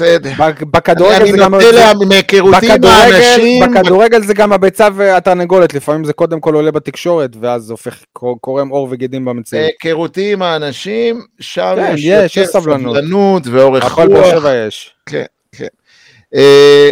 [0.04, 0.32] בסדר.
[0.40, 1.56] בכ- בכדורגל אני זה גם...
[1.56, 6.72] נוטה לה- מהיכרותי עם האנשים, בכדורגל זה גם הביצה והתרנגולת, לפעמים זה קודם כל עולה
[6.72, 8.04] בתקשורת, ואז זה הופך,
[8.42, 9.64] קורם עור וגידים במציאות.
[9.84, 13.48] מהיכרותי עם האנשים, שם כן, יש יש, יותר יש סבלנות.
[13.52, 14.30] ואורך הכל באר רוח.
[14.40, 14.94] שבע יש.
[16.36, 16.90] אה,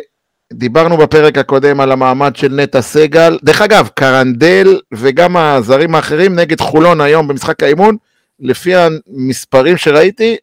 [0.54, 3.38] דיברנו בפרק הקודם על המעמד של נטע סגל.
[3.44, 7.96] דרך אגב, קרנדל וגם הזרים האחרים נגד חולון היום במשחק האימון,
[8.40, 10.36] לפי המספרים שראיתי,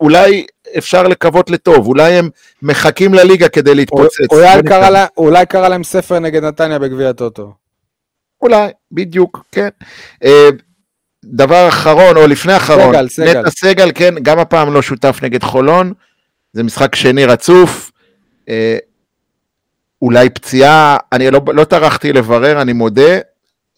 [0.00, 0.46] אולי
[0.78, 2.28] אפשר לקוות לטוב, אולי הם
[2.62, 4.20] מחכים לליגה כדי להתפוצץ.
[4.32, 4.90] אולי לא קרא.
[4.90, 7.52] לה- אולי קרא להם ספר נגד נתניה בגביע הטוטו.
[8.42, 9.68] אולי, בדיוק, כן.
[10.24, 10.48] אה,
[11.24, 13.40] דבר אחרון, או לפני אחרון, סגל, סגל.
[13.40, 15.92] נטע סגל, כן, גם הפעם לא שותף נגד חולון,
[16.52, 17.90] זה משחק שני רצוף,
[18.48, 18.76] אה,
[20.02, 23.18] אולי פציעה, אני לא, לא טרחתי לברר, אני מודה,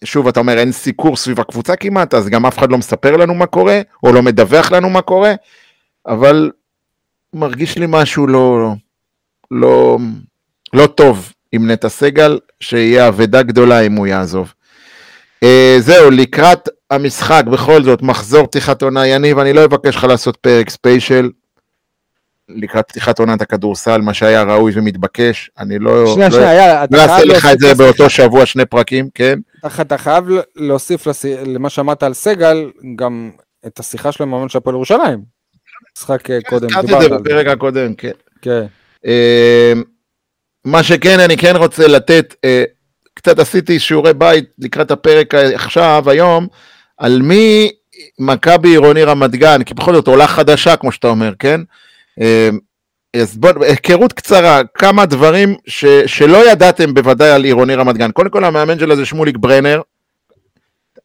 [0.04, 3.34] שוב, אתה אומר, אין סיקור סביב הקבוצה כמעט, אז גם אף אחד לא מספר לנו
[3.34, 5.34] מה קורה, או לא מדווח לנו מה קורה,
[6.06, 6.50] אבל
[7.36, 8.72] מרגיש לי משהו לא,
[9.50, 9.98] לא,
[10.72, 14.52] לא טוב עם נטע סגל, שיהיה אבדה גדולה אם הוא יעזוב.
[15.44, 15.48] Uh,
[15.80, 20.70] זהו, לקראת המשחק, בכל זאת, מחזור פתיחת עונה, יניב, אני לא אבקש לך לעשות פרק
[20.70, 21.30] ספיישל.
[22.48, 26.06] לקראת פתיחת עונת הכדורסל, מה שהיה ראוי ומתבקש, אני לא...
[26.14, 29.38] שנייה, לא- שנייה, לא אעשה לך את זה באותו שבוע, שני פרקים, כן?
[29.66, 30.24] אתה- חייב
[30.56, 31.06] להוסיף
[31.46, 33.30] למה שאמרת על סגל, גם
[33.66, 35.35] את השיחה שלו עם המאמן של הפועל ירושלים.
[35.96, 37.24] משחק אה, קודם, הזכרתי את דיברת על זה.
[37.24, 38.10] בפרק הקודם, כן.
[38.42, 38.66] כן.
[39.06, 39.72] אה,
[40.64, 42.64] מה שכן, אני כן רוצה לתת, אה,
[43.14, 46.46] קצת עשיתי שיעורי בית לקראת הפרק עכשיו, היום,
[46.98, 47.70] על מי
[48.18, 51.60] מכבי עירוני רמת גן, כי בכל זאת עולה חדשה, כמו שאתה אומר, כן?
[52.20, 52.48] אה,
[53.16, 58.10] אז בוא, היכרות קצרה, כמה דברים ש, שלא ידעתם בוודאי על עירוני רמת גן.
[58.10, 59.80] קודם כל, המאמן שלה זה שמוליק ברנר,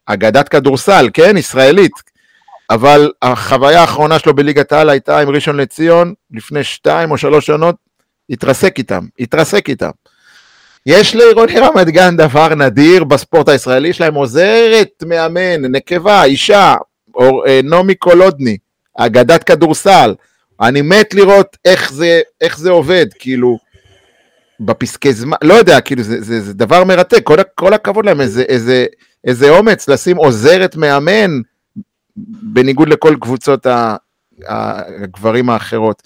[0.06, 1.36] אגדת כדורסל, כן?
[1.36, 2.11] ישראלית.
[2.72, 7.76] אבל החוויה האחרונה שלו בליגת העל הייתה עם ראשון לציון, לפני שתיים או שלוש עונות,
[8.30, 9.90] התרסק איתם, התרסק איתם.
[10.86, 16.74] יש לעירוני רמת גן דבר נדיר בספורט הישראלי, יש להם עוזרת מאמן, נקבה, אישה,
[17.14, 18.56] או, אה, נעמי קולודני,
[18.98, 20.14] אגדת כדורסל.
[20.60, 23.58] אני מת לראות איך זה, איך זה עובד, כאילו,
[24.60, 28.42] בפסקי זמן, לא יודע, כאילו, זה, זה, זה דבר מרתק, כל, כל הכבוד להם, איזה,
[28.42, 28.86] איזה,
[29.24, 31.40] איזה אומץ לשים עוזרת מאמן,
[32.16, 33.66] בניגוד לכל קבוצות
[34.48, 36.02] הגברים האחרות.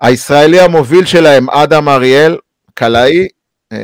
[0.00, 2.36] הישראלי המוביל שלהם, אדם אריאל,
[2.74, 3.28] קלעי,
[3.72, 3.78] אמ,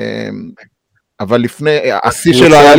[1.21, 2.75] אבל לפני, השיא שלו היה...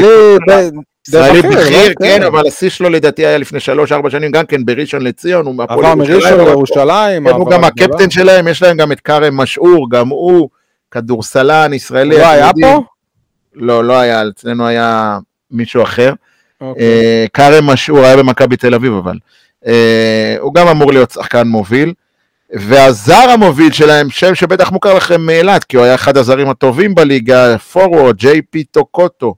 [1.07, 1.93] ישראלי בכיר, לא?
[2.07, 5.85] כן, אבל השיא שלו לדעתי היה לפני שלוש-ארבע שנים, גם כן בראשון לציון, הוא מהפועל
[5.85, 7.27] עבר מראשון ירושלים, לירושלים.
[7.27, 7.67] כן, הוא גם גדולה.
[7.67, 10.49] הקפטן שלהם, יש להם גם את כרם משעור, גם הוא
[10.91, 12.15] כדורסלן ישראלי.
[12.15, 12.49] הוא לא היה.
[12.61, 12.83] פה?
[13.53, 15.19] לא, לא היה, אצלנו היה
[15.51, 16.13] מישהו אחר.
[16.69, 16.83] אוקיי.
[16.83, 19.17] אה, כרם משעור היה במכבי תל אביב אבל.
[19.67, 21.93] אה, הוא גם אמור להיות שחקן מוביל.
[22.53, 27.57] והזר המוביל שלהם, שם שבטח מוכר לכם מאילת, כי הוא היה אחד הזרים הטובים בליגה,
[27.57, 29.35] פורוורד, ג'יי פי טוקוטו.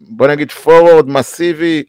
[0.00, 1.82] בוא נגיד פורוורד מסיבי,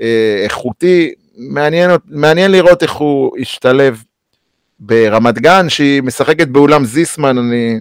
[0.00, 4.02] אה, איכותי, מעניין, מעניין לראות איך הוא ישתלב
[4.80, 7.80] ברמת גן, שהיא משחקת באולם זיסמן, אני...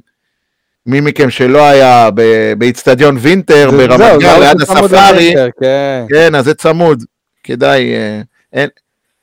[0.87, 2.09] מי מכם שלא היה
[2.57, 6.05] באיצטדיון וינטר ברמת גן, ליד הספארי, כן.
[6.09, 7.03] כן, אז זה צמוד.
[7.43, 8.21] כדאי, אה,
[8.53, 8.69] אין,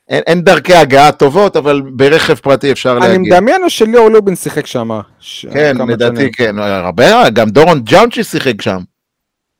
[0.08, 3.18] אין, אין דרכי הגעה טובות, אבל ברכב פרטי אפשר אני להגיע.
[3.18, 5.00] מדמיין שליאור לובין שיחק שם.
[5.20, 6.32] ש- כן, לדעתי שנים.
[6.32, 8.78] כן, הרבה, גם דורון ג'אונצ'י שיחק שם.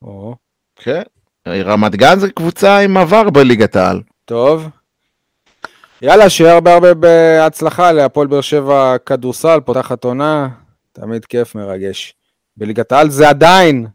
[0.03, 0.35] או,
[0.77, 1.03] כן.
[1.49, 4.01] רמת גן זה קבוצה עם עבר בליגת העל.
[4.25, 4.69] טוב.
[6.03, 10.49] יאללה, שיהיה הרבה הרבה בהצלחה להפועל באר שבע כדורסל, פותחת עונה,
[10.95, 12.15] תמיד כיף, מרגש.
[12.57, 13.87] בליגת העל זה עדיין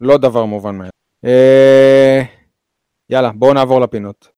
[0.00, 0.90] לא דבר מובן מאליו.
[1.24, 2.22] אה,
[3.10, 4.28] יאללה, בואו נעבור לפינות.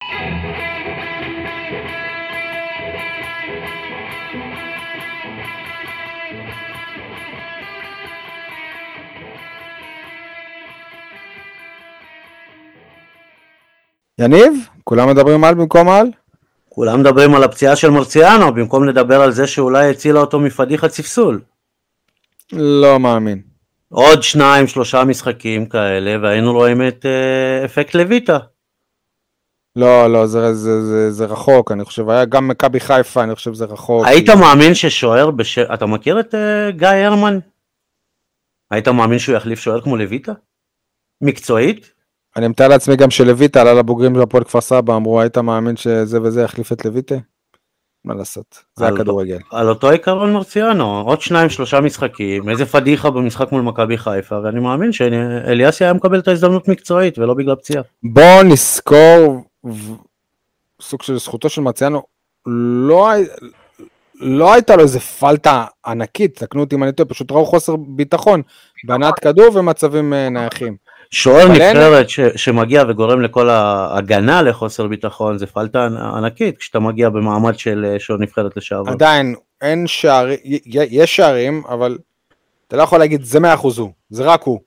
[14.20, 14.52] יניב,
[14.84, 16.06] כולם מדברים על במקום על?
[16.68, 21.40] כולם מדברים על הפציעה של מרציאנו, במקום לדבר על זה שאולי הצילה אותו מפדיחת ספסול.
[22.52, 23.42] לא מאמין.
[23.88, 28.38] עוד שניים, שלושה משחקים כאלה, והיינו רואים את אה, אפקט לויטה.
[29.76, 33.54] לא, לא, זה, זה, זה, זה רחוק, אני חושב, היה גם מכבי חיפה, אני חושב
[33.54, 34.06] שזה רחוק.
[34.06, 35.58] היית מאמין ששוער, בש...
[35.58, 37.38] אתה מכיר את אה, גיא הרמן?
[38.70, 40.32] היית מאמין שהוא יחליף שוער כמו לויטה?
[41.20, 41.92] מקצועית?
[42.36, 46.22] אני מתאר לעצמי גם שלויטה עלה לבוגרים של הפועל כפר סבא, אמרו, היית מאמין שזה
[46.22, 47.14] וזה יחליף את לויטה?
[48.04, 49.38] מה לעשות, זה על- הכדורגל.
[49.50, 54.60] על אותו עיקרון מרציאנו, עוד שניים שלושה משחקים, איזה פדיחה במשחק מול מכבי חיפה, ואני
[54.60, 57.82] מאמין שאליאסי היה מקבל את ההזדמנות מקצועית ולא בגלל פציעה.
[58.02, 59.92] בואו נזכור, ו-
[60.80, 62.02] סוג של זכותו של מרציאנו,
[62.46, 63.08] לא,
[64.20, 68.42] לא הייתה לו איזה פלטה ענקית, תקנו אותי אם אני טועה, פשוט ראו חוסר ביטחון
[68.84, 70.76] בהנעת כדור ומצבים אה, נייחים.
[71.12, 77.58] שוער נבחרת ש, שמגיע וגורם לכל ההגנה לחוסר ביטחון זה פלטה ענקית כשאתה מגיע במעמד
[77.58, 78.90] של אה, שוער נבחרת לשעבר.
[78.90, 80.38] עדיין, אין שערים,
[80.90, 81.98] יש שערים, אבל
[82.68, 84.60] אתה לא יכול להגיד, זה מאה אחוז הוא, זה רק הוא.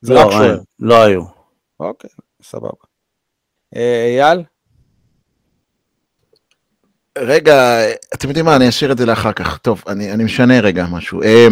[0.00, 0.58] זה לא, רק שוער.
[0.80, 1.22] לא היו.
[1.80, 2.10] אוקיי,
[2.42, 2.68] סבבה.
[3.76, 4.42] אה, אייל?
[7.18, 7.80] רגע,
[8.14, 9.58] אתם יודעים מה, אני אשאיר את זה לאחר כך.
[9.58, 11.22] טוב, אני, אני משנה רגע משהו.
[11.22, 11.46] אה,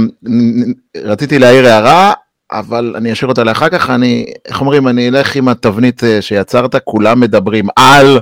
[0.97, 2.13] רציתי להעיר הערה,
[2.53, 3.91] אבל אני אשאיר אותה לאחר כך.
[3.91, 8.21] אני, איך אומרים, אני אלך עם התבנית אה, שיצרת, כולם מדברים על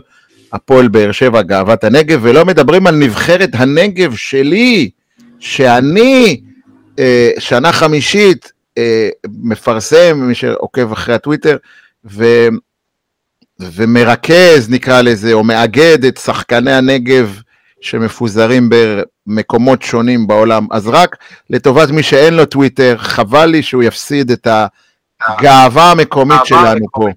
[0.53, 4.91] הפועל באר שבע, גאוות הנגב, ולא מדברים על נבחרת הנגב שלי,
[5.41, 6.41] שאני
[6.99, 9.09] אה, שנה חמישית אה,
[9.43, 11.57] מפרסם, מי שעוקב אחרי הטוויטר,
[12.05, 12.25] ו...
[13.61, 17.41] ומרכז נקרא לזה, או מאגד את שחקני הנגב
[17.85, 18.69] שמפוזרים
[19.27, 20.67] במקומות שונים בעולם.
[20.71, 21.17] אז רק
[21.51, 24.47] לטובת מי שאין לו טוויטר, חבל לי שהוא יפסיד את
[25.29, 27.09] הגאווה המקומית שלנו פה.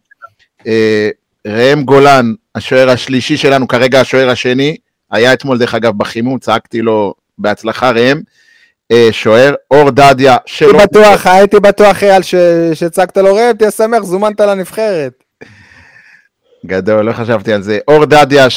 [0.68, 1.10] אה,
[1.48, 4.78] ראם גולן, השוער השלישי שלנו, כרגע השוער השני,
[5.12, 8.22] היה אתמול דרך אגב בחימום, צעקתי לו בהצלחה ראם.
[8.92, 10.84] אה, שוער, אור דדיה, הייתי שלא...
[10.84, 12.36] בטוח, הייתי בטוח, אייל, ש-
[12.74, 15.24] שהצגת לו ראם, תהיה שמח, זומנת לנבחרת.
[16.66, 17.80] גדול, לא חשבתי על זה.
[17.88, 18.50] אור דדיה,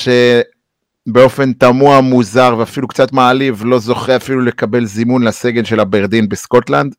[1.09, 6.95] שבאופן תמוה, מוזר ואפילו קצת מעליב, לא זוכה אפילו לקבל זימון לסגל של אברדין בסקוטלנד.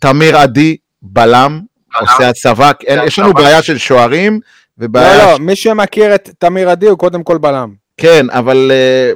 [0.00, 1.60] תמיר עדי, בלם,
[2.00, 2.70] עושה הצבא,
[3.06, 4.40] יש לנו בעיה של שוערים,
[4.78, 5.18] ובעיה...
[5.18, 7.72] לא, לא, מי שמכיר את תמיר עדי הוא קודם כל בלם.
[7.96, 9.12] כן, אבל אה,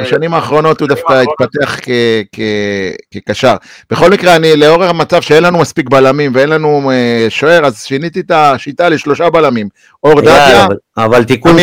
[0.00, 1.90] בשנים האחרונות הוא דווקא התפתח כ-
[2.32, 3.54] כ- כקשר.
[3.90, 8.20] בכל מקרה, אני לאור המצב שאין לנו מספיק בלמים ואין לנו אה, שוער, אז שיניתי
[8.20, 9.68] את השיטה לשלושה בלמים.
[10.04, 10.72] אור דדיה, קטן,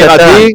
[0.10, 0.54] עדי,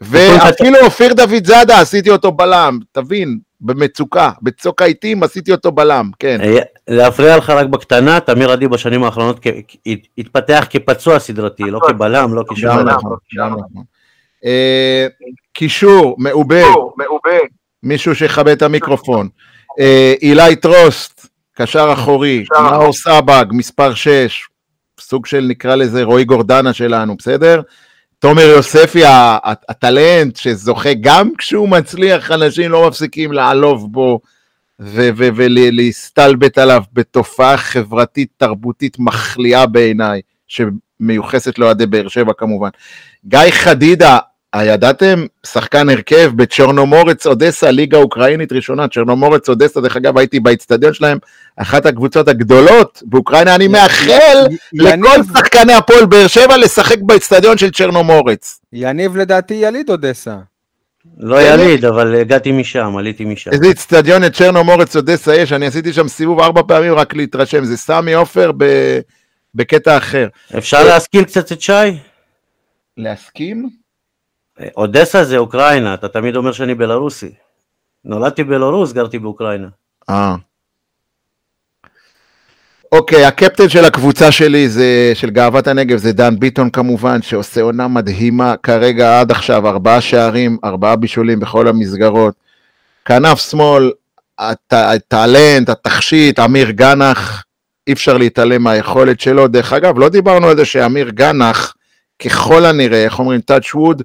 [0.00, 6.40] ואפילו אופיר דוד זאדה עשיתי אותו בלם, תבין, במצוקה, בצוק העיתים עשיתי אותו בלם, כן.
[6.40, 6.58] אה,
[6.88, 9.40] להפריע לך רק בקטנה, תמיר עדי בשנים האחרונות
[10.18, 12.82] התפתח כפצוע סדרתי, לא כבלם, לא גם כשוער.
[12.82, 13.82] נכון, גם נכון.
[14.44, 15.06] אה,
[15.52, 16.62] קישור, מעובה,
[17.82, 19.28] מישהו שיכבד את המיקרופון.
[19.80, 24.48] אה, אילי טרוסט, קשר אחורי, מאור סבג, מספר 6,
[25.00, 27.60] סוג של נקרא לזה רועי גורדנה שלנו, בסדר?
[28.20, 29.02] תומר יוספי,
[29.68, 34.20] הטלנט שזוכה גם כשהוא מצליח, אנשים לא מפסיקים לעלוב בו
[34.78, 42.68] ולהסתלבט עליו בתופעה חברתית תרבותית מחליאה בעיניי, שמיוחסת לאוהדי באר שבע כמובן.
[43.24, 44.18] גיא חדידה,
[44.52, 45.26] הידעתם?
[45.46, 51.18] שחקן הרכב בצ'רנומורץ אודסה, ליגה אוקראינית ראשונה, צ'רנומורץ אודסה, דרך אגב הייתי באצטדיון שלהם,
[51.56, 54.38] אחת הקבוצות הגדולות באוקראינה, אני מאחל
[54.72, 58.60] לכל שחקני הפועל באר שבע לשחק באצטדיון של צ'רנומורץ.
[58.72, 60.36] יניב לדעתי יליד אודסה.
[61.18, 63.50] לא יליד, אבל הגעתי משם, עליתי משם.
[63.50, 67.76] איזה אצטדיון את צ'רנומורץ אודסה יש, אני עשיתי שם סיבוב ארבע פעמים רק להתרשם, זה
[67.76, 68.52] סמי עופר
[69.54, 70.28] בקטע אחר.
[70.58, 71.72] אפשר להשכיל קצת את שי?
[72.96, 73.79] להסכים?
[74.76, 77.30] אודסה זה אוקראינה, אתה תמיד אומר שאני בלרוסי.
[78.04, 79.68] נולדתי בלרוס, גרתי באוקראינה.
[80.10, 80.34] אה.
[82.92, 87.88] אוקיי, הקפטן של הקבוצה שלי זה, של גאוות הנגב, זה דן ביטון כמובן, שעושה עונה
[87.88, 92.34] מדהימה כרגע עד עכשיו, ארבעה שערים, ארבעה בישולים בכל המסגרות.
[93.04, 93.92] כנף שמאל,
[94.38, 97.44] הט- הטאלנט, התכשיט, אמיר גנח,
[97.86, 99.48] אי אפשר להתעלם מהיכולת שלו.
[99.48, 101.74] דרך אגב, לא דיברנו על זה שאמיר גנח,
[102.24, 104.02] ככל הנראה, איך אומרים, טאץ' ווד,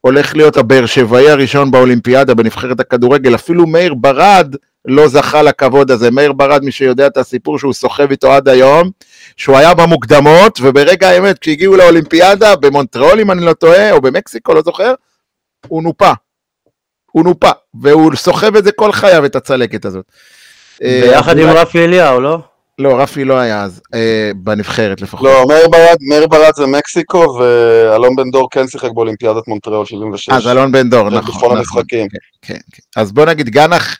[0.00, 4.54] הולך להיות הבאר שבעי הראשון באולימפיאדה בנבחרת הכדורגל, אפילו מאיר ברד
[4.84, 6.10] לא זכה לכבוד הזה.
[6.10, 8.90] מאיר ברד, מי שיודע את הסיפור שהוא סוחב איתו עד היום,
[9.36, 14.62] שהוא היה במוקדמות, וברגע האמת, כשהגיעו לאולימפיאדה, במונטריאול אם אני לא טועה, או במקסיקו, לא
[14.62, 14.94] זוכר,
[15.66, 16.12] הוא נופה.
[17.12, 17.50] הוא נופה,
[17.80, 20.04] והוא סוחב את זה כל חייו, את הצלקת הזאת.
[20.82, 22.38] אה, ביחד עם רפי אליהו, לא?
[22.80, 25.28] לא, רפי לא היה אז, אה, בנבחרת לפחות.
[25.28, 30.28] לא, מאיר ברד, מאיר ברד זה מקסיקו, ואלון בן דור כן שיחק באולימפיאדת מונטריאול 76.
[30.28, 31.34] אז אלון בן דור, כן, נכון.
[31.34, 31.58] בכל נכון.
[31.58, 32.08] המשחקים.
[32.42, 33.00] כן, כן.
[33.00, 33.98] אז בוא נגיד, גנח,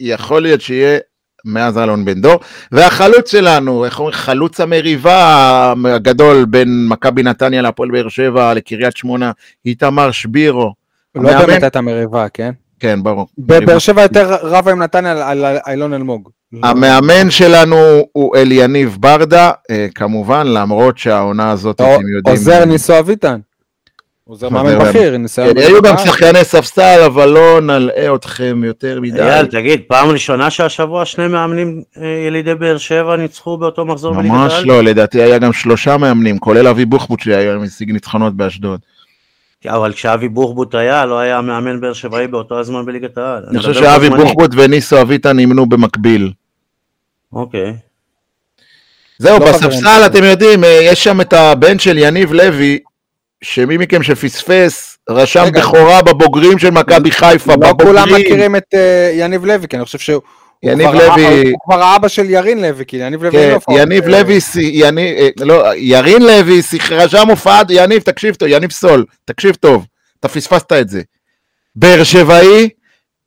[0.00, 0.98] יכול להיות שיהיה
[1.44, 2.40] מאז אלון בן דור,
[2.72, 9.32] והחלוץ שלנו, איך אומרים, חלוץ המריבה הגדול בין מכבי נתניה להפועל באר שבע לקריית שמונה,
[9.66, 10.74] איתמר שבירו.
[11.14, 12.50] לא באמת הייתה מריבה, כן?
[12.80, 13.26] כן, ברור.
[13.38, 16.30] בבאר שבע יותר רבה עם נתניה על אילון אלמוג.
[16.62, 17.76] המאמן שלנו
[18.12, 22.36] הוא אליניב ברדה, אה, כמובן, למרות שהעונה הזאת, אתם יודעים...
[22.36, 23.40] עוזר ניסו אביטן.
[24.28, 25.54] עוזר מאמן בכיר, ניסיון.
[25.54, 25.98] כן, היו גם.
[25.98, 29.22] שחקני ספסל, אבל לא נלאה אתכם יותר מדי.
[29.22, 34.34] אייל, תגיד, פעם ראשונה שהשבוע שני מאמנים אה, ילידי באר שבע ניצחו באותו מחזור בליגת
[34.34, 34.66] ממש העל?
[34.66, 38.80] לא, לדעתי היה גם שלושה מאמנים, כולל אבי בוחבוט שהיום השיג ניצחונות באשדוד.
[39.66, 43.44] אבל כשאבי בוחבוט היה, לא היה מאמן באר שבעי באותו הזמן בליגת העל.
[43.50, 44.10] אני חושב שאבי.
[44.10, 46.32] בוחבוט וניסו אביטן אימנו במקביל.
[47.32, 47.76] אוקיי.
[49.18, 50.06] זהו, לא בספסל.
[50.06, 52.78] אתם יודעים, אה, יש שם את הבן של יניב לוי,
[53.42, 55.60] שמי מכם שפספס, רשם רגע.
[55.60, 58.08] בכורה בבוגרים של מכבי חיפה, לא כולם.
[58.14, 60.22] מכירים את אה, יניב לוי, כי אני חושב שהוא...
[60.62, 63.32] יניב לוי- הוא כבר האבא של ירין לוי, כי יניב לוי...
[63.32, 63.78] כן, הופעות.
[63.80, 66.60] יניב אה, לוי, יניב, אה, לא, ירין לוי,
[66.90, 69.86] רשם הופעה, יניב, תקשיב טוב, יניב סול, תקשיב טוב,
[70.20, 71.02] אתה פספסת את זה.
[71.76, 72.68] באר שבעי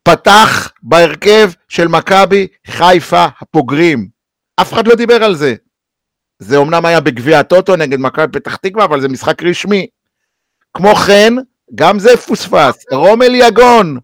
[0.04, 4.08] פתח בהרכב של מכבי חיפה הפוגרים.
[4.62, 5.56] אף אחד לא דיבר על זה.
[6.40, 9.88] זה אומנם היה בגביע הטוטו נגד מכבי פתח תקווה, אבל זה משחק רשמי.
[10.74, 11.34] כמו כן,
[11.76, 13.98] גם זה פוספס, רומל יגון,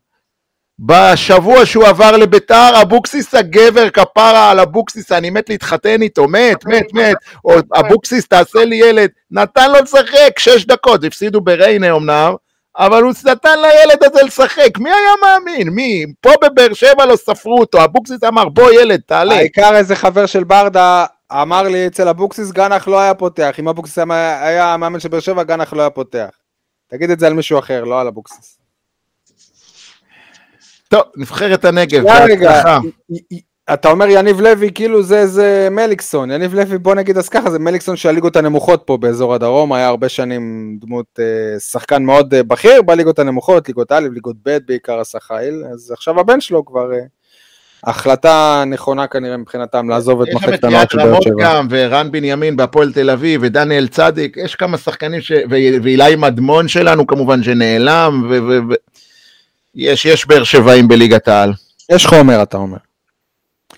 [0.79, 6.93] בשבוע שהוא עבר לביתר, אבוקסיס הגבר, כפרה על אבוקסיס, אני מת להתחתן איתו, מת, מת,
[6.93, 12.33] מת, או אבוקסיס, תעשה לי ילד, נתן לו לשחק שש דקות, הפסידו בריינה אמנם,
[12.77, 15.69] אבל הוא נתן לילד הזה לשחק, מי היה מאמין?
[15.69, 16.05] מי?
[16.21, 19.33] פה בבאר שבע לא ספרו אותו, אבוקסיס אמר, בוא ילד, תעלה.
[19.35, 23.97] העיקר איזה חבר של ברדה אמר לי אצל אבוקסיס גנח לא היה פותח, אם אבוקסיס
[23.97, 26.29] היה- המאמן של באר שבע גנח לא היה פותח.
[26.89, 28.56] תגיד את זה על מישהו אחר, לא על אבוקסיס.
[30.89, 32.79] טוב, נבחרת הנגב, בהצלחה.
[33.73, 37.59] אתה אומר יניב לוי כאילו זה זה מליקסון, יניב לוי בוא נגיד אז ככה זה
[37.59, 42.43] מליקסון של הליגות הנמוכות פה באזור הדרום, היה הרבה שנים דמות אה, שחקן מאוד אה,
[42.43, 46.93] בכיר בליגות הנמוכות, ליגות א', ליגות ב' בעיקר עשה חיל, אז עכשיו הבן שלו כבר
[46.93, 46.99] אה,
[47.83, 51.35] החלטה נכונה כנראה מבחינתם לעזוב את מחלקת הנוער של באר רמות שבע.
[51.39, 55.31] גם, ורן בנימין בהפועל תל אביב, ודניאל צדיק, יש כמה שחקנים, ש...
[55.49, 58.47] ואילי מדמון שלנו כמובן שנעלם, ו...
[58.47, 58.73] ו...
[59.77, 61.53] יש, יש באר שבעים בליגת העל.
[61.91, 62.77] יש חומר אתה אומר.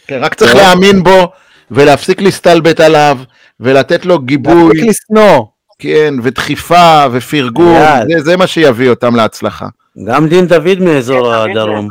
[0.07, 0.61] כן, רק צריך טוב.
[0.61, 1.31] להאמין בו,
[1.71, 3.17] ולהפסיק להסתלבט עליו,
[3.59, 5.45] ולתת לו גיבוי, להפסיק לשנוא.
[5.79, 7.81] כן, ודחיפה, ופרגון.
[8.11, 9.67] זה, זה מה שיביא אותם להצלחה.
[10.07, 11.89] גם דין דוד מאזור הדרום.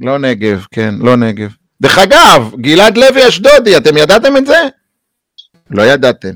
[0.00, 1.50] לא נגב, כן, לא נגב.
[1.80, 4.58] דרך אגב, גלעד לוי אשדודי, אתם ידעתם את זה?
[5.70, 6.30] לא ידעתם.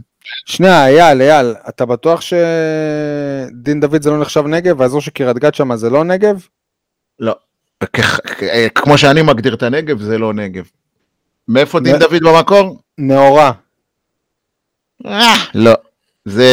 [0.47, 5.55] שנייה, אייל, אייל, אתה בטוח שדין דוד זה לא נחשב נגב, והאזור של קריית גת
[5.55, 6.47] שם זה לא נגב?
[7.23, 7.35] לא.
[7.97, 8.21] כ-
[8.75, 10.65] כמו שאני מגדיר את הנגב, זה לא נגב.
[11.49, 12.81] מאיפה דין דוד במקור?
[12.99, 13.53] נאורה.
[15.07, 15.73] אה, לא.
[16.25, 16.47] זה...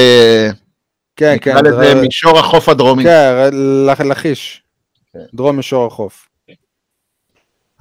[1.15, 1.51] כן, כן.
[1.57, 3.03] נקרא לזה זה- מישור החוף הדרומי.
[3.03, 3.49] כן,
[3.87, 4.63] לכ- לכיש.
[5.13, 5.19] כן.
[5.33, 6.27] דרום מישור החוף.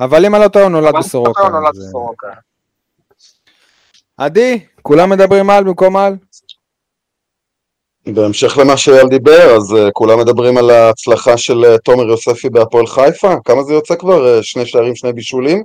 [0.01, 1.43] אבל אם אני לא טועה, הוא נולד בסורוקה.
[1.43, 2.33] אה,
[4.17, 6.17] עדי, כולם מדברים על במקום על?
[8.15, 12.87] בהמשך למה שאייל דיבר, אז uh, כולם מדברים על ההצלחה של uh, תומר יוספי בהפועל
[12.87, 14.39] חיפה, כמה זה יוצא כבר?
[14.39, 15.65] Uh, שני שערים, שני בישולים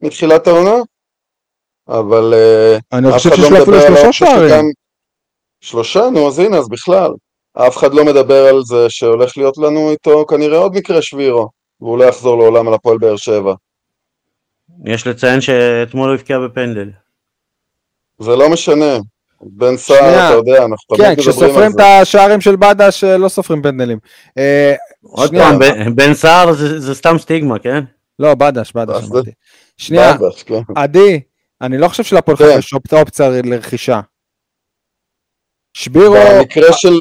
[0.00, 0.76] מתחילת העונה?
[1.88, 4.48] אבל uh, אני אף חושב אחד שיש לא לו אפילו מדבר על שלושה שערים.
[4.48, 4.64] שגם...
[5.60, 6.10] שלושה?
[6.10, 7.10] נו, אז הנה, אז בכלל.
[7.52, 11.48] אף אחד לא מדבר על זה שהולך להיות לנו איתו כנראה עוד מקרה שבירו,
[11.80, 13.54] והוא לא יחזור לעולם על הפועל באר שבע.
[14.84, 16.90] יש לציין שאתמול הוא הבקיע בפנדל.
[18.18, 18.98] זה לא משנה.
[19.42, 20.26] בן סער.
[20.28, 21.76] אתה יודע, אנחנו כן, תמיד מדברים על כשסופרים זה.
[21.76, 23.98] את השערים של בדש, לא סופרים פנדלים.
[24.38, 25.44] אה, עוד שנייה.
[25.60, 27.84] פעם, בן- סער זה זה סתם סטיגמה, כן?
[28.18, 29.30] לא, בדש, בדש אמרתי.
[29.76, 30.60] שנייה, בדש, כן.
[30.76, 31.20] עדי,
[31.62, 32.44] אני לא חושב שלהפועל כן.
[32.44, 34.00] חיפה יש אופ- אופציה לרכישה.
[35.74, 36.92] שבירו, במקרה של...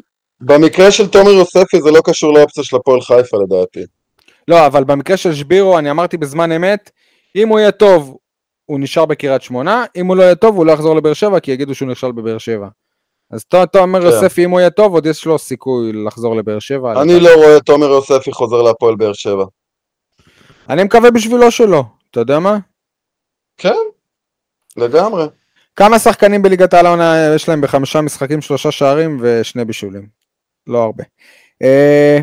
[0.42, 3.80] במקרה של תומר יוספי זה לא קשור לאופציה של הפועל חיפה לדעתי.
[4.48, 6.92] לא, אבל במקרה של שבירו, אני אמרתי בזמן אמת,
[7.36, 8.18] אם הוא יהיה טוב,
[8.70, 11.52] הוא נשאר בקריית שמונה, אם הוא לא יהיה טוב, הוא לא יחזור לבאר שבע, כי
[11.52, 12.68] יגידו שהוא נכשל בבאר שבע.
[13.32, 14.06] אז תומר כן.
[14.06, 17.02] יוספי, אם הוא יהיה טוב, עוד יש לו סיכוי לחזור לבאר שבע.
[17.02, 19.46] אני לא רואה תומר יוספי חוזר להפועל באר שבע.
[20.70, 22.58] אני מקווה בשבילו שלא, אתה יודע מה?
[23.58, 23.76] כן,
[24.78, 25.26] לגמרי.
[25.76, 30.08] כמה שחקנים בליגת העל העונה יש להם בחמישה משחקים, שלושה שערים ושני בישולים.
[30.68, 31.04] לא הרבה.
[31.64, 32.20] אה,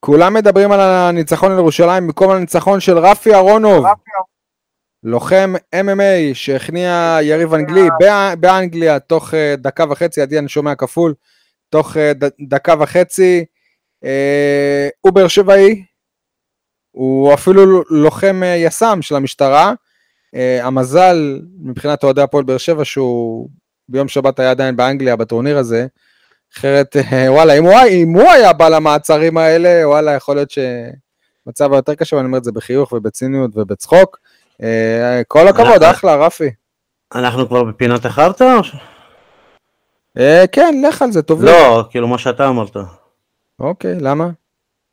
[0.00, 3.86] כולם מדברים על הניצחון על ירושלים במקום על הניצחון של רפי אהרונוב,
[5.06, 11.14] לוחם MMA שהכניע יריב אנגלי בא- באנגליה תוך אה, דקה וחצי, עדי אני שומע כפול,
[11.70, 12.12] תוך אה,
[12.48, 13.44] דקה וחצי.
[14.04, 15.84] אה, הוא באר שבעי,
[16.90, 19.72] הוא אפילו לוחם יס"מ של המשטרה.
[20.62, 23.48] המזל מבחינת אוהדי הפועל באר שבע שהוא
[23.88, 25.86] ביום שבת היה עדיין באנגליה בטורניר הזה.
[26.56, 26.96] אחרת
[27.28, 32.16] וואלה אם הוא, אם הוא היה בא למעצרים האלה וואלה יכול להיות שמצב היותר קשה
[32.16, 34.18] ואני אומר את זה בחיוך ובציניות ובצחוק.
[34.62, 34.64] Uh,
[35.28, 36.50] כל הכבוד אחלה רפי.
[37.14, 38.60] אנחנו כבר בפינת החרטא?
[40.18, 40.20] Uh,
[40.52, 41.44] כן לך על זה טוב.
[41.44, 42.76] לא, כאילו מה שאתה אמרת.
[43.60, 44.28] אוקיי למה?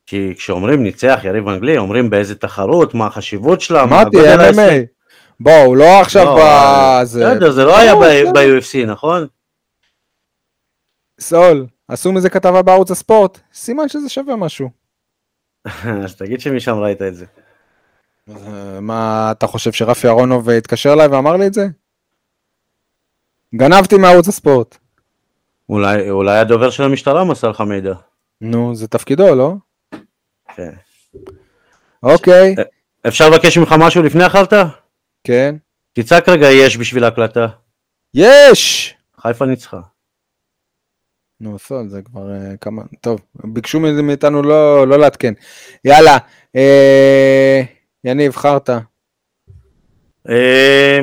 [0.06, 4.50] כי כשאומרים ניצח יריב אנגלי, אומרים באיזה תחרות, מה החשיבות שלה, מה הגודל.
[4.50, 4.86] MMA.
[5.40, 6.40] בואו לא עכשיו לא,
[7.02, 7.24] בזה.
[7.30, 8.32] בסדר, זה לא היה לא, ב- בסדר.
[8.32, 9.26] ב-UFC, נכון?
[11.20, 14.70] סול עשו מזה כתבה בערוץ הספורט סימן שזה שווה משהו.
[16.04, 17.24] אז תגיד שמשם ראית את זה.
[18.28, 21.66] אה, מה אתה חושב שרפי אהרונוב אה, התקשר אליי ואמר לי את זה?
[23.54, 24.78] גנבתי מערוץ הספורט.
[25.68, 27.94] אולי אולי הדובר של המשטרה מסר לך מידע.
[28.40, 29.54] נו, זה תפקידו, לא?
[30.56, 30.70] כן.
[32.02, 32.54] אוקיי,
[33.08, 34.64] אפשר לבקש ממך משהו לפני החרטא?
[35.24, 35.56] כן.
[35.92, 37.46] תצעק רגע יש בשביל ההקלטה.
[38.14, 38.94] יש!
[39.20, 39.80] חיפה ניצחה.
[41.40, 42.82] נו, סול, זה כבר אה, כמה...
[43.00, 45.34] טוב, ביקשו מאיתנו לא, לא לעדכן.
[45.84, 46.18] יאללה,
[46.56, 47.62] אה,
[48.04, 48.78] יניב, חרטא.
[50.28, 50.98] אה,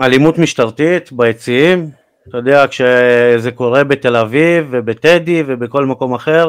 [0.00, 1.90] אלימות משטרתית ביציעים,
[2.28, 6.48] אתה יודע, כשזה קורה בתל אביב ובטדי ובכל מקום אחר,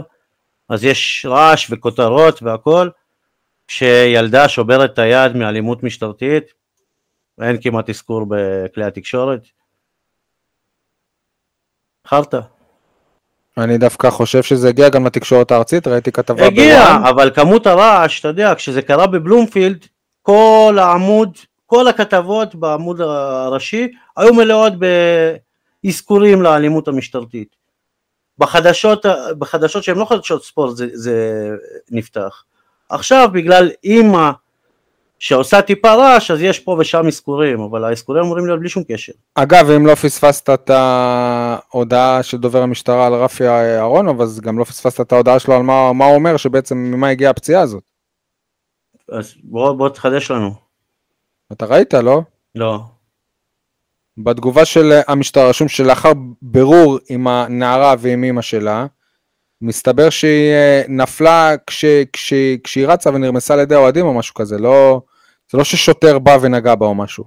[0.69, 2.89] אז יש רעש וכותרות והכל.
[3.67, 6.43] כשילדה שוברת את היד מאלימות משטרתית,
[7.41, 9.41] אין כמעט אזכור בכלי התקשורת.
[12.07, 12.58] חרטא.
[13.59, 17.05] אני דווקא חושב שזה הגיע גם לתקשורת הארצית, ראיתי כתבה הגיע, בוואן.
[17.05, 19.85] אבל כמות הרעש, אתה יודע, כשזה קרה בבלומפילד,
[20.21, 23.87] כל העמוד, כל הכתבות בעמוד הראשי
[24.17, 24.73] היו מלאות
[25.83, 27.55] באזכורים לאלימות המשטרתית.
[28.37, 29.05] בחדשות,
[29.37, 31.49] בחדשות שהן לא חדשות ספורט זה, זה
[31.91, 32.43] נפתח.
[32.89, 34.31] עכשיו בגלל אימא
[35.19, 39.13] שעושה טיפה רעש אז יש פה ושם אזכורים, אבל האזכורים אמורים להיות בלי שום קשר.
[39.35, 44.63] אגב, אם לא פספסת את ההודעה של דובר המשטרה על רפי אהרונוב, אז גם לא
[44.63, 47.83] פספסת את ההודעה שלו על מה, מה הוא אומר, שבעצם ממה הגיעה הפציעה הזאת.
[49.11, 50.53] אז בוא, בוא תחדש לנו.
[51.51, 52.21] אתה ראית, לא?
[52.55, 52.79] לא.
[54.17, 58.85] בתגובה של המשטרה רשום שלאחר בירור עם הנערה ועם אמא שלה,
[59.61, 62.33] מסתבר שהיא אה, נפלה כש, כש,
[62.63, 65.01] כשהיא רצה ונרמסה על ידי האוהדים או משהו כזה, לא,
[65.51, 67.23] זה לא ששוטר בא ונגע בה או משהו.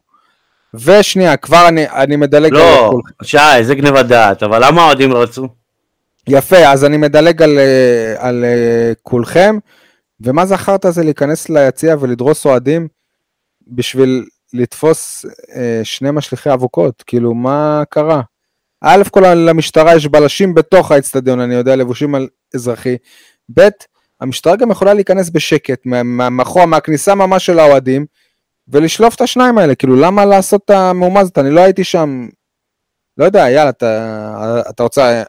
[0.75, 5.13] ושנייה, כבר אני, אני מדלג לא, על כול- שי, זה גניבת דעת, אבל למה האוהדים
[5.13, 5.49] רצו?
[6.29, 9.59] יפה, אז אני מדלג על, אה, על אה, כולכם,
[10.21, 12.89] ומה זה החרטא הזה להיכנס ליציע ולדרוס אוהדים
[13.69, 17.03] בשביל לתפוס אה, שני משליכי אבוקות?
[17.07, 18.21] כאילו, מה קרה?
[18.81, 22.97] א' כל למשטרה יש בלשים בתוך האצטדיון, אני יודע, לבושים על אזרחי.
[23.55, 23.69] ב',
[24.21, 28.07] המשטרה גם יכולה להיכנס בשקט, מה- מה- מאחור, מהכניסה ממש של האוהדים,
[28.69, 31.39] ולשלוף את השניים האלה, כאילו, למה לעשות את המהומה הזאת?
[31.39, 32.29] אני לא הייתי שם,
[33.17, 35.23] לא יודע, יאללה, אתה, אתה רוצה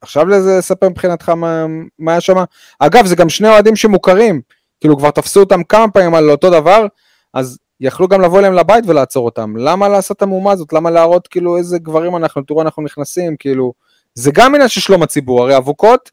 [0.00, 1.66] עכשיו לספר מבחינתך מה,
[1.98, 2.36] מה היה שם?
[2.78, 4.40] אגב, זה גם שני אוהדים שמוכרים,
[4.80, 6.86] כאילו כבר תפסו אותם כמה פעמים על אותו דבר,
[7.34, 9.56] אז יכלו גם לבוא אליהם לבית ולעצור אותם.
[9.56, 10.72] למה לעשות את המהומה הזאת?
[10.72, 13.72] למה להראות כאילו איזה גברים אנחנו, תראו אנחנו נכנסים, כאילו,
[14.14, 16.10] זה גם עניין של שלום הציבור, הרי אבוקות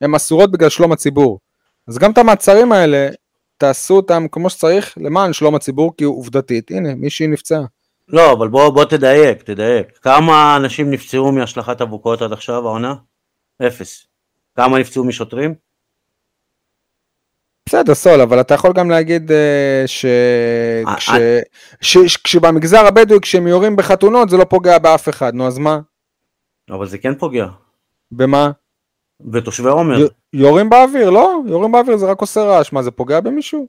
[0.00, 1.38] הן אסורות בגלל שלום הציבור.
[1.88, 3.08] אז גם את המעצרים האלה,
[3.62, 7.62] תעשו אותם כמו שצריך למען שלום הציבור, כי עובדתית, הנה, מישהי נפצעה.
[8.08, 9.98] לא, אבל בוא, בוא תדייק, תדייק.
[10.02, 12.94] כמה אנשים נפצעו מהשלכת אבוקות עד עכשיו, העונה?
[13.66, 14.06] אפס.
[14.56, 15.54] כמה נפצעו משוטרים?
[17.68, 20.04] בסדר, סול, אבל אתה יכול גם להגיד אה, ש...
[20.04, 21.10] אה, כש...
[21.80, 21.98] ש...
[21.98, 22.16] ש...
[22.16, 25.34] כשבמגזר הבדואי, כשהם יורים בחתונות, זה לא פוגע באף אחד.
[25.34, 25.78] נו, אז מה?
[26.70, 27.46] אבל זה כן פוגע.
[28.12, 28.50] במה?
[29.32, 30.00] ותושבי עומר.
[30.00, 30.06] י...
[30.32, 31.40] יורים באוויר, לא?
[31.46, 32.72] יורים באוויר זה רק עושה רעש.
[32.72, 33.66] מה, זה פוגע במישהו?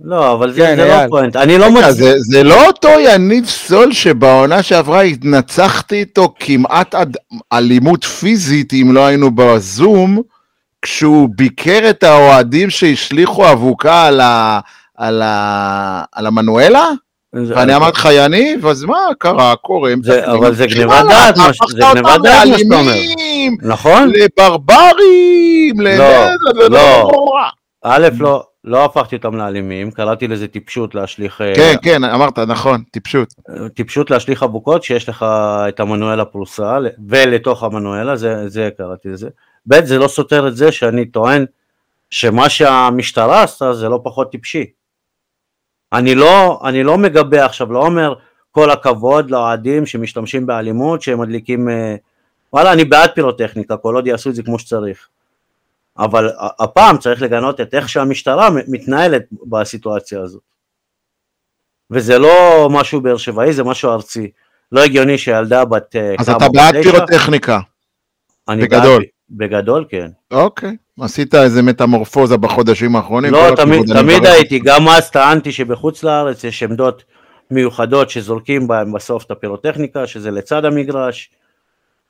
[0.00, 1.08] לא, אבל זה, כן, זה לא.
[1.08, 1.36] פואנט.
[1.36, 1.84] אני לא מצ...
[1.90, 7.16] זה, זה לא אותו יניב סול שבעונה שעברה התנצחתי איתו כמעט עד
[7.52, 10.22] אלימות פיזית, אם לא היינו בזום,
[10.82, 14.60] כשהוא ביקר את האוהדים שהשליכו אבוקה על, ה,
[14.94, 16.90] על, ה, על המנואלה?
[17.34, 19.56] ואני אמרתי לך, יניב, אז מה קרה?
[19.56, 19.92] קורה.
[20.24, 21.42] אבל זה גניבת דעת, זה
[21.76, 22.92] גניבת אותם דעת, מה שאתה אומר.
[23.62, 24.12] נכון?
[24.14, 25.98] לברברים, ל...
[25.98, 27.10] לא, לא.
[27.82, 31.40] א', לא, לא הפכתי אותם לאלימים, קראתי לזה טיפשות להשליך...
[31.40, 33.34] אה, כן, כן, אמרת, נכון, טיפשות.
[33.74, 35.26] טיפשות להשליך אבוקות שיש לך
[35.68, 36.78] את המנואלה פרוסה
[37.08, 39.28] ולתוך המנואלה, זה, זה קראתי לזה.
[39.66, 41.44] ב', זה לא סותר את זה שאני טוען
[42.10, 44.64] שמה שהמשטרה עשתה זה לא פחות טיפשי.
[45.94, 48.14] אני לא, אני לא מגבה עכשיו, לא אומר
[48.50, 51.68] כל הכבוד לאוהדים שמשתמשים באלימות, שהם מדליקים...
[51.68, 51.96] אה,
[52.52, 55.08] וואלה, אני בעד פירוטכניקה, כל עוד יעשו את זה כמו שצריך.
[55.98, 60.42] אבל הפעם צריך לגנות את איך שהמשטרה מתנהלת בסיטואציה הזאת.
[61.90, 64.30] וזה לא משהו באר שבעי, זה משהו ארצי.
[64.72, 65.96] לא הגיוני שילדה בת...
[65.96, 66.82] אה, אז אתה בעד?
[66.82, 67.60] פירוטכניקה.
[68.48, 69.02] אני בגדול.
[69.30, 70.10] בעד, בגדול כן.
[70.30, 73.32] אוקיי, עשית איזה מטמורפוזה בחודשים האחרונים.
[73.32, 77.04] לא, תמיד, תמיד הייתי, גם אז טענתי שבחוץ לארץ יש עמדות
[77.50, 81.30] מיוחדות שזורקים בהם בסוף את הפירוטכניקה, שזה לצד המגרש.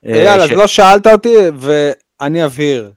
[0.06, 2.90] אה, אייל, אז ש- לא שאלת אותי, ואני אבהיר.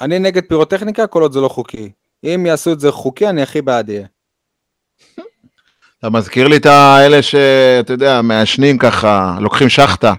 [0.00, 1.90] אני נגד פירוטכניקה כל עוד זה לא חוקי.
[2.24, 4.06] אם יעשו את זה חוקי, אני הכי בעד יהיה.
[5.98, 10.12] אתה מזכיר לי את האלה שאתה יודע, מעשנים ככה, לוקחים שחטה.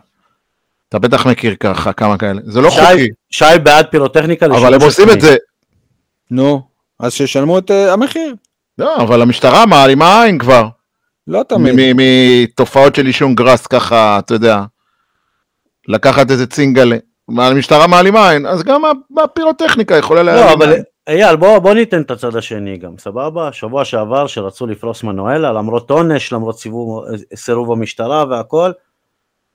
[0.93, 2.41] אתה בטח מכיר ככה כמה כאלה.
[2.45, 5.09] זה לא שי- חוקי, שי בעד פירוטכניקה אבל הם עושים.
[5.09, 5.35] את זה.
[6.31, 6.61] נו,
[6.99, 8.35] אז שישלמו את אה, המחיר.
[8.77, 10.67] לא, אבל המשטרה מעלימה עין כבר.
[11.27, 11.73] לא תמיד.
[11.73, 14.61] מ- מ- מתופעות של עישון גראס ככה, אתה יודע.
[15.87, 16.97] לקחת איזה צינגלה.
[17.37, 18.81] המשטרה מעלימה עין, אז גם
[19.23, 20.83] הפירוטכניקה יכולה להעלים לא, אבל עין.
[21.07, 23.51] אייל, בוא, בוא ניתן את הצד השני גם, סבבה?
[23.51, 27.03] שבוע שעבר שרצו לפרוס מנואלה, למרות עונש, למרות סיבוב,
[27.35, 28.71] סירוב המשטרה והכל,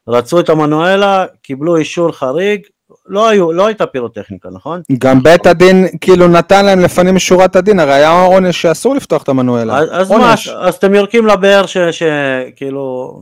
[0.08, 2.60] רצו את המנואלה, קיבלו אישור חריג,
[3.06, 4.82] לא, היו, לא הייתה פירוטכניקה, נכון?
[4.98, 9.28] גם בית הדין כאילו נתן להם לפנים משורת הדין, הרי היה עונש שאסור לפתוח את
[9.28, 9.78] המנואלה.
[9.78, 10.48] אז, אז מה, עונש.
[10.48, 13.18] אז אתם יורקים לבאר שכאילו,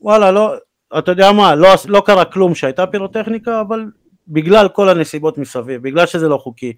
[0.00, 0.54] וואלה, לא,
[0.98, 3.84] אתה יודע מה, לא, לא קרה כלום שהייתה פירוטכניקה, אבל
[4.28, 6.72] בגלל כל הנסיבות מסביב, בגלל שזה לא חוקי,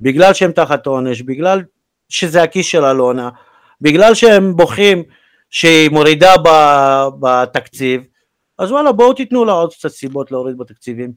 [0.00, 1.62] בגלל שהם תחת עונש, בגלל
[2.08, 3.28] שזה הכיס של אלונה,
[3.80, 5.02] בגלל שהם בוכים
[5.50, 6.34] שהיא מורידה
[7.20, 8.02] בתקציב,
[8.58, 11.12] אז וואלה בואו תיתנו לה עוד קצת סיבות להוריד בתקציבים.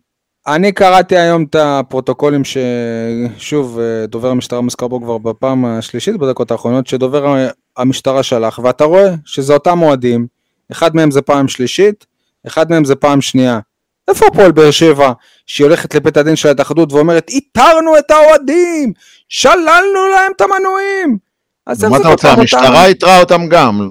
[0.48, 6.52] אני קראתי היום את הפרוטוקולים ששוב אה, דובר המשטרה מוזכר בו כבר בפעם השלישית בדקות
[6.52, 7.48] האחרונות שדובר
[7.78, 10.28] המשטרה שלח ואתה רואה שזה אותם אוהדים,
[10.72, 12.06] אחד מהם זה פעם שלישית,
[12.48, 13.60] אחד מהם זה פעם שנייה.
[14.08, 15.12] איפה הפועל באר שבע
[15.46, 18.94] שהיא הולכת לבית הדין של ההתאחדות ואומרת איתרנו את האוהדים,
[19.30, 21.18] שללנו להם את המנויים.
[21.66, 22.86] אז איך מה זה אתה רוצה, פותח המשטרה?
[22.86, 23.90] איתרה אותם גם.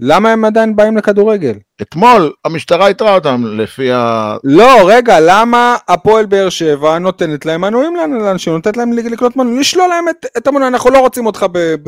[0.00, 1.54] למה הם עדיין באים לכדורגל?
[1.82, 4.36] אתמול המשטרה איתרה אותם לפי ה...
[4.44, 9.88] לא, רגע, למה הפועל באר שבע נותנת להם מנויים לאנשים, נותנת להם לקנות מנויים, לשלול
[9.88, 11.46] להם את, את המנוי, אנחנו לא רוצים אותך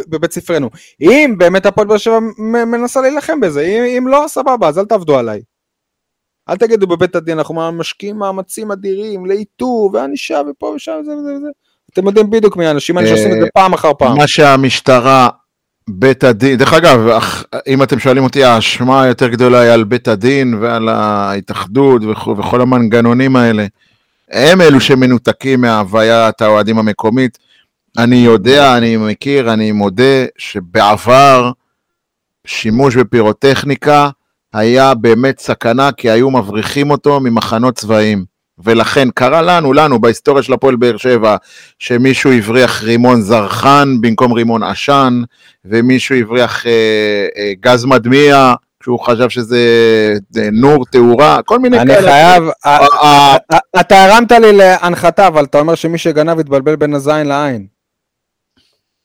[0.08, 0.70] בבית ספרנו.
[1.00, 2.18] אם באמת הפועל באר שבע
[2.66, 5.40] מנסה להילחם בזה, אם, אם לא, סבבה, אז אל תעבדו עליי.
[6.48, 11.48] אל תגידו בבית הדין, אנחנו משקיעים מאמצים אדירים לאיתור וענישה ופה ושם וזה וזה וזה.
[11.92, 14.18] אתם יודעים בדיוק מי האנשים האלה שעושים את זה פעם אחר פעם.
[14.18, 15.28] מה שהמשטרה,
[15.88, 17.00] בית הדין, דרך אגב,
[17.66, 22.60] אם אתם שואלים אותי, האשמה היותר גדולה היא על בית הדין ועל ההתאחדות וכו- וכל
[22.60, 23.66] המנגנונים האלה.
[24.30, 27.38] הם אלו שמנותקים מהוויית האוהדים המקומית.
[27.98, 31.50] אני יודע, אני מכיר, אני מודה שבעבר
[32.46, 34.08] שימוש בפירוטכניקה
[34.54, 38.37] היה באמת סכנה, כי היו מבריחים אותו ממחנות צבאיים.
[38.64, 41.36] ולכן קרה לנו, לנו, בהיסטוריה של הפועל באר שבע,
[41.78, 45.22] שמישהו הבריח רימון זרחן במקום רימון עשן,
[45.64, 46.70] ומישהו הבריח אה,
[47.38, 49.58] אה, גז מדמיע, כשהוא חשב שזה
[50.36, 52.10] אה, נור, תאורה, כל מיני אני כאלה.
[52.10, 53.36] חייב, אה, אה,
[53.80, 57.66] אתה הרמת לי להנחתה, אבל אתה אומר שמי שגנב התבלבל בין הזין לעין.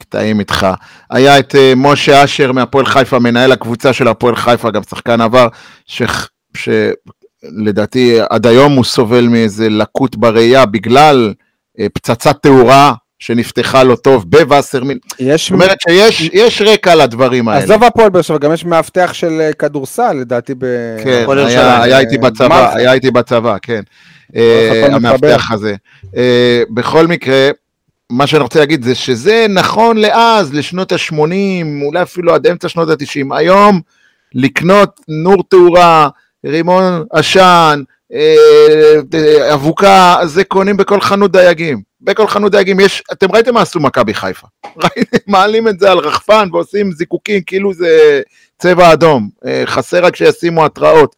[0.01, 0.67] קטעים איתך.
[1.09, 5.47] היה את אה, משה אשר מהפועל חיפה, מנהל הקבוצה של הפועל חיפה, גם שחקן עבר,
[5.85, 6.01] ש-
[7.45, 11.34] שלדעתי עד היום הוא סובל מאיזה לקות בראייה בגלל
[11.80, 14.98] אה, פצצת תאורה שנפתחה לו טוב בווסרמיל.
[15.20, 17.64] יש, זאת אומרת שיש יש רקע לדברים האלה.
[17.64, 20.65] עזוב הפועל באר שבע, גם יש מאבטח של אה, כדורסל לדעתי ב...
[21.03, 21.84] כן, היה.
[21.84, 22.76] היה איתי בצבא.
[22.76, 23.82] היה איתי בצבא, כן.
[24.30, 24.95] הכל אה.
[24.95, 25.76] המאבטח הזה.
[26.70, 27.49] בכל מקרה,
[28.10, 31.14] מה שאני רוצה להגיד זה שזה נכון לאז, לשנות ה-80,
[31.86, 33.36] אולי אפילו עד אמצע שנות ה-90.
[33.36, 33.82] היום,
[34.36, 36.10] לקנות נור תאורה,
[36.45, 37.84] רימון עשן,
[38.14, 41.82] אה, אה, אבוקה, זה קונים בכל חנות דייגים.
[42.02, 44.48] בכל חנות דייגים יש, אתם ראיתם מה עשו מכבי חיפה.
[44.84, 48.22] ראיתם, מעלים את זה על רחפן ועושים זיקוקים כאילו זה
[48.57, 49.30] צבע אדום.
[49.45, 51.15] אה, חסר רק שישימו התראות.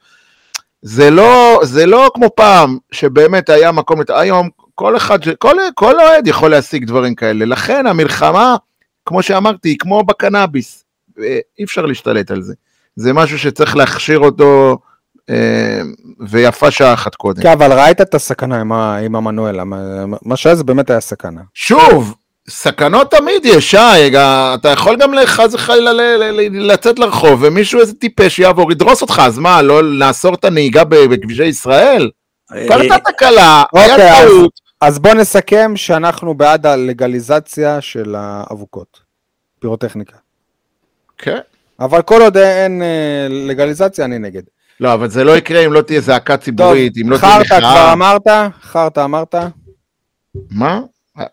[0.81, 5.19] זה לא, זה לא כמו פעם, שבאמת היה מקום, היום כל אחד,
[5.75, 7.45] כל, אוהד יכול להשיג דברים כאלה.
[7.45, 8.55] לכן המלחמה,
[9.05, 10.85] כמו שאמרתי, היא כמו בקנאביס.
[11.59, 12.53] אי אפשר להשתלט על זה.
[12.95, 14.77] זה משהו שצריך להכשיר אותו,
[16.27, 17.43] ויפה שעה אחת קודם.
[17.43, 20.99] כן, אבל ראית את הסכנה עם ה- עם המנואל, המ- מה שהיה זה באמת היה
[20.99, 21.41] סכנה.
[21.53, 22.15] שוב,
[22.49, 23.77] סכנות תמיד יש, שי,
[24.53, 29.01] אתה יכול גם חס וחלילה ל- ל- ל- לצאת לרחוב ומישהו איזה טיפש יעבור, ידרוס
[29.01, 32.09] אותך, אז מה, לא נאסור את הנהיגה בכבישי ישראל?
[32.67, 34.51] קרתה תקלה, היה אוקיי, אז- טעות.
[34.81, 38.99] אז בוא נסכם שאנחנו בעד הלגליזציה של האבוקות,
[39.59, 40.15] פירוטכניקה.
[41.17, 41.39] כן.
[41.79, 42.87] אבל כל עוד אין אה,
[43.29, 44.41] לגליזציה, אני נגד.
[44.79, 47.59] לא, אבל זה לא יקרה אם לא תהיה זעקה טוב, ציבורית, אם לא תהיה חרטא
[47.59, 47.93] כבר מחאה.
[47.93, 48.27] אמרת?
[48.61, 49.35] חרטא אמרת?
[50.51, 50.79] מה?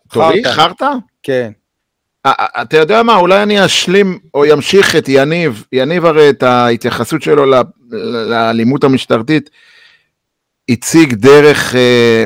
[0.09, 0.41] תורי?
[0.45, 0.89] חרטא.
[1.23, 1.51] כן.
[2.61, 7.45] אתה יודע מה, אולי אני אשלים או ימשיך את יניב, יניב הרי את ההתייחסות שלו
[8.29, 9.49] לאלימות המשטרתית,
[10.69, 12.25] הציג דרך, אה,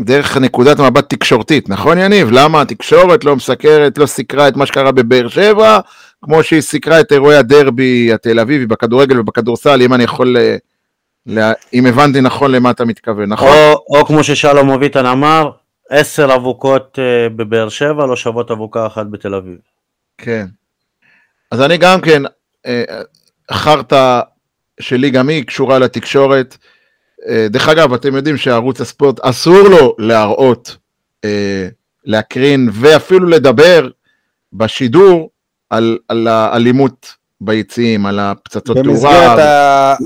[0.00, 2.28] דרך נקודת מבט תקשורתית, נכון יניב?
[2.30, 5.80] למה התקשורת לא מסקרת, לא סיקרה את מה שקרה בבאר שבע,
[6.24, 10.56] כמו שהיא סיקרה את אירועי הדרבי התל אביבי בכדורגל ובכדורסל, אם אני יכול, אה,
[11.26, 13.48] לה- אם הבנתי נכון למה אתה מתכוון, נכון?
[13.48, 15.50] או, או כמו ששלום אביטן אמר,
[15.90, 19.56] עשר אבוקות אה, בבאר שבע לא שוות אבוקה אחת בתל אביב.
[20.18, 20.46] כן.
[21.50, 22.22] אז אני גם כן,
[22.66, 22.84] אה,
[23.52, 24.20] חרטא
[24.80, 26.56] שלי גם היא קשורה לתקשורת.
[27.50, 30.76] דרך אגב, אתם יודעים שערוץ הספורט אסור לו להראות,
[32.04, 33.88] להקרין ואפילו לדבר
[34.52, 35.30] בשידור
[35.70, 39.92] על, על האלימות ביציעים, על הפצצות במסגרת תאורה.
[39.92, 39.96] ה-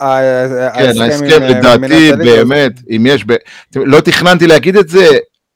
[0.75, 2.13] כן, עם, ההסכם אה, לדעתי.
[2.17, 3.33] באמת, אם יש, ב...
[3.77, 5.07] לא תכננתי להגיד את זה,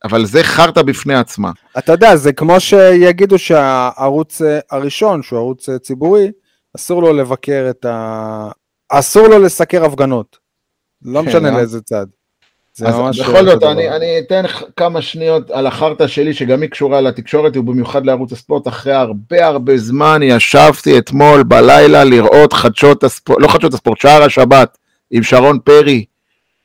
[0.05, 1.51] אבל זה חרטא בפני עצמה.
[1.79, 6.31] אתה יודע, זה כמו שיגידו שהערוץ אה, הראשון, שהוא ערוץ אה, ציבורי,
[6.77, 8.49] אסור לו לבקר את ה...
[8.89, 10.37] אסור לו לסקר הפגנות.
[11.03, 11.51] לא כן, משנה?
[11.51, 12.07] לאיזה צד.
[12.77, 13.63] זה אז ממש בכל זאת.
[13.63, 14.43] אני, אני אתן
[14.77, 18.69] כמה שניות על החרטא שלי, שגם היא קשורה לתקשורת, ובמיוחד לערוץ הספורט.
[18.69, 24.79] אחרי הרבה הרבה זמן ישבתי אתמול בלילה לראות חדשות הספורט, לא חדשות הספורט, שער השבת,
[25.11, 26.05] עם שרון פרי,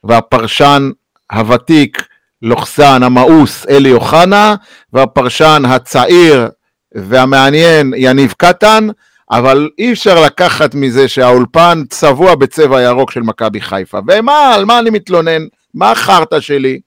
[0.04, 0.90] והפרשן
[1.32, 2.08] הוותיק,
[2.42, 4.56] לוחסן, המאוס, אלי אוחנה,
[4.94, 6.50] והפרשן הצעיר
[6.96, 8.88] והמעניין, יניב קטן,
[9.32, 14.00] אבל אי אפשר לקחת מזה שהאולפן צבוע בצבע ירוק של מכבי חיפה.
[14.08, 15.42] ומה, על מה אני מתלונן?
[15.74, 16.80] מה החרטא שלי?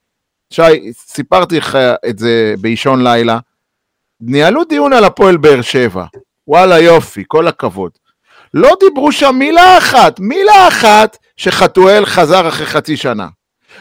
[0.51, 1.79] שי, סיפרתי לך
[2.09, 3.39] את זה באישון לילה.
[4.21, 6.05] ניהלו דיון על הפועל באר שבע.
[6.49, 7.91] וואלה יופי, כל הכבוד.
[8.55, 13.29] לא דיברו שם מילה אחת, מילה אחת שחתואל חזר אחרי חצי שנה.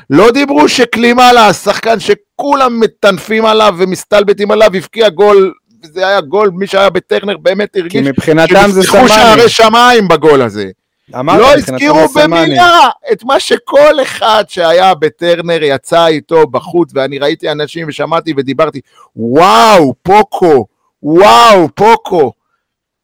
[0.09, 5.53] לא דיברו שקלימאלה, השחקן שכולם מטנפים עליו ומסתלבטים עליו, הבקיע גול,
[5.83, 9.07] זה היה גול, מי שהיה בטרנר באמת כי הרגיש מבחינתם זה סמני.
[9.07, 10.71] שערי שמיים בגול הזה.
[11.19, 12.07] אמרת, לא הזכירו.
[12.15, 18.81] במילה את מה שכל אחד שהיה בטרנר יצא איתו בחוץ, ואני ראיתי אנשים ושמעתי ודיברתי,
[19.15, 20.65] וואו, פוקו,
[21.03, 22.31] וואו, פוקו.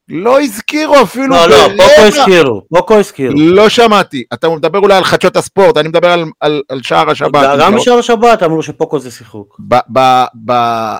[0.09, 1.83] לא הזכירו אפילו לא, לא, ברבע.
[1.87, 3.33] פוקו הזכירו, פוקו הזכירו.
[3.37, 4.23] לא שמעתי.
[4.33, 7.59] אתה מדבר אולי על חדשות הספורט, אני מדבר על, על, על שער השבת.
[7.59, 9.57] גם לא- בשער השבת אמרו שפוקו זה שיחוק.
[9.67, 10.51] ב, ב, ב,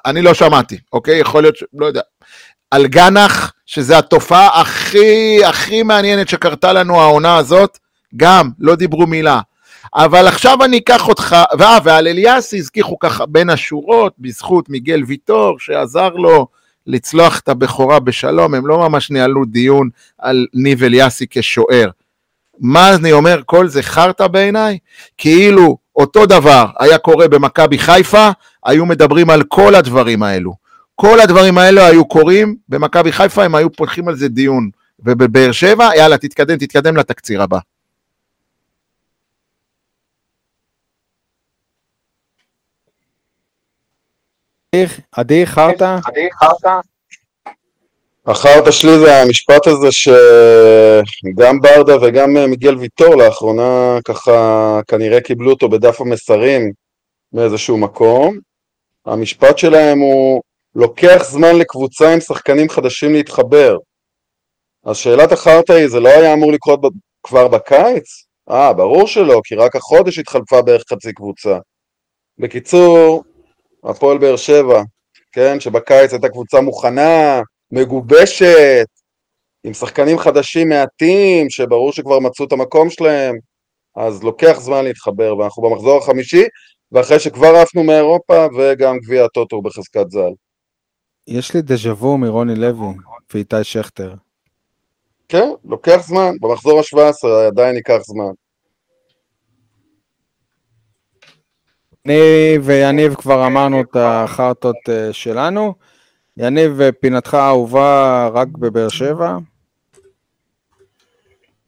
[0.06, 1.20] אני לא שמעתי, אוקיי?
[1.20, 1.64] יכול להיות, ש...
[1.74, 2.02] לא יודע.
[2.72, 7.78] על גנח, שזה התופעה הכי הכי מעניינת שקרתה לנו העונה הזאת,
[8.18, 9.42] גם לא דיברו מילה.
[9.96, 15.60] אבל עכשיו אני אקח אותך, ואה, ועל אליאסי הזכיחו ככה בין השורות, בזכות מיגל ויטור,
[15.60, 16.48] שעזר לו
[16.88, 21.90] לצלוח את הבכורה בשלום, הם לא ממש ניהלו דיון על ניב אליאסי כשוער.
[22.60, 24.78] מה אני אומר, כל זה חרטא בעיניי?
[25.18, 28.30] כאילו אותו דבר היה קורה במכבי חיפה,
[28.66, 30.54] היו מדברים על כל הדברים האלו.
[31.02, 34.70] כל הדברים האלו היו קורים במכבי חיפה, הם היו פותחים על זה דיון.
[35.00, 37.58] ובבאר שבע, יאללה, תתקדם, תתקדם לתקציר הבא.
[45.12, 45.98] עדי, חרטא?
[48.26, 55.70] החרטא שלי זה המשפט הזה שגם ברדה וגם מיגל ויטור לאחרונה ככה כנראה קיבלו אותו
[55.70, 56.72] בדף המסרים
[57.34, 58.38] מאיזשהו מקום.
[59.06, 60.42] המשפט שלהם הוא
[60.76, 63.78] לוקח זמן לקבוצה עם שחקנים חדשים להתחבר.
[64.86, 66.88] אז שאלת החרטא היא, זה לא היה אמור לקרות ב-
[67.24, 68.06] כבר בקיץ?
[68.50, 71.58] אה, ברור שלא, כי רק החודש התחלפה בערך חצי קבוצה.
[72.38, 73.24] בקיצור,
[73.84, 74.82] הפועל באר שבע,
[75.32, 77.42] כן, שבקיץ הייתה קבוצה מוכנה,
[77.72, 78.86] מגובשת,
[79.64, 83.36] עם שחקנים חדשים מעטים, שברור שכבר מצאו את המקום שלהם,
[83.96, 86.44] אז לוקח זמן להתחבר, ואנחנו במחזור החמישי,
[86.92, 90.49] ואחרי שכבר עפנו מאירופה, וגם גביע הטוטו בחזקת ז"ל.
[91.30, 92.88] יש לי דז'ה וו מרוני לוי
[93.34, 94.14] ואיתי שכטר.
[95.28, 98.32] כן, לוקח זמן, במחזור ה-17 עדיין ייקח זמן.
[102.06, 105.74] אני ויניב כבר אמרנו את החרטות אה, שלנו.
[106.38, 109.38] יניב, אה, פינתך האהובה רק בבאר שבע.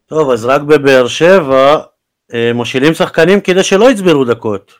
[0.06, 1.82] טוב, אז רק בבאר שבע
[2.34, 4.72] אה, מושילים שחקנים כדי שלא יצברו דקות.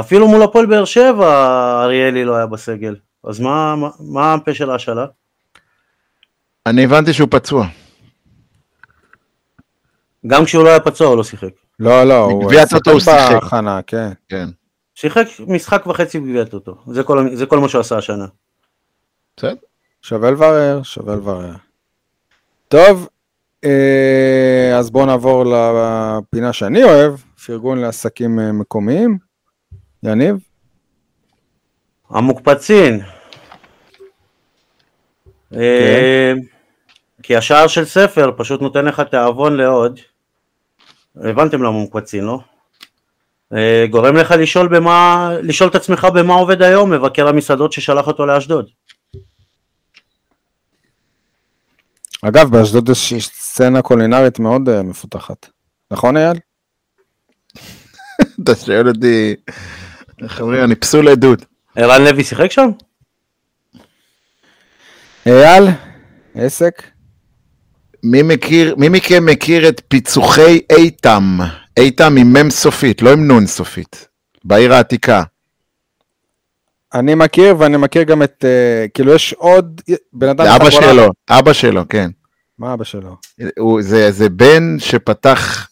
[0.00, 2.96] אפילו מול הפועל באר שבע אריאלי לא היה בסגל.
[3.26, 5.06] אז מה, מה, מה הפה של ההשאלה?
[6.66, 7.66] אני הבנתי שהוא פצוע.
[10.26, 11.48] גם כשהוא לא היה פצוע הוא לא שיחק.
[11.78, 13.32] לא, לא, הוא הטוטו הוא שיחק.
[13.32, 14.12] בהכנה, כן.
[14.28, 14.48] כן.
[14.94, 16.76] שיחק משחק וחצי בגביע הטוטו.
[16.86, 18.26] זה כל, זה כל מה שהוא עשה השנה.
[19.36, 19.54] בסדר.
[20.02, 21.54] שווה לברר, שווה לברר.
[22.68, 23.08] טוב,
[23.64, 27.16] אה, אז בואו נעבור לפינה שאני אוהב,
[27.46, 29.18] פרגון לעסקים אה, מקומיים.
[30.02, 30.36] יניב?
[32.10, 33.00] המוקפצין.
[35.56, 36.32] אה,
[37.22, 40.00] כי השער של ספר פשוט נותן לך תיאבון לעוד.
[41.16, 42.38] הבנתם למה מוקפצין, לא?
[43.52, 48.26] אה, גורם לך לשאול במה, לשאול את עצמך במה עובד היום מבקר המסעדות ששלח אותו
[48.26, 48.66] לאשדוד.
[52.22, 55.48] אגב, באשדוד יש סצנה קולינרית מאוד אה, מפותחת.
[55.90, 56.38] נכון, אייל?
[58.42, 59.34] אתה שואל אותי,
[60.22, 61.44] איך אומרים, אני פסול עדות.
[61.76, 62.68] ערן לוי שיחק שם?
[65.26, 65.64] אייל,
[66.34, 66.82] עסק?
[68.02, 71.38] מי מכיר, מי מכם מכיר את פיצוחי איתם?
[71.76, 74.08] איתם עם מ' סופית, לא עם נ' סופית.
[74.44, 75.22] בעיר העתיקה.
[76.94, 79.80] אני מכיר, ואני מכיר גם את, אה, כאילו יש עוד
[80.12, 80.44] בן אדם...
[80.44, 82.10] זה אבא שלו, אבא שלו, כן.
[82.58, 83.16] מה אבא שלו?
[83.58, 85.68] הוא, זה, זה בן שפתח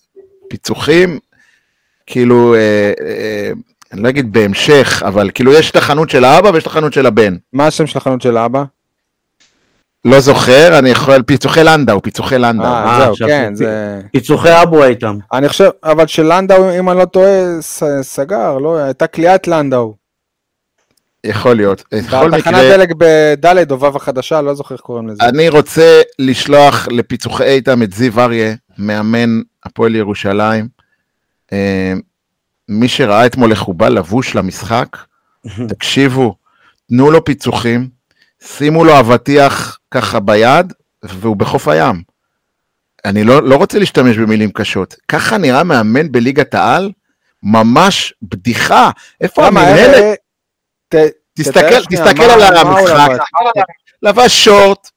[0.48, 1.18] פיצוחים,
[2.06, 3.50] כאילו, אה, אה,
[3.92, 7.06] אני לא אגיד בהמשך, אבל כאילו יש את החנות של האבא ויש את החנות של
[7.06, 7.36] הבן.
[7.52, 8.64] מה השם של החנות של האבא?
[10.04, 12.66] לא זוכר, אני יכול, פיצוחי לנדאו, פיצוחי לנדאו.
[12.66, 14.00] אה, אה, זהו, כן, זה...
[14.12, 15.18] פיצוחי אבו איתם.
[15.32, 17.60] אני חושב, אבל של לנדאו, אם אני לא טועה,
[18.02, 18.76] סגר, לא?
[18.76, 19.94] הייתה כליאת לנדאו.
[21.24, 21.84] יכול להיות.
[21.94, 25.22] בכל בתחנת דלק בדלת, או וו החדשה, לא זוכר איך קוראים לזה.
[25.22, 30.68] אני רוצה לשלוח לפיצוחי איתם את זיו אריה, מאמן הפועל ירושלים.
[31.52, 31.92] אה,
[32.68, 34.96] מי שראה אתמול איך הוא בא לבוש למשחק,
[35.68, 36.34] תקשיבו,
[36.88, 37.88] תנו לו פיצוחים,
[38.46, 40.72] שימו לו אבטיח ככה ביד,
[41.02, 42.02] והוא בחוף הים.
[43.04, 44.94] אני לא, לא רוצה להשתמש במילים קשות.
[45.08, 46.90] ככה נראה מאמן בליגת העל?
[47.42, 48.90] ממש בדיחה.
[49.20, 50.02] איפה המנהלת?
[50.02, 50.14] אה,
[50.88, 51.60] ת- תסתכל,
[52.30, 53.08] על המשחק.
[54.02, 54.44] לבש?
[54.44, 54.90] שורט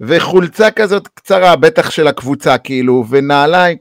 [0.00, 3.78] וחולצה כזאת קצרה, בטח של הקבוצה, כאילו, ונעליים,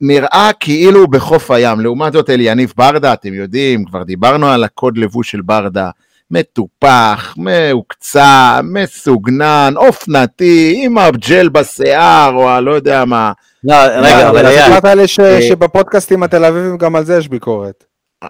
[0.00, 1.80] נראה כאילו הוא בחוף הים.
[1.80, 5.90] לעומת זאת, אליניב ברדה, אתם יודעים, כבר דיברנו על הקוד לבוש של ברדה.
[6.30, 13.32] מטופח, מהוקצע, מסוגנן, אופנתי, עם הג'ל בשיער, או הלא יודע מה.
[13.64, 17.84] לא, רגע, אבל אייל, אמרת לי אה, שבפודקאסטים התל אביבים גם על זה יש ביקורת.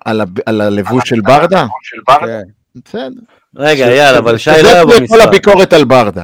[0.04, 1.66] על, הלבוש של ברדה?
[2.20, 2.42] כן.
[2.86, 3.20] בסדר.
[3.56, 5.20] רגע, אייל, אבל שי לא היה כל במשחק.
[5.20, 6.22] הביקורת על ברדה.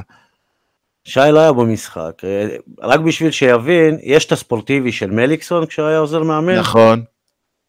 [1.05, 2.11] שי לא היה במשחק.
[2.23, 2.47] אה,
[2.81, 7.03] רק בשביל שיבין, יש את הספורטיבי של מליקסון כשהוא היה עוזר מאמן, נכון.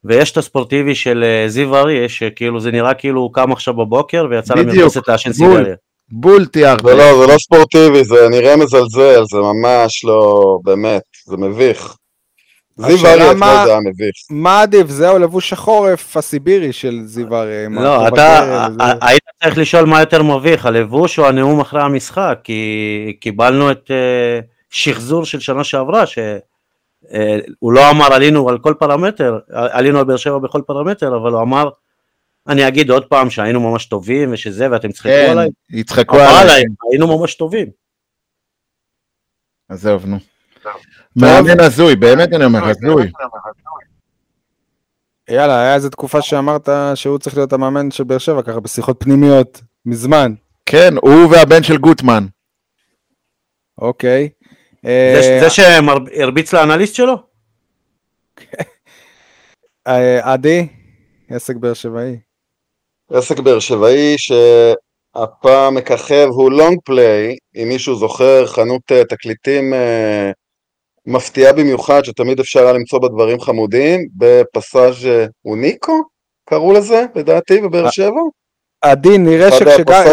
[0.08, 4.26] ויש את הספורטיבי של אה, זיו אריה, שכאילו זה נראה כאילו הוא קם עכשיו בבוקר
[4.30, 5.32] ויצא למרפסת לעשן.
[5.32, 5.74] סיגריה.
[6.08, 6.82] בול תיארת.
[6.84, 11.96] זה לא, זה לא ספורטיבי, זה נראה מזלזל, זה ממש לא, באמת, זה מביך.
[12.76, 14.14] זיו אריה אתמול זה היה מביך.
[14.30, 17.68] מה עדיף, זה או לבוש החורף הסיבירי של זיו אריה?
[17.68, 18.66] לא, אתה
[19.00, 24.40] היית צריך לשאול מה יותר מביך, הלבוש או הנאום אחרי המשחק, כי קיבלנו את אה,
[24.70, 26.04] שחזור של שנה שעברה,
[27.10, 31.42] שהוא לא אמר עלינו על כל פרמטר, עלינו על באר שבע בכל פרמטר, אבל הוא
[31.42, 31.68] אמר,
[32.48, 36.64] אני אגיד עוד פעם שהיינו ממש טובים ושזה, ואתם תצחקו כן, עליי, יצחקו אבל עליי.
[36.90, 37.68] היינו ממש טובים.
[39.68, 40.16] עזוב, נו.
[41.16, 43.10] מאמן הזוי, באמת אני אומר, הזוי.
[45.30, 49.60] יאללה, היה איזה תקופה שאמרת שהוא צריך להיות המאמן של באר שבע, ככה בשיחות פנימיות,
[49.86, 50.34] מזמן.
[50.66, 52.26] כן, הוא והבן של גוטמן.
[53.78, 54.28] אוקיי.
[54.82, 57.14] זה- אה, זה שהרביץ לאנליסט שלו?
[59.86, 60.66] אה, עדי,
[61.30, 62.16] עסק באר שבעי.
[63.10, 69.72] עסק באר שבעי שהפעם מככב הוא לונג פליי, אם מישהו זוכר, חנות אה, תקליטים
[71.06, 75.08] מפתיעה במיוחד, שתמיד אפשר היה למצוא בה דברים חמודים, בפסאז'
[75.44, 76.02] אוניקו,
[76.48, 78.20] קראו לזה, לדעתי, בבאר שבע.
[78.82, 79.48] עדי, נראה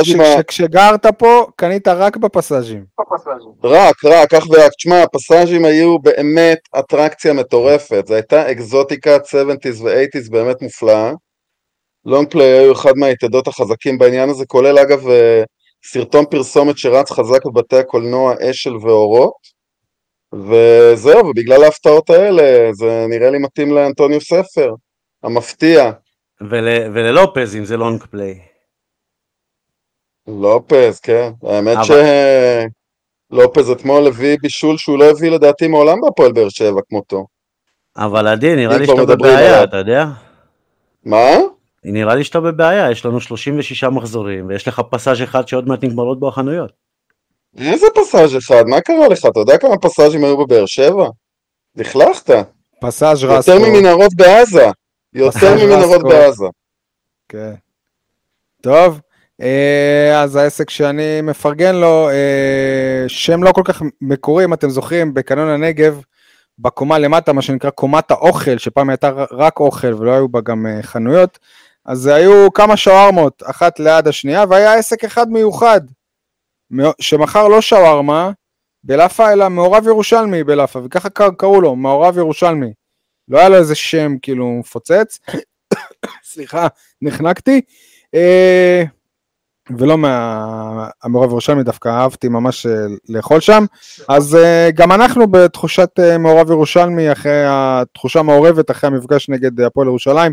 [0.03, 2.85] שכשגרת פה, קנית רק בפסאז'ים.
[3.63, 4.71] רק, רק, אך ורק.
[4.77, 8.03] תשמע, הפסאז'ים היו באמת אטרקציה מטורפת.
[8.07, 11.11] זו הייתה אקזוטיקה 70's ו-80's באמת מופלאה.
[12.05, 15.43] Long Play היו אחד מהיתדות החזקים בעניין הזה, כולל אגב אה,
[15.85, 19.53] סרטון פרסומת שרץ חזק בבתי הקולנוע אשל ואורות.
[20.33, 24.69] וזהו, ובגלל ההפתעות האלה, זה נראה לי מתאים לאנטוניו ספר.
[25.23, 25.91] המפתיע.
[26.49, 28.52] ול, וללופז אם זה Long Play.
[30.27, 31.31] לופז, כן.
[31.43, 31.97] האמת אבל-
[33.31, 37.25] שלופז אתמול הביא בישול שהוא לא הביא לדעתי מעולם בהפועל באר שבע כמותו.
[37.97, 39.63] אבל עדי, נראה לי שאתה בבעיה, עליו.
[39.63, 40.05] אתה יודע?
[41.05, 41.27] מה?
[41.83, 46.19] נראה לי שאתה בבעיה, יש לנו 36 מחזורים, ויש לך פסאז' אחד שעוד מעט נגמרות
[46.19, 46.71] בו החנויות.
[47.57, 48.63] איזה פסאז' אחד?
[48.67, 49.25] מה קרה לך?
[49.31, 51.07] אתה יודע כמה פסאז'ים היו בבאר שבע?
[51.75, 52.29] לכלכת.
[52.81, 53.59] פסאז' יותר רסקו.
[53.59, 54.65] ממנהרות בעזה.
[55.13, 56.03] יותר ממנהרות.
[56.03, 56.45] בעזה.
[57.29, 57.53] כן.
[58.61, 58.99] טוב,
[60.15, 65.49] אז העסק שאני מפרגן לו, אה, שם לא כל כך מקורי, אם אתם זוכרים, בקנון
[65.49, 66.01] הנגב,
[66.59, 70.83] בקומה למטה, מה שנקרא קומת האוכל, שפעם הייתה רק אוכל ולא היו בה גם אה,
[70.83, 71.39] חנויות,
[71.85, 75.81] אז היו כמה שווארמות, אחת ליד השנייה, והיה עסק אחד מיוחד,
[77.01, 78.31] שמכר לא שווארמה
[78.83, 82.73] בלאפה, אלא מעורב ירושלמי בלאפה, וככה קר- קראו לו, מעורב ירושלמי.
[83.27, 85.19] לא היה לו איזה שם כאילו מפוצץ.
[86.31, 86.67] סליחה,
[87.01, 87.61] נחנקתי.
[88.15, 88.83] אה,
[89.69, 93.65] ולא מהמעורב ירושלמי, דווקא אהבתי ממש אה, לאכול שם.
[94.09, 99.87] אז אה, גם אנחנו בתחושת אה, מעורב ירושלמי, אחרי התחושה המעורבת, אחרי המפגש נגד הפועל
[99.87, 100.31] ירושלים.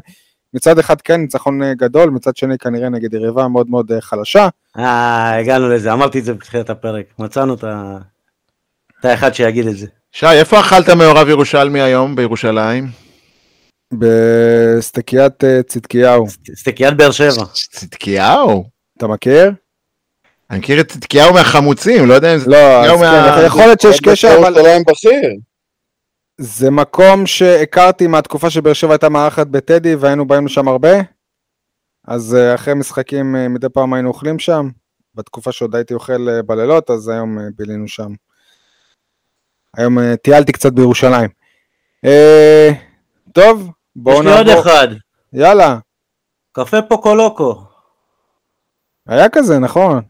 [0.54, 4.48] מצד אחד כן, ניצחון גדול, מצד שני כנראה נגד יריבה מאוד מאוד חלשה.
[4.78, 7.98] אה, הגענו לזה, אמרתי את זה בתחילת הפרק, מצאנו את ה...
[9.00, 9.86] את האחד שיגיד את זה.
[10.12, 12.86] שי, איפה אכלת מעורב ירושלמי היום בירושלים?
[13.94, 16.26] בסטקיית צדקיהו.
[16.54, 17.44] סטקיית באר שבע.
[17.70, 18.79] צדקיהו?
[19.00, 19.50] אתה מכיר?
[20.50, 22.50] אני מכיר את צדקיהו מהחמוצים, לא יודע אם זה...
[22.50, 24.54] לא, אז צדקיהו מה- כן, יכול להיות שיש קשר, אבל.
[26.38, 30.88] זה מקום שהכרתי מהתקופה שבאר שבע הייתה מארחת בטדי והיינו באים לשם הרבה.
[32.08, 34.68] אז אה, אחרי משחקים אה, מדי פעם היינו אוכלים שם.
[35.14, 38.12] בתקופה שעוד הייתי אוכל אה, בלילות, אז היום בילינו שם.
[39.76, 41.28] היום טיילתי קצת בירושלים.
[42.04, 42.70] אה,
[43.32, 44.62] טוב, יש בואו לי עוד נעבור.
[44.62, 44.88] אחד,
[45.32, 45.78] יאללה,
[46.52, 47.69] קפה פוקולוקו.
[49.10, 50.02] היה כזה, נכון.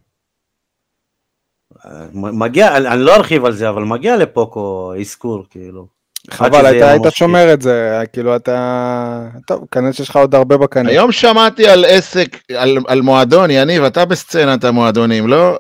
[2.15, 5.87] מגיע, אני אני לא ארחיב על זה, אבל מגיע לפוקו אזכור, כאילו.
[6.31, 9.29] חבל, היית, היית שומר את זה, כאילו אתה...
[9.47, 10.91] טוב, כנראה שיש לך עוד הרבה בקנה.
[10.91, 15.59] היום שמעתי על עסק, על, על מועדון, יניב, אתה בסצנת המועדונים, לא?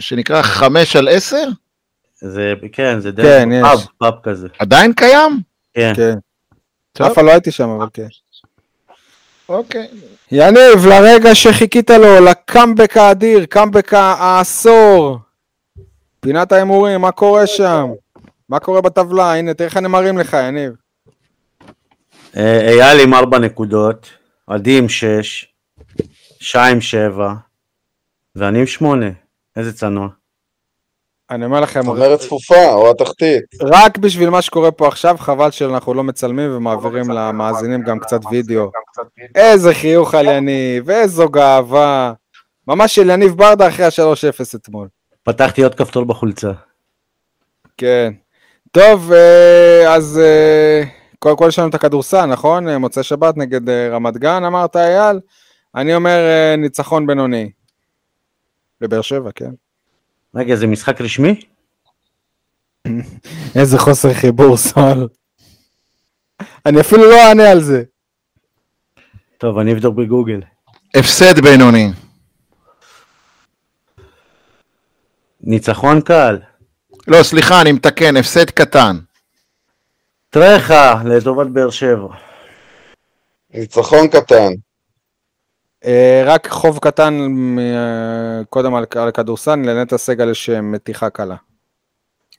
[0.00, 1.48] שנקרא חמש על עשר?
[2.20, 3.62] זה, כן, זה כן, דרך יש.
[3.62, 4.48] פאב, פאב כזה.
[4.58, 5.40] עדיין קיים?
[5.74, 5.92] כן.
[5.96, 6.14] כן.
[6.92, 7.06] טוב.
[7.06, 8.06] אף פעם לא הייתי שם, אבל כן.
[9.48, 9.88] אוקיי.
[10.32, 15.18] יניב, לרגע שחיכית לו, לקאמבק האדיר, קאמבק העשור.
[16.20, 17.90] פינת ההימורים, מה קורה שם?
[18.48, 19.34] מה קורה בטבלה?
[19.34, 20.72] הנה, תראה איך אני מרים לך, יניב.
[22.36, 24.10] אה, אייל עם ארבע נקודות,
[24.46, 25.54] עדי עם שש,
[26.40, 27.32] שי עם שבע,
[28.36, 29.10] ואני עם שמונה.
[29.56, 30.08] איזה צנוע.
[31.30, 33.44] אני אומר לכם, צמרת צפופה, או התחתית.
[33.62, 38.70] רק בשביל מה שקורה פה עכשיו, חבל שאנחנו לא מצלמים ומעבירים למאזינים גם קצת וידאו.
[39.34, 42.12] איזה חיוך על יניב, איזו גאווה.
[42.68, 44.88] ממש של יניב ברדה אחרי ה-3-0 אתמול.
[45.22, 46.52] פתחתי עוד כפתור בחולצה.
[47.76, 48.12] כן.
[48.72, 50.82] טוב, אה, אז אה,
[51.18, 52.68] קודם כל יש לנו את הכדורסל, נכון?
[52.68, 55.20] אה, מוצאי שבת נגד אה, רמת גן, אמרת אייל?
[55.74, 57.50] אני אומר אה, ניצחון בינוני.
[58.80, 59.50] בבאר שבע, כן.
[60.34, 61.40] רגע, זה משחק רשמי?
[63.60, 65.08] איזה חוסר חיבור, סול.
[66.66, 67.82] אני אפילו לא אענה על זה.
[69.38, 70.40] טוב, אני אבדוק בגוגל.
[70.94, 71.92] הפסד בינוני.
[75.40, 76.38] ניצחון קל.
[77.06, 78.96] לא, סליחה, אני מתקן, הפסד קטן.
[80.30, 82.08] טרחה לטובת באר שבע.
[83.54, 84.52] ניצחון קטן.
[85.84, 87.28] אה, רק חוב קטן
[87.58, 91.36] אה, קודם על, על כדורסל, לנטע סגל יש אה, מתיחה קלה.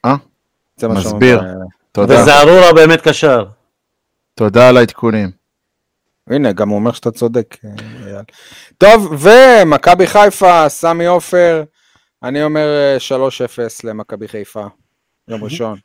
[0.05, 0.15] אה?
[0.77, 1.41] זה מה מסביר.
[1.91, 2.21] תודה.
[2.21, 3.45] וזערורה באמת קשר.
[4.35, 5.31] תודה על העדכונים.
[6.27, 7.57] הנה, גם הוא אומר שאתה צודק.
[8.77, 11.63] טוב, ומכבי חיפה, סמי עופר,
[12.23, 13.21] אני אומר אה, 3-0
[13.83, 14.65] למכבי חיפה,
[15.27, 15.79] יום ראשון.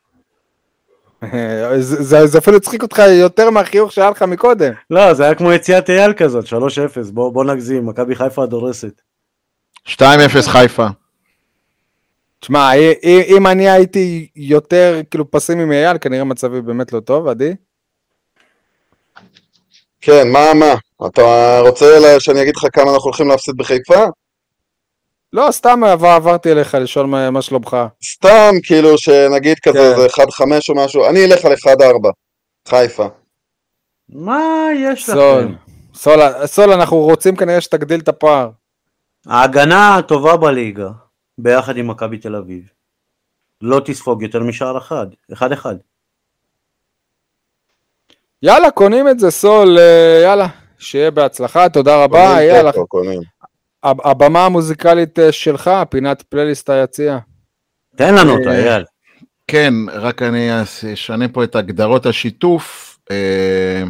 [1.78, 4.72] זה, זה, זה אפילו הצחיק אותך יותר מהחיוך שהיה לך מקודם.
[4.90, 6.50] לא, זה היה כמו יציאת אייל כזאת, 3-0,
[7.12, 9.00] בוא, בוא נגזים, מכבי חיפה הדורסת.
[9.88, 10.02] 2-0
[10.46, 10.86] חיפה.
[12.40, 12.70] תשמע,
[13.36, 17.54] אם, אני הייתי יותר כאילו פסימי מאייל, כנראה מצבי באמת לא טוב, עדי.
[20.00, 20.74] כן, מה, מה?
[21.06, 24.04] אתה רוצה שאני אגיד לך כמה אנחנו הולכים להפסיד בחיפה?
[25.34, 27.76] לא, סתם עבר, עברתי אליך לשאול מה, מה שלומך.
[28.04, 30.00] סתם, כאילו, שנגיד כזה, כן.
[30.00, 30.20] זה 1-5
[30.68, 32.08] או משהו, אני אלך על 1-4,
[32.68, 33.06] חיפה.
[34.08, 35.40] מה יש סול.
[35.40, 35.54] לכם?
[35.94, 38.50] סול, סול, אנחנו רוצים כנראה שתגדיל את הפער.
[39.26, 40.88] ההגנה הטובה בליגה,
[41.38, 42.62] ביחד עם מכבי תל אביב,
[43.60, 45.74] לא תספוג יותר משער אחד, אחד אחד.
[48.42, 50.46] יאללה, קונים את זה, סול, אה, יאללה,
[50.78, 52.72] שיהיה בהצלחה, תודה רבה, קונים יאללה.
[52.88, 53.33] קונים.
[53.84, 57.18] הב- הבמה המוזיקלית אה, שלך, פינת פלייליסט היציע.
[57.96, 58.84] תן לנו אותה, אה, אייל.
[59.46, 60.48] כן, רק אני
[60.94, 62.98] אשנה פה את הגדרות השיתוף.
[63.10, 63.82] אה,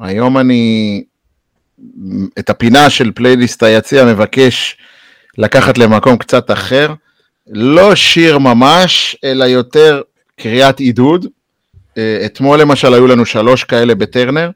[0.00, 1.04] היום אני
[2.38, 4.76] את הפינה של פלייליסט היציע מבקש
[5.38, 6.94] לקחת למקום קצת אחר.
[7.46, 10.02] לא שיר ממש, אלא יותר
[10.40, 11.26] קריאת עידוד.
[12.26, 14.50] אתמול למשל היו לנו שלוש כאלה בטרנר.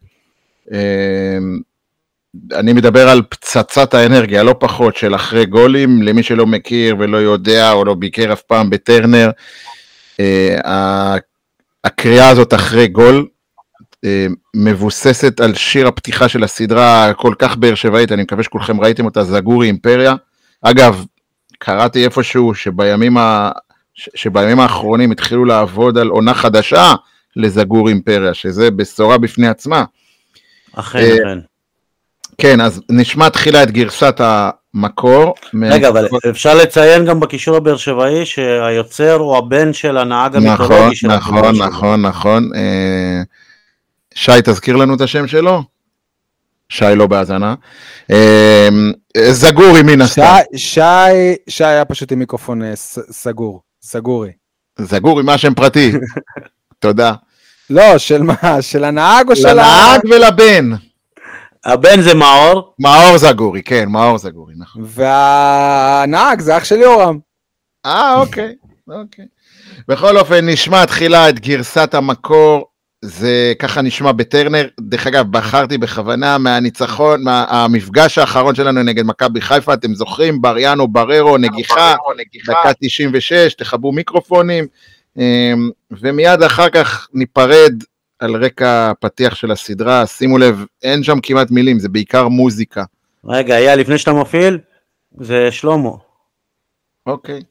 [2.52, 7.72] אני מדבר על פצצת האנרגיה, לא פחות, של אחרי גולים, למי שלא מכיר ולא יודע
[7.72, 9.30] או לא ביקר אף פעם בטרנר.
[10.20, 11.16] אה,
[11.84, 13.26] הקריאה הזאת אחרי גול
[14.04, 14.26] אה,
[14.56, 19.24] מבוססת על שיר הפתיחה של הסדרה הכל כך באר שבעית, אני מקווה שכולכם ראיתם אותה,
[19.24, 20.14] זגורי אימפריה.
[20.62, 21.04] אגב,
[21.58, 23.50] קראתי איפשהו שבימים, ה...
[23.94, 26.94] שבימים האחרונים התחילו לעבוד על עונה חדשה
[27.36, 29.84] לזגור אימפריה, שזה בשורה בפני עצמה.
[30.72, 31.38] אכן, אה, אכן.
[32.40, 35.34] כן, אז נשמע תחילה את גרסת המקור.
[35.70, 40.96] רגע, אבל אפשר לציין גם בקישור הבאר שבעי שהיוצר הוא הבן של הנהג נכון, המיתולוגי
[40.96, 41.56] של נכון.
[41.62, 42.50] נכון, נכון.
[42.54, 43.22] אה,
[44.14, 45.62] שי, תזכיר לנו את השם שלו?
[46.68, 47.54] שי לא בהאזנה.
[48.10, 48.68] אה,
[49.30, 50.22] זגורי מן הסתם.
[50.56, 50.80] שי,
[51.48, 54.30] שי, היה פשוט עם מיקרופון אה, ס- סגור, סגורי.
[54.80, 55.92] זגורי, מה שם פרטי?
[56.78, 57.12] תודה.
[57.70, 58.34] לא, של מה?
[58.62, 59.52] של הנהג או של ה...
[59.54, 60.70] לנהג ולבן.
[61.64, 64.82] הבן זה מאור, מאור זגורי, כן, מאור זגורי, נכון.
[64.84, 67.18] והנהג זה אח של יורם.
[67.86, 68.54] אה, אוקיי,
[68.88, 69.24] אוקיי.
[69.88, 72.64] בכל אופן, נשמע תחילה את גרסת המקור,
[73.04, 74.68] זה ככה נשמע בטרנר.
[74.80, 80.42] דרך אגב, בחרתי בכוונה מהניצחון, מהמפגש האחרון שלנו נגד מכבי חיפה, אתם זוכרים?
[80.42, 81.94] בריאנו בררו, נגיחה,
[82.46, 84.66] דקה 96, תכבו מיקרופונים,
[85.16, 87.72] אמ, ומיד אחר כך ניפרד
[88.18, 90.06] על רקע הפתיח של הסדרה.
[90.06, 92.84] שימו לב, אין שם כמעט מילים, זה בעיקר מוזיקה.
[93.24, 94.58] רגע, אייל, לפני שאתה מפעיל,
[95.20, 95.90] זה שלמה.
[97.06, 97.42] אוקיי.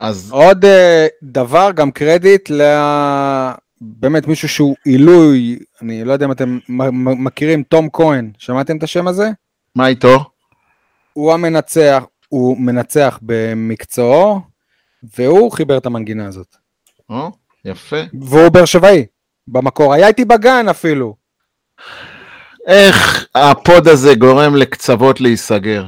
[0.00, 2.62] אז עוד אה, דבר, גם קרדיט ל...
[3.80, 6.58] באמת מישהו שהוא עילוי, אני לא יודע אם אתם
[7.18, 9.30] מכירים, תום כהן, שמעתם את השם הזה?
[9.74, 10.24] מה איתו?
[11.12, 14.40] הוא המנצח, הוא מנצח במקצועו,
[15.16, 16.56] והוא חיבר את המנגינה הזאת.
[17.10, 17.30] או,
[17.64, 17.96] יפה.
[18.20, 19.06] והוא באר שבעי,
[19.48, 19.94] במקור.
[19.94, 21.16] היה איתי בגן אפילו.
[22.66, 25.86] איך הפוד הזה גורם לקצוות להיסגר?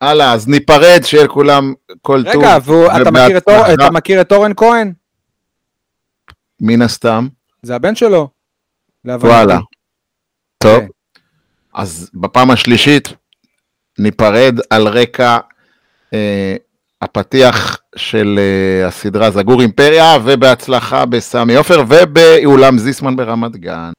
[0.00, 2.42] הלאה, אז ניפרד, שיהיה לכולם כל טוב.
[2.42, 3.74] רגע, ואתה מכיר את אור-.
[3.74, 4.92] אתה מכיר את אורן כהן?
[6.60, 7.28] מן הסתם.
[7.62, 8.28] זה הבן שלו.
[9.04, 9.58] וואלה.
[10.58, 10.80] טוב.
[10.80, 10.86] כן.
[11.74, 13.08] אז בפעם השלישית
[13.98, 15.38] ניפרד על רקע
[16.12, 16.56] אה,
[17.02, 23.90] הפתיח של אה, הסדרה זגור אימפריה, ובהצלחה בסמי עופר ובאולם זיסמן ברמת גן.